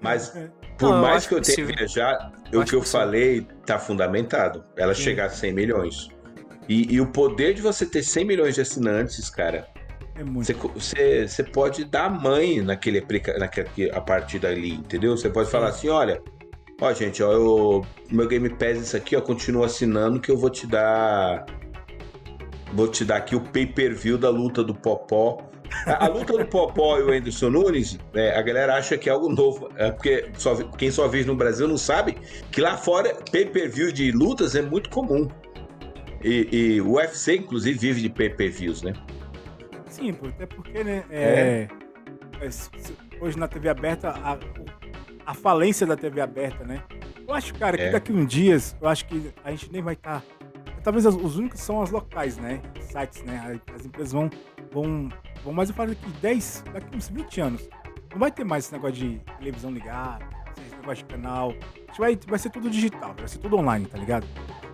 mas 0.00 0.32
por 0.78 0.90
Não, 0.90 0.96
eu 0.96 1.02
mais 1.02 1.26
que 1.26 1.34
eu 1.34 1.40
tenha 1.40 1.66
viajado, 1.66 2.32
o 2.48 2.64
que 2.64 2.74
eu 2.74 2.80
possível. 2.80 2.82
falei 2.82 3.46
tá 3.66 3.78
fundamentado. 3.78 4.64
Ela 4.76 4.94
Sim. 4.94 5.02
chegar 5.02 5.26
a 5.26 5.30
100 5.30 5.52
milhões. 5.52 6.08
E, 6.68 6.94
e 6.94 7.00
o 7.00 7.06
poder 7.06 7.54
de 7.54 7.62
você 7.62 7.86
ter 7.86 8.02
100 8.02 8.24
milhões 8.24 8.54
de 8.54 8.60
assinantes, 8.60 9.30
cara, 9.30 9.66
É 10.14 10.22
muito. 10.22 10.46
Você, 10.46 10.54
você, 10.54 11.28
você 11.28 11.42
pode 11.44 11.84
dar 11.84 12.10
mãe 12.10 12.60
naquele 12.60 13.00
naquele, 13.38 13.90
a 13.90 14.00
partir 14.00 14.38
dali, 14.38 14.74
entendeu? 14.74 15.16
Você 15.16 15.30
pode 15.30 15.50
falar 15.50 15.68
assim, 15.68 15.88
olha, 15.88 16.20
ó, 16.80 16.92
gente, 16.92 17.22
ó, 17.22 17.32
eu, 17.32 17.86
meu 18.10 18.28
Game 18.28 18.48
Pass 18.50 18.78
isso 18.78 18.96
aqui, 18.96 19.16
ó, 19.16 19.20
continua 19.20 19.66
assinando 19.66 20.20
que 20.20 20.30
eu 20.30 20.36
vou 20.36 20.50
te 20.50 20.66
dar 20.66 21.46
vou 22.72 22.88
te 22.88 23.04
dar 23.04 23.16
aqui 23.16 23.34
o 23.36 23.40
pay-per-view 23.40 24.18
da 24.18 24.30
luta 24.30 24.62
do 24.62 24.74
Popó. 24.74 25.38
A, 25.86 26.06
a 26.06 26.08
luta 26.08 26.32
do 26.36 26.46
Popó 26.46 26.98
e 26.98 27.02
o 27.02 27.10
Anderson 27.12 27.50
Nunes, 27.50 27.98
né, 28.14 28.34
a 28.34 28.40
galera 28.42 28.76
acha 28.76 28.96
que 28.96 29.08
é 29.08 29.12
algo 29.12 29.28
novo, 29.28 29.68
é 29.76 29.90
porque 29.90 30.30
só, 30.38 30.54
quem 30.54 30.90
só 30.90 31.06
vive 31.08 31.26
no 31.26 31.36
Brasil 31.36 31.68
não 31.68 31.76
sabe 31.76 32.16
que 32.50 32.60
lá 32.60 32.76
fora 32.78 33.14
pay-per-view 33.30 33.92
de 33.92 34.10
lutas 34.12 34.54
é 34.54 34.62
muito 34.62 34.88
comum. 34.88 35.28
E, 36.24 36.48
e 36.50 36.80
o 36.80 36.92
UFC, 36.94 37.36
inclusive, 37.36 37.78
vive 37.78 38.00
de 38.02 38.08
pay-per-views, 38.10 38.82
né? 38.82 38.92
Sim, 39.86 40.16
até 40.26 40.46
porque, 40.46 40.82
né? 40.82 41.04
é- 41.10 41.68
é, 42.40 42.50
se- 42.50 42.70
hoje 43.20 43.38
na 43.38 43.46
TV 43.48 43.68
aberta, 43.68 44.08
a, 44.10 44.38
a 45.26 45.34
falência 45.34 45.86
da 45.86 45.96
TV 45.96 46.20
aberta, 46.20 46.64
né? 46.64 46.82
Eu 47.26 47.34
acho, 47.34 47.52
cara, 47.54 47.76
que 47.76 47.82
É. 47.84 47.90
daqui 47.90 48.10
uns 48.12 48.26
dias, 48.26 48.74
eu 48.80 48.88
acho 48.88 49.06
que 49.06 49.30
a 49.44 49.50
gente 49.50 49.70
nem 49.70 49.82
vai 49.82 49.94
estar. 49.94 50.22
Talvez 50.88 51.04
as- 51.04 51.14
os 51.14 51.36
únicos 51.36 51.60
são 51.60 51.82
as 51.82 51.90
locais, 51.90 52.38
né? 52.38 52.62
Sites, 52.80 53.22
né? 53.24 53.60
As 53.74 53.84
empresas 53.84 54.12
vão. 54.12 54.30
vão, 54.72 55.08
vão 55.44 55.52
mais 55.52 55.68
eu 55.68 55.74
falo 55.74 55.90
daqui 55.90 56.10
10, 56.22 56.64
daqui 56.72 56.96
uns 56.96 57.08
20 57.08 57.40
anos. 57.42 57.68
Não 58.10 58.18
vai 58.18 58.30
ter 58.30 58.42
mais 58.44 58.64
esse 58.64 58.72
negócio 58.72 58.96
de 58.96 59.18
televisão 59.38 59.70
ligada, 59.70 60.24
esse 60.66 60.74
negócio 60.76 61.04
de 61.06 61.12
canal. 61.12 61.50
A 61.50 61.86
gente 61.88 61.98
vai, 61.98 62.18
vai 62.26 62.38
ser 62.38 62.50
tudo 62.50 62.70
digital, 62.70 63.14
vai 63.18 63.28
ser 63.28 63.38
tudo 63.38 63.56
online, 63.58 63.84
tá 63.86 63.98
ligado? 63.98 64.26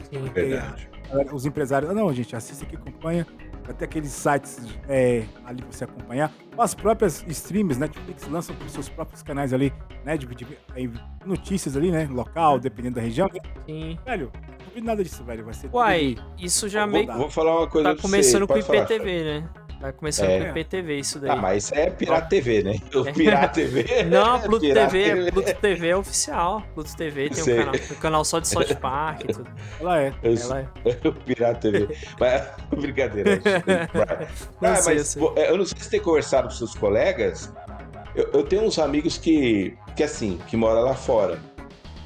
sim. 0.08 0.22
Verdade. 0.32 0.88
Os 1.32 1.44
empresários, 1.46 1.90
ah, 1.90 1.94
não, 1.94 2.12
gente, 2.12 2.34
assista 2.36 2.64
aqui, 2.64 2.76
acompanha. 2.76 3.26
Vai 3.64 3.74
ter 3.74 3.84
aqueles 3.86 4.10
sites 4.10 4.58
é, 4.88 5.24
ali 5.44 5.62
pra 5.62 5.72
você 5.72 5.84
acompanhar. 5.84 6.30
Ou 6.56 6.62
as 6.62 6.74
próprias 6.74 7.24
streams, 7.28 7.78
Netflix 7.78 8.26
lançam 8.28 8.54
os 8.64 8.72
seus 8.72 8.88
próprios 8.88 9.22
canais 9.22 9.52
ali, 9.52 9.72
né? 10.04 10.16
De, 10.18 10.26
de- 10.26 10.46
aí, 10.74 10.90
notícias 11.24 11.76
ali, 11.76 11.90
né? 11.90 12.06
Local, 12.10 12.58
dependendo 12.60 12.96
da 12.96 13.00
região. 13.00 13.28
sim. 13.66 13.98
Velho, 14.04 14.30
não 14.74 14.80
duvido 14.80 14.86
nada 14.86 15.04
disso, 15.04 15.24
velho. 15.24 15.44
Vai 15.44 15.54
ser 15.54 15.62
tudo 15.68 15.76
Uai, 15.76 16.16
isso 16.38 16.68
já 16.68 16.86
meio 16.86 17.06
dar. 17.06 17.16
Vou 17.16 17.30
falar 17.30 17.58
uma 17.58 17.68
coisa 17.68 17.94
tá 17.94 18.00
começando 18.02 18.42
você. 18.42 18.46
com 18.46 18.52
o 18.52 18.62
Pode 18.64 18.66
falar. 18.66 18.78
IPTV, 18.84 19.24
né? 19.24 19.48
Tá 19.80 19.92
começando 19.92 20.30
É. 20.30 20.40
com 20.40 20.46
IPTV 20.58 20.98
isso 20.98 21.18
daí. 21.18 21.30
Ah, 21.30 21.36
mas 21.36 21.64
isso 21.64 21.74
é 21.74 21.90
Pirata 21.90 22.26
TV, 22.28 22.62
né? 22.62 22.74
O 22.94 23.04
Pirata 23.12 23.54
TV. 23.54 23.84
Não, 24.08 24.36
é 24.36 24.38
Pluto 24.40 24.60
Pirata 24.62 24.90
TV, 24.90 25.30
Pluto 25.32 25.54
TV 25.56 25.88
é 25.88 25.96
oficial. 25.96 26.62
Pluto 26.74 26.96
TV 26.96 27.28
tem 27.28 27.42
um 27.42 27.56
canal, 27.58 27.74
um 27.74 27.94
canal 27.96 28.24
só 28.24 28.38
de 28.38 28.48
South 28.48 28.74
Park 28.80 29.24
e 29.24 29.26
tudo. 29.34 29.46
Ela 29.80 30.00
é. 30.00 30.14
Eu 30.22 30.32
Ela 30.40 30.60
é. 30.60 30.88
o 31.08 31.12
Pirata 31.12 31.70
TV. 31.70 31.96
Mas, 32.18 32.42
brincadeira. 32.80 33.40
Não 34.60 34.70
Ah, 34.70 34.76
sei, 34.76 34.94
eu 34.94 34.98
mas 34.98 35.08
sei. 35.08 35.22
pô, 35.22 35.34
eu 35.38 35.58
não 35.58 35.66
sei 35.66 35.78
se 35.78 35.90
tem 35.90 36.00
conversado 36.00 36.48
com 36.48 36.54
seus 36.54 36.74
colegas. 36.74 37.52
Eu, 38.14 38.30
eu 38.32 38.42
tenho 38.44 38.62
uns 38.62 38.78
amigos 38.78 39.18
que, 39.18 39.76
que 39.96 40.02
assim, 40.02 40.38
que 40.46 40.56
moram 40.56 40.80
lá 40.82 40.94
fora. 40.94 41.38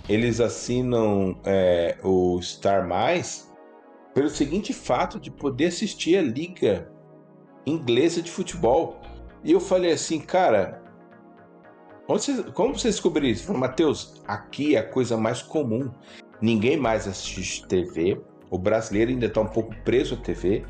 Eles 0.08 0.40
assinam 0.40 1.38
é, 1.44 1.96
o 2.02 2.40
Star 2.40 2.86
Mais 2.88 3.52
pelo 4.14 4.28
seguinte 4.30 4.72
fato 4.72 5.20
de 5.20 5.30
poder 5.30 5.66
assistir 5.66 6.16
a 6.16 6.22
liga 6.22 6.90
inglesa 7.66 8.22
de 8.22 8.30
futebol. 8.30 9.00
E 9.44 9.52
eu 9.52 9.60
falei 9.60 9.92
assim, 9.92 10.18
cara, 10.18 10.82
onde 12.08 12.22
você- 12.22 12.42
como 12.52 12.76
você 12.76 12.88
descobriu 12.88 13.30
isso? 13.30 13.44
Falei, 13.44 13.60
Matheus, 13.60 14.20
aqui 14.26 14.74
é 14.74 14.78
a 14.78 14.82
coisa 14.88 15.16
mais 15.16 15.42
comum. 15.42 15.90
Ninguém 16.40 16.76
mais 16.76 17.06
assiste 17.06 17.66
TV. 17.68 18.20
O 18.50 18.58
brasileiro 18.58 19.10
ainda 19.10 19.26
está 19.26 19.40
um 19.40 19.46
pouco 19.46 19.74
preso 19.84 20.14
à 20.14 20.16
TV. 20.16 20.64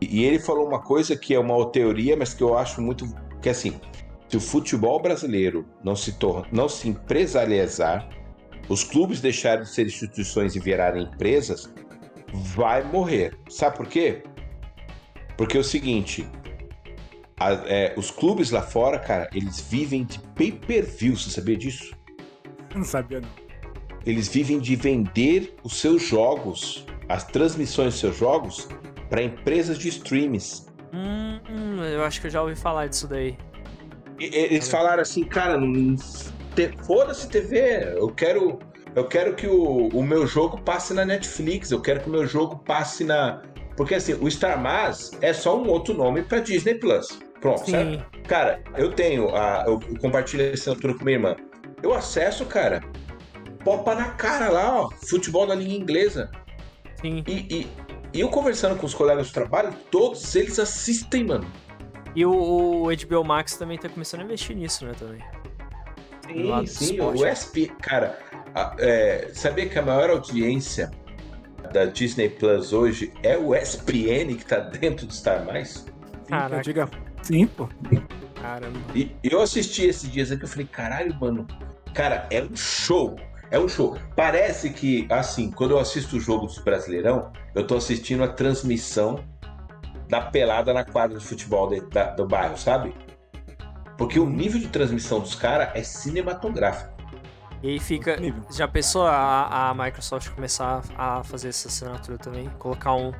E 0.00 0.20
e 0.20 0.24
ele 0.24 0.38
falou 0.38 0.66
uma 0.68 0.80
coisa 0.82 1.16
que 1.16 1.34
é 1.34 1.38
uma 1.38 1.70
teoria, 1.70 2.16
mas 2.16 2.34
que 2.34 2.42
eu 2.42 2.56
acho 2.56 2.82
muito. 2.82 3.06
Que 3.40 3.48
é 3.48 3.52
assim, 3.52 3.80
se 4.28 4.36
o 4.36 4.40
futebol 4.40 5.00
brasileiro 5.00 5.64
não 5.82 5.96
se, 5.96 6.12
torna, 6.18 6.46
não 6.52 6.68
se 6.68 6.88
empresarializar, 6.88 8.08
os 8.68 8.82
clubes 8.84 9.20
deixarem 9.20 9.64
de 9.64 9.70
ser 9.70 9.86
instituições 9.86 10.54
e 10.56 10.60
virarem 10.60 11.04
empresas, 11.04 11.72
vai 12.32 12.82
morrer. 12.82 13.36
Sabe 13.48 13.76
por 13.76 13.86
quê? 13.86 14.22
Porque 15.36 15.56
é 15.56 15.60
o 15.60 15.64
seguinte: 15.64 16.26
a- 17.38 17.52
é, 17.66 17.94
os 17.96 18.10
clubes 18.10 18.50
lá 18.50 18.62
fora, 18.62 18.98
cara, 18.98 19.28
eles 19.34 19.60
vivem 19.60 20.04
de 20.04 20.18
pay-per-view, 20.34 21.16
você 21.16 21.30
sabia 21.30 21.56
disso? 21.56 21.94
Eu 22.70 22.78
não 22.78 22.84
sabia, 22.84 23.20
não. 23.20 23.28
Eles 24.06 24.28
vivem 24.28 24.58
de 24.58 24.76
vender 24.76 25.54
os 25.62 25.78
seus 25.80 26.02
jogos, 26.02 26.84
as 27.08 27.24
transmissões 27.24 27.94
dos 27.94 28.00
seus 28.00 28.16
jogos, 28.16 28.68
para 29.08 29.22
empresas 29.22 29.78
de 29.78 29.88
streams. 29.88 30.66
Hum, 30.92 31.40
hum, 31.50 31.82
eu 31.82 32.04
acho 32.04 32.20
que 32.20 32.26
eu 32.26 32.30
já 32.30 32.42
ouvi 32.42 32.54
falar 32.54 32.86
disso 32.88 33.08
daí. 33.08 33.36
E- 34.18 34.26
Eles 34.26 34.68
falaram 34.68 35.00
assim, 35.02 35.24
cara, 35.24 35.58
não- 35.58 35.96
te- 36.54 36.72
foda-se 36.84 37.28
TV, 37.28 37.94
eu 37.96 38.08
quero, 38.08 38.58
eu 38.94 39.04
quero 39.06 39.34
que 39.34 39.46
o, 39.46 39.88
o 39.88 40.02
meu 40.02 40.26
jogo 40.26 40.60
passe 40.62 40.94
na 40.94 41.04
Netflix, 41.04 41.70
eu 41.70 41.80
quero 41.80 42.00
que 42.00 42.08
o 42.08 42.12
meu 42.12 42.26
jogo 42.26 42.58
passe 42.58 43.04
na. 43.04 43.42
Porque 43.76 43.94
assim, 43.96 44.14
o 44.14 44.30
Star 44.30 44.60
Mas 44.60 45.10
é 45.20 45.32
só 45.32 45.58
um 45.60 45.68
outro 45.68 45.94
nome 45.94 46.22
para 46.22 46.38
Disney 46.40 46.74
Plus. 46.76 47.18
Pronto, 47.40 47.68
certo? 47.68 47.90
Sim. 47.90 48.02
Cara, 48.26 48.62
eu 48.76 48.92
tenho, 48.92 49.34
a, 49.34 49.64
eu 49.66 49.80
compartilho 50.00 50.44
essa 50.44 50.54
assinatura 50.54 50.94
com 50.94 51.04
minha 51.04 51.16
irmã. 51.16 51.36
Eu 51.82 51.92
acesso, 51.92 52.46
cara, 52.46 52.80
popa 53.64 53.94
na 53.94 54.10
cara 54.10 54.48
lá, 54.48 54.80
ó, 54.82 54.90
futebol 55.06 55.46
na 55.46 55.54
língua 55.54 55.74
inglesa. 55.74 56.30
Sim. 57.02 57.22
E, 57.26 57.32
e, 57.32 57.66
e 58.14 58.20
eu 58.20 58.28
conversando 58.30 58.76
com 58.78 58.86
os 58.86 58.94
colegas 58.94 59.28
do 59.28 59.34
trabalho, 59.34 59.74
todos 59.90 60.34
eles 60.36 60.58
assistem, 60.58 61.24
mano. 61.24 61.46
E 62.14 62.24
o, 62.24 62.30
o 62.32 62.86
HBO 62.86 63.24
Max 63.24 63.56
também 63.56 63.76
tá 63.76 63.88
começando 63.88 64.20
a 64.20 64.24
investir 64.24 64.56
nisso, 64.56 64.86
né, 64.86 64.92
também. 64.96 65.20
Do 66.32 66.46
lado 66.48 66.66
Sim, 66.66 66.72
do 66.74 66.84
sim, 66.86 66.94
esporte. 66.94 67.22
o 67.22 67.26
SP, 67.26 67.66
cara, 67.80 68.18
a- 68.54 68.74
é, 68.78 69.30
sabia 69.34 69.68
que 69.68 69.78
a 69.78 69.82
maior 69.82 70.10
audiência 70.10 70.90
da 71.72 71.84
Disney 71.86 72.28
Plus 72.28 72.72
hoje 72.72 73.12
é 73.22 73.36
o 73.36 73.54
SPN 73.54 74.34
que 74.34 74.44
tá 74.44 74.58
dentro 74.60 75.06
do 75.06 75.12
Star 75.14 75.44
Mais? 75.44 75.84
Caraca. 76.28 76.56
eu 76.56 76.60
diga. 76.62 76.88
Sim, 77.22 77.46
pô. 77.46 77.68
Caramba. 78.40 78.78
E 78.94 79.10
eu 79.22 79.40
assisti 79.40 79.86
esses 79.86 80.10
dias 80.10 80.30
aqui, 80.30 80.44
eu 80.44 80.48
falei, 80.48 80.66
caralho, 80.66 81.14
mano, 81.18 81.46
cara, 81.94 82.26
é 82.30 82.42
um 82.42 82.54
show. 82.54 83.16
É 83.50 83.58
um 83.58 83.68
show. 83.68 83.96
Parece 84.16 84.70
que, 84.70 85.06
assim, 85.10 85.50
quando 85.50 85.72
eu 85.72 85.78
assisto 85.78 86.16
o 86.16 86.20
jogo 86.20 86.46
dos 86.46 86.58
Brasileirão, 86.58 87.32
eu 87.54 87.66
tô 87.66 87.76
assistindo 87.76 88.22
a 88.24 88.28
transmissão 88.28 89.22
da 90.08 90.20
pelada 90.20 90.72
na 90.74 90.84
quadra 90.84 91.18
de 91.18 91.24
futebol 91.24 91.68
de- 91.68 91.80
da- 91.88 92.10
do 92.10 92.26
bairro, 92.26 92.56
sabe? 92.58 92.94
Porque 93.96 94.18
o 94.18 94.28
nível 94.28 94.60
de 94.60 94.68
transmissão 94.68 95.20
dos 95.20 95.34
caras 95.34 95.70
é 95.74 95.82
cinematográfico. 95.82 96.92
E 97.62 97.70
aí 97.70 97.80
fica. 97.80 98.18
Já 98.50 98.68
pensou 98.68 99.06
a, 99.06 99.70
a 99.70 99.74
Microsoft 99.74 100.28
começar 100.30 100.82
a 100.98 101.24
fazer 101.24 101.48
essa 101.48 101.68
assinatura 101.68 102.18
também? 102.18 102.50
Colocar 102.58 102.94
um, 102.94 103.12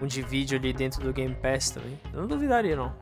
um 0.00 0.06
de 0.06 0.22
vídeo 0.22 0.58
ali 0.58 0.72
dentro 0.72 1.02
do 1.02 1.12
Game 1.12 1.34
Pass 1.34 1.70
também? 1.70 2.00
Eu 2.12 2.22
não 2.22 2.26
duvidaria, 2.26 2.76
não. 2.76 2.94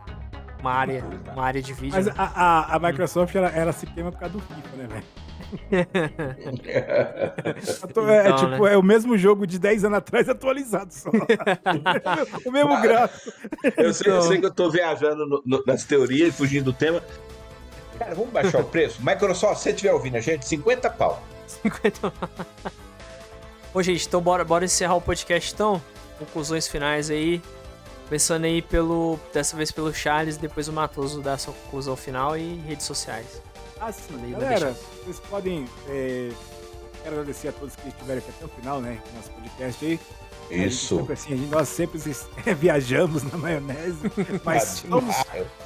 Uma 0.61 0.73
área, 0.73 1.05
uma 1.33 1.45
área 1.45 1.63
de 1.63 1.73
vídeo. 1.73 1.95
Mas 1.95 2.07
né? 2.07 2.13
a, 2.17 2.25
a, 2.25 2.77
a 2.77 2.79
Microsoft, 2.79 3.35
ela, 3.35 3.49
ela 3.49 3.73
se 3.73 3.87
queima 3.87 4.11
por 4.11 4.19
causa 4.19 4.35
do 4.35 4.41
FIFA, 4.41 4.77
né, 4.77 4.87
velho? 4.89 5.05
Eu 7.95 8.09
É, 8.09 8.27
Então, 8.29 8.37
tipo, 8.37 8.65
né? 8.65 8.75
é 8.75 8.77
o 8.77 8.83
mesmo 8.83 9.17
jogo 9.19 9.47
de 9.47 9.59
10 9.59 9.85
anos 9.85 9.99
atrás 9.99 10.29
atualizado 10.29 10.93
só. 10.93 11.11
o 12.47 12.51
mesmo 12.51 12.81
gráfico. 12.81 13.33
Eu 13.77 13.93
sei, 13.93 14.11
eu 14.11 14.17
Então. 14.17 14.29
sei 14.29 14.39
que 14.41 14.47
eu 14.47 14.51
tô 14.53 14.71
viajando 14.71 15.27
no- 15.27 15.43
no- 15.45 15.63
nas 15.67 15.85
teorias 15.85 16.29
e 16.29 16.33
fugindo 16.33 16.65
do 16.67 16.73
tema. 16.73 17.03
Cara, 17.99 18.15
vamos 18.15 18.33
baixar 18.33 18.61
o 18.61 18.65
preço? 18.65 19.05
Microsoft, 19.05 19.57
se 19.59 19.63
você 19.65 19.71
estiver 19.71 19.93
ouvindo 19.93 20.17
a 20.17 20.21
gente, 20.21 20.47
50 20.47 20.89
pau. 20.91 21.23
50. 21.47 22.13
Ô, 23.75 23.83
gente, 23.83 24.07
então 24.07 24.21
bora, 24.21 24.45
bora 24.45 24.65
encerrar 24.65 24.95
o 24.97 25.01
podcast 25.01 25.53
então. 25.55 25.81
Conclusões 26.19 26.67
finais 26.69 27.11
aí. 27.11 27.43
Começando 28.09 28.45
aí 28.45 28.61
pelo. 28.61 29.19
Dessa 29.33 29.57
vez 29.57 29.71
pelo 29.71 29.93
Charles, 29.95 30.37
depois 30.37 30.69
o 30.69 30.73
Matoso 30.73 31.21
dá 31.23 31.37
sua 31.39 31.55
conclusão 31.55 31.97
final 31.97 32.37
e 32.37 32.57
redes 32.67 32.85
sociais. 32.87 33.41
Ah, 33.85 33.91
sim. 33.93 34.03
Falei, 34.17 34.33
vai 34.33 34.41
Galera, 34.41 34.77
vocês 35.05 35.21
podem. 35.21 35.67
é, 35.89 36.31
Quero 37.03 37.17
agradecer 37.17 37.49
a 37.49 37.53
todos 37.53 37.75
que 37.75 37.89
estiveram 37.89 38.19
aqui 38.21 38.31
até 38.31 38.45
o 38.45 38.49
final, 38.49 38.81
né? 38.81 39.01
no 39.11 39.17
Nosso 39.17 39.31
podcast 39.33 39.85
aí. 39.85 40.01
Isso. 40.51 40.97
sempre, 40.99 41.13
assim, 41.15 41.33
a 41.33 41.37
gente- 41.37 41.51
nós 41.51 41.69
sempre 41.69 41.99
viajamos 42.55 43.23
na 43.25 43.37
maionese, 43.39 43.99
mas 44.45 44.63
somos, 44.89 45.15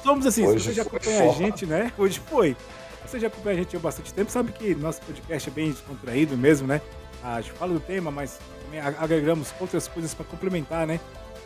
somos 0.01 0.25
assim, 0.25 0.45
Hoje 0.47 0.59
se 0.59 0.65
você 0.69 0.73
já 0.73 0.81
acompanha 0.81 1.29
a 1.29 1.33
gente, 1.33 1.65
né? 1.67 1.91
Hoje 1.97 2.19
foi. 2.27 2.55
Se 3.03 3.11
Você 3.11 3.19
já 3.19 3.27
acompanha 3.27 3.55
a 3.59 3.63
gente 3.63 3.75
há 3.75 3.79
bastante 3.79 4.11
tempo, 4.13 4.31
sabe 4.31 4.51
que 4.51 4.73
nosso 4.75 4.99
podcast 5.01 5.47
é 5.49 5.51
bem 5.51 5.71
descontraído 5.71 6.35
mesmo, 6.35 6.65
né? 6.67 6.81
A 7.23 7.39
gente 7.41 7.53
fala 7.53 7.73
do 7.73 7.79
tema, 7.79 8.09
mas 8.09 8.39
também 8.65 8.79
ag- 8.79 8.97
agregamos 8.99 9.53
outras 9.59 9.87
coisas 9.87 10.13
para 10.15 10.25
complementar, 10.25 10.87
né? 10.87 10.99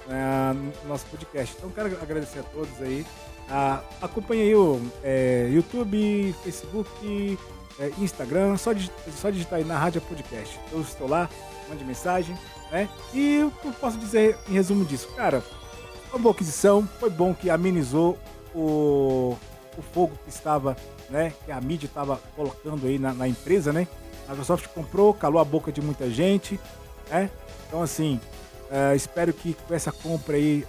ah, 0.09 0.53
no 0.53 0.88
nosso 0.89 1.05
podcast. 1.07 1.55
Então, 1.57 1.69
quero 1.69 1.88
agradecer 2.01 2.39
a 2.39 2.43
todos 2.43 2.82
aí. 2.82 3.05
Ah, 3.54 3.82
acompanhe 4.02 4.43
aí 4.43 4.56
o 4.56 4.80
é, 5.04 5.49
YouTube, 5.52 6.34
Facebook, 6.41 7.38
é, 7.80 7.91
Instagram, 7.99 8.56
só, 8.56 8.72
digi- 8.72 8.91
só 9.20 9.30
digitar 9.30 9.60
aí 9.60 9.66
na 9.66 9.78
Rádio 9.78 9.99
Podcast. 10.02 10.58
Eu 10.72 10.80
estou 10.82 11.08
lá, 11.08 11.30
mande 11.68 11.84
mensagem, 11.84 12.38
né? 12.72 12.88
E 13.14 13.43
o 13.43 13.52
que 13.52 13.68
eu 13.68 13.74
posso 13.74 13.97
dizer 13.97 14.38
em 14.49 14.54
resumo 14.54 14.86
disso? 14.86 15.10
Cara, 15.18 15.41
foi 15.41 16.18
uma 16.18 16.20
boa 16.20 16.34
aquisição, 16.34 16.88
foi 16.97 17.10
bom 17.10 17.34
que 17.34 17.49
amenizou 17.49 18.18
o, 18.56 19.36
o 19.78 19.82
fogo 19.93 20.14
que 20.24 20.30
estava, 20.30 20.78
né? 21.10 21.34
Que 21.45 21.52
a 21.52 21.60
mídia 21.60 21.88
estava 21.88 22.22
colocando 22.38 22.88
aí 22.88 22.97
na, 22.97 23.14
na 23.14 23.28
empresa, 23.28 23.74
né? 23.74 23.86
A 24.28 24.32
Microsoft 24.32 24.68
comprou, 24.68 25.14
calou 25.14 25.41
a 25.41 25.45
boca 25.45 25.74
de 25.74 25.82
muita 25.82 26.10
gente, 26.10 26.58
né? 27.10 27.30
Então, 27.68 27.82
assim, 27.82 28.18
é, 28.72 28.95
espero 28.95 29.34
que 29.34 29.54
com 29.68 29.74
essa 29.74 29.91
compra 29.91 30.38
aí, 30.38 30.66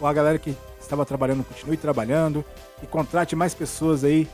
o- 0.00 0.06
a 0.06 0.12
galera 0.12 0.38
que 0.38 0.56
estava 0.90 1.06
trabalhando 1.06 1.44
continue 1.44 1.76
trabalhando 1.76 2.44
e 2.82 2.86
contrate 2.86 3.36
mais 3.36 3.54
pessoas 3.54 4.02
aí 4.02 4.28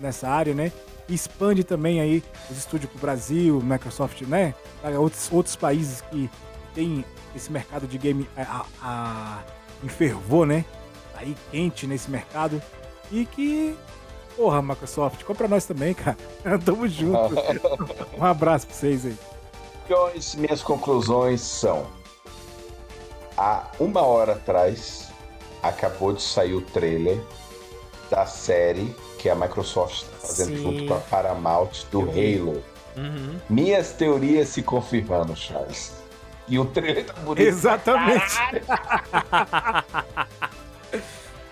nessa 0.00 0.28
área, 0.28 0.54
né? 0.54 0.70
E 1.08 1.14
expande 1.14 1.64
também 1.64 2.00
aí 2.00 2.22
os 2.48 2.56
estúdios 2.56 2.90
para 2.90 2.98
o 2.98 3.00
Brasil, 3.00 3.60
Microsoft, 3.60 4.22
né? 4.22 4.54
Para 4.80 4.98
outros, 5.00 5.28
outros 5.32 5.56
países 5.56 6.00
que 6.02 6.30
tem 6.74 7.04
esse 7.34 7.50
mercado 7.50 7.86
de 7.88 7.98
game 7.98 8.28
a, 8.36 8.42
a, 8.42 8.64
a- 8.82 9.42
em 9.82 9.88
fervor, 9.88 10.46
né? 10.46 10.64
Aí 11.16 11.36
quente 11.50 11.86
nesse 11.86 12.08
mercado. 12.10 12.62
E 13.10 13.24
que, 13.26 13.76
porra, 14.36 14.62
Microsoft, 14.62 15.22
compra 15.24 15.48
nós 15.48 15.64
também, 15.64 15.92
cara. 15.92 16.16
Tamo 16.64 16.86
junto. 16.88 17.34
um 18.16 18.24
abraço 18.24 18.66
pra 18.66 18.76
vocês 18.76 19.04
aí. 19.06 19.16
Então, 19.84 20.06
as 20.06 20.34
minhas 20.34 20.62
conclusões 20.62 21.40
são: 21.40 21.86
há 23.36 23.66
uma 23.78 24.02
hora 24.02 24.32
atrás 24.32 25.05
acabou 25.62 26.12
de 26.12 26.22
sair 26.22 26.54
o 26.54 26.60
trailer 26.60 27.18
da 28.10 28.26
série 28.26 28.94
que 29.18 29.28
a 29.28 29.34
Microsoft 29.34 30.04
está 30.04 30.16
fazendo 30.26 30.56
Sim. 30.56 30.62
junto 30.62 30.86
com 30.86 30.94
a 30.94 31.00
Paramount 31.00 31.84
do 31.90 32.02
Halo. 32.02 32.62
Uhum. 32.96 33.38
Minhas 33.48 33.92
teorias 33.92 34.48
se 34.48 34.62
confirmando, 34.62 35.34
Charles. 35.36 35.92
E 36.48 36.58
o 36.58 36.64
trailer 36.64 37.04
tá 37.06 37.12
bonito. 37.14 37.46
Exatamente. 37.46 38.36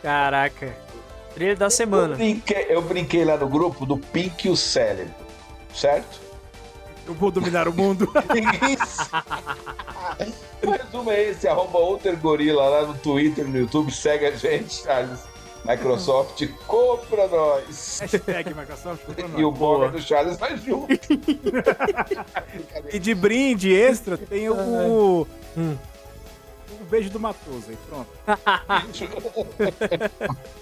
Caraca. 0.02 0.76
Trailer 1.34 1.58
da 1.58 1.66
Eu 1.66 1.70
semana. 1.70 2.14
brinquei, 2.14 2.66
eu 2.68 2.82
brinquei 2.82 3.24
lá 3.24 3.36
no 3.36 3.48
grupo 3.48 3.84
do 3.84 3.98
Pink 3.98 4.46
e 4.46 4.50
o 4.50 4.56
Cérebro, 4.56 5.12
certo? 5.74 6.20
Eu 7.06 7.14
vou 7.14 7.30
dominar 7.30 7.68
o 7.68 7.72
mundo. 7.72 8.10
Ninguém 8.32 8.76
sabe. 8.86 10.32
O 10.62 10.70
resumo 10.70 11.10
é 11.10 11.22
esse, 11.30 11.46
arroba 11.46 11.78
Outer 11.78 12.16
Gorila 12.18 12.66
lá 12.68 12.86
no 12.86 12.94
Twitter, 12.98 13.46
no 13.46 13.58
YouTube, 13.58 13.92
segue 13.92 14.26
a 14.26 14.30
gente, 14.30 14.82
Charles. 14.82 15.20
Microsoft, 15.66 16.46
compra 16.66 17.26
nós. 17.26 17.98
Hashtag 18.00 18.52
Microsoft. 18.54 19.02
compra 19.06 19.40
E 19.40 19.44
o 19.44 19.50
nós. 19.50 19.58
Boga 19.58 19.88
do 19.88 20.00
Charles 20.00 20.38
vai 20.38 20.56
junto. 20.58 20.88
E 22.92 22.98
de 22.98 23.14
brinde 23.14 23.74
extra 23.74 24.18
tem 24.18 24.50
o, 24.50 24.54
o, 24.54 25.26
Hum. 25.56 25.74
o 26.80 26.84
beijo 26.84 27.08
do 27.08 27.18
Matoso 27.18 27.64
aí, 27.70 27.78
pronto. 27.88 28.10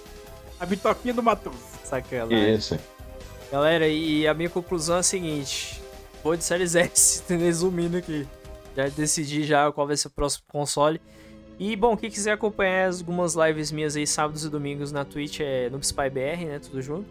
A 0.59 0.65
bitoquinha 0.65 1.13
do 1.13 1.21
Matoso. 1.21 1.57
Sacanagem. 1.83 2.55
Isso. 2.55 2.79
Galera, 3.51 3.87
e 3.87 4.25
a 4.25 4.33
minha 4.33 4.49
conclusão 4.49 4.95
é 4.95 4.99
a 4.99 5.03
seguinte: 5.03 5.82
vou 6.23 6.35
de 6.37 6.43
Series 6.43 6.75
S, 6.75 7.23
resumindo 7.33 7.97
aqui. 7.97 8.25
Já 8.75 8.87
decidi 8.87 9.43
já 9.43 9.71
qual 9.71 9.85
vai 9.85 9.97
ser 9.97 10.07
o 10.07 10.11
próximo 10.11 10.45
console. 10.47 10.99
E, 11.59 11.75
bom, 11.75 11.95
quem 11.95 12.09
quiser 12.09 12.31
acompanhar 12.31 12.91
algumas 12.91 13.35
lives 13.35 13.71
minhas 13.71 13.95
aí, 13.95 14.07
sábados 14.07 14.43
e 14.43 14.49
domingos 14.49 14.91
na 14.91 15.05
Twitch 15.05 15.39
é 15.41 15.69
NoobSpyBR, 15.69 16.45
né? 16.45 16.59
Tudo 16.59 16.81
junto. 16.81 17.05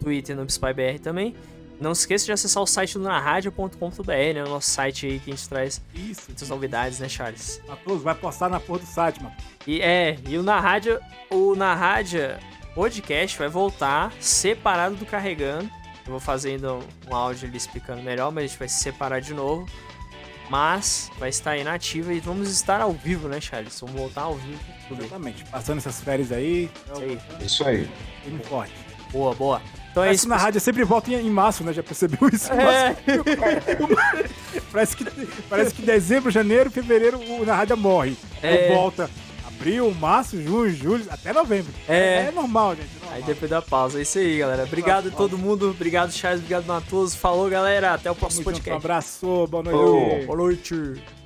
Twitter 0.00 0.36
NoobSpyBR 0.36 1.00
também. 1.00 1.34
Não 1.80 1.94
se 1.94 2.02
esqueça 2.02 2.24
de 2.24 2.32
acessar 2.32 2.62
o 2.62 2.66
site 2.66 2.94
do 2.94 3.00
narradio.com.br, 3.00 4.12
né? 4.34 4.44
O 4.44 4.48
nosso 4.48 4.70
site 4.70 5.06
aí 5.06 5.18
que 5.20 5.30
a 5.30 5.34
gente 5.34 5.48
traz 5.48 5.80
Isso. 5.94 6.22
muitas 6.28 6.48
novidades, 6.48 6.98
né, 6.98 7.08
Charles? 7.08 7.60
Matoso, 7.68 8.00
vai 8.00 8.14
postar 8.14 8.48
na 8.48 8.58
porra 8.58 8.80
do 8.80 8.86
site, 8.86 9.22
mano. 9.22 9.34
E 9.66 9.80
é, 9.80 10.16
e 10.28 10.36
o 10.36 10.42
na 10.42 10.58
rádio, 10.60 11.00
o 11.30 11.54
na 11.54 11.74
rádio 11.74 12.20
podcast 12.74 13.38
vai 13.38 13.48
voltar 13.48 14.12
separado 14.20 14.96
do 14.96 15.06
carregando. 15.06 15.70
Eu 16.08 16.12
vou 16.12 16.20
fazer 16.20 16.52
ainda 16.52 16.72
um, 16.72 17.14
áudio 17.14 17.46
ali 17.46 17.58
explicando 17.58 18.02
melhor, 18.02 18.32
mas 18.32 18.44
a 18.44 18.46
gente 18.46 18.58
vai 18.58 18.66
se 18.66 18.80
separar 18.80 19.20
de 19.20 19.34
novo. 19.34 19.68
Mas 20.48 21.10
vai 21.18 21.28
estar 21.28 21.54
inativa 21.58 22.14
e 22.14 22.18
vamos 22.18 22.48
estar 22.48 22.80
ao 22.80 22.92
vivo, 22.94 23.28
né, 23.28 23.38
Charles? 23.38 23.78
Vamos 23.78 23.94
voltar 23.94 24.22
ao 24.22 24.36
vivo. 24.36 24.58
Tudo 24.88 24.96
bem. 24.96 25.06
Exatamente. 25.06 25.44
Passando 25.44 25.76
essas 25.76 26.00
férias 26.00 26.32
aí. 26.32 26.70
Isso 26.90 27.02
aí. 27.02 27.18
Isso 27.44 27.64
aí. 27.64 27.90
Firme 28.24 28.42
forte. 28.44 28.72
Boa, 29.12 29.34
boa. 29.34 29.60
Então 29.90 30.02
é 30.02 30.06
Parece 30.06 30.14
isso. 30.16 30.24
que 30.24 30.30
na 30.30 30.36
rádio 30.38 30.60
sempre 30.62 30.82
volta 30.82 31.10
em, 31.12 31.28
março, 31.28 31.62
né? 31.62 31.74
Já 31.74 31.82
percebeu 31.82 32.26
isso? 32.32 32.50
É, 32.54 32.96
Parece 34.72 34.96
que, 34.96 35.04
parece 35.50 35.74
que 35.74 35.82
dezembro, 35.82 36.30
janeiro, 36.30 36.70
fevereiro 36.70 37.18
o 37.18 37.44
na 37.44 37.54
rádio 37.54 37.76
morre. 37.76 38.16
É. 38.42 38.48
Aí 38.48 38.68
volta 38.74 39.10
abril, 39.58 39.92
março, 39.94 40.40
junho, 40.40 40.70
julho, 40.70 41.04
até 41.10 41.32
novembro. 41.32 41.72
É. 41.88 42.26
É 42.28 42.32
normal, 42.32 42.76
gente. 42.76 42.86
é 42.86 43.00
normal. 43.00 43.16
Aí 43.16 43.22
depois 43.22 43.50
da 43.50 43.60
pausa. 43.60 43.98
É 43.98 44.02
isso 44.02 44.18
aí, 44.18 44.38
galera. 44.38 44.64
Obrigado 44.64 45.08
a 45.08 45.10
todo 45.10 45.36
mundo. 45.36 45.70
Obrigado, 45.70 46.12
Charles. 46.12 46.40
Obrigado, 46.40 46.66
Matoso. 46.66 47.16
Falou, 47.16 47.48
galera. 47.50 47.94
Até 47.94 48.10
o 48.10 48.14
próximo 48.14 48.44
junto, 48.44 48.50
Um 48.50 48.54
podcast. 48.54 48.76
abraço, 48.84 49.46
boa 49.48 49.62
noite. 49.62 49.76
Ô. 50.22 50.26
Boa 50.26 50.36
noite. 50.38 51.17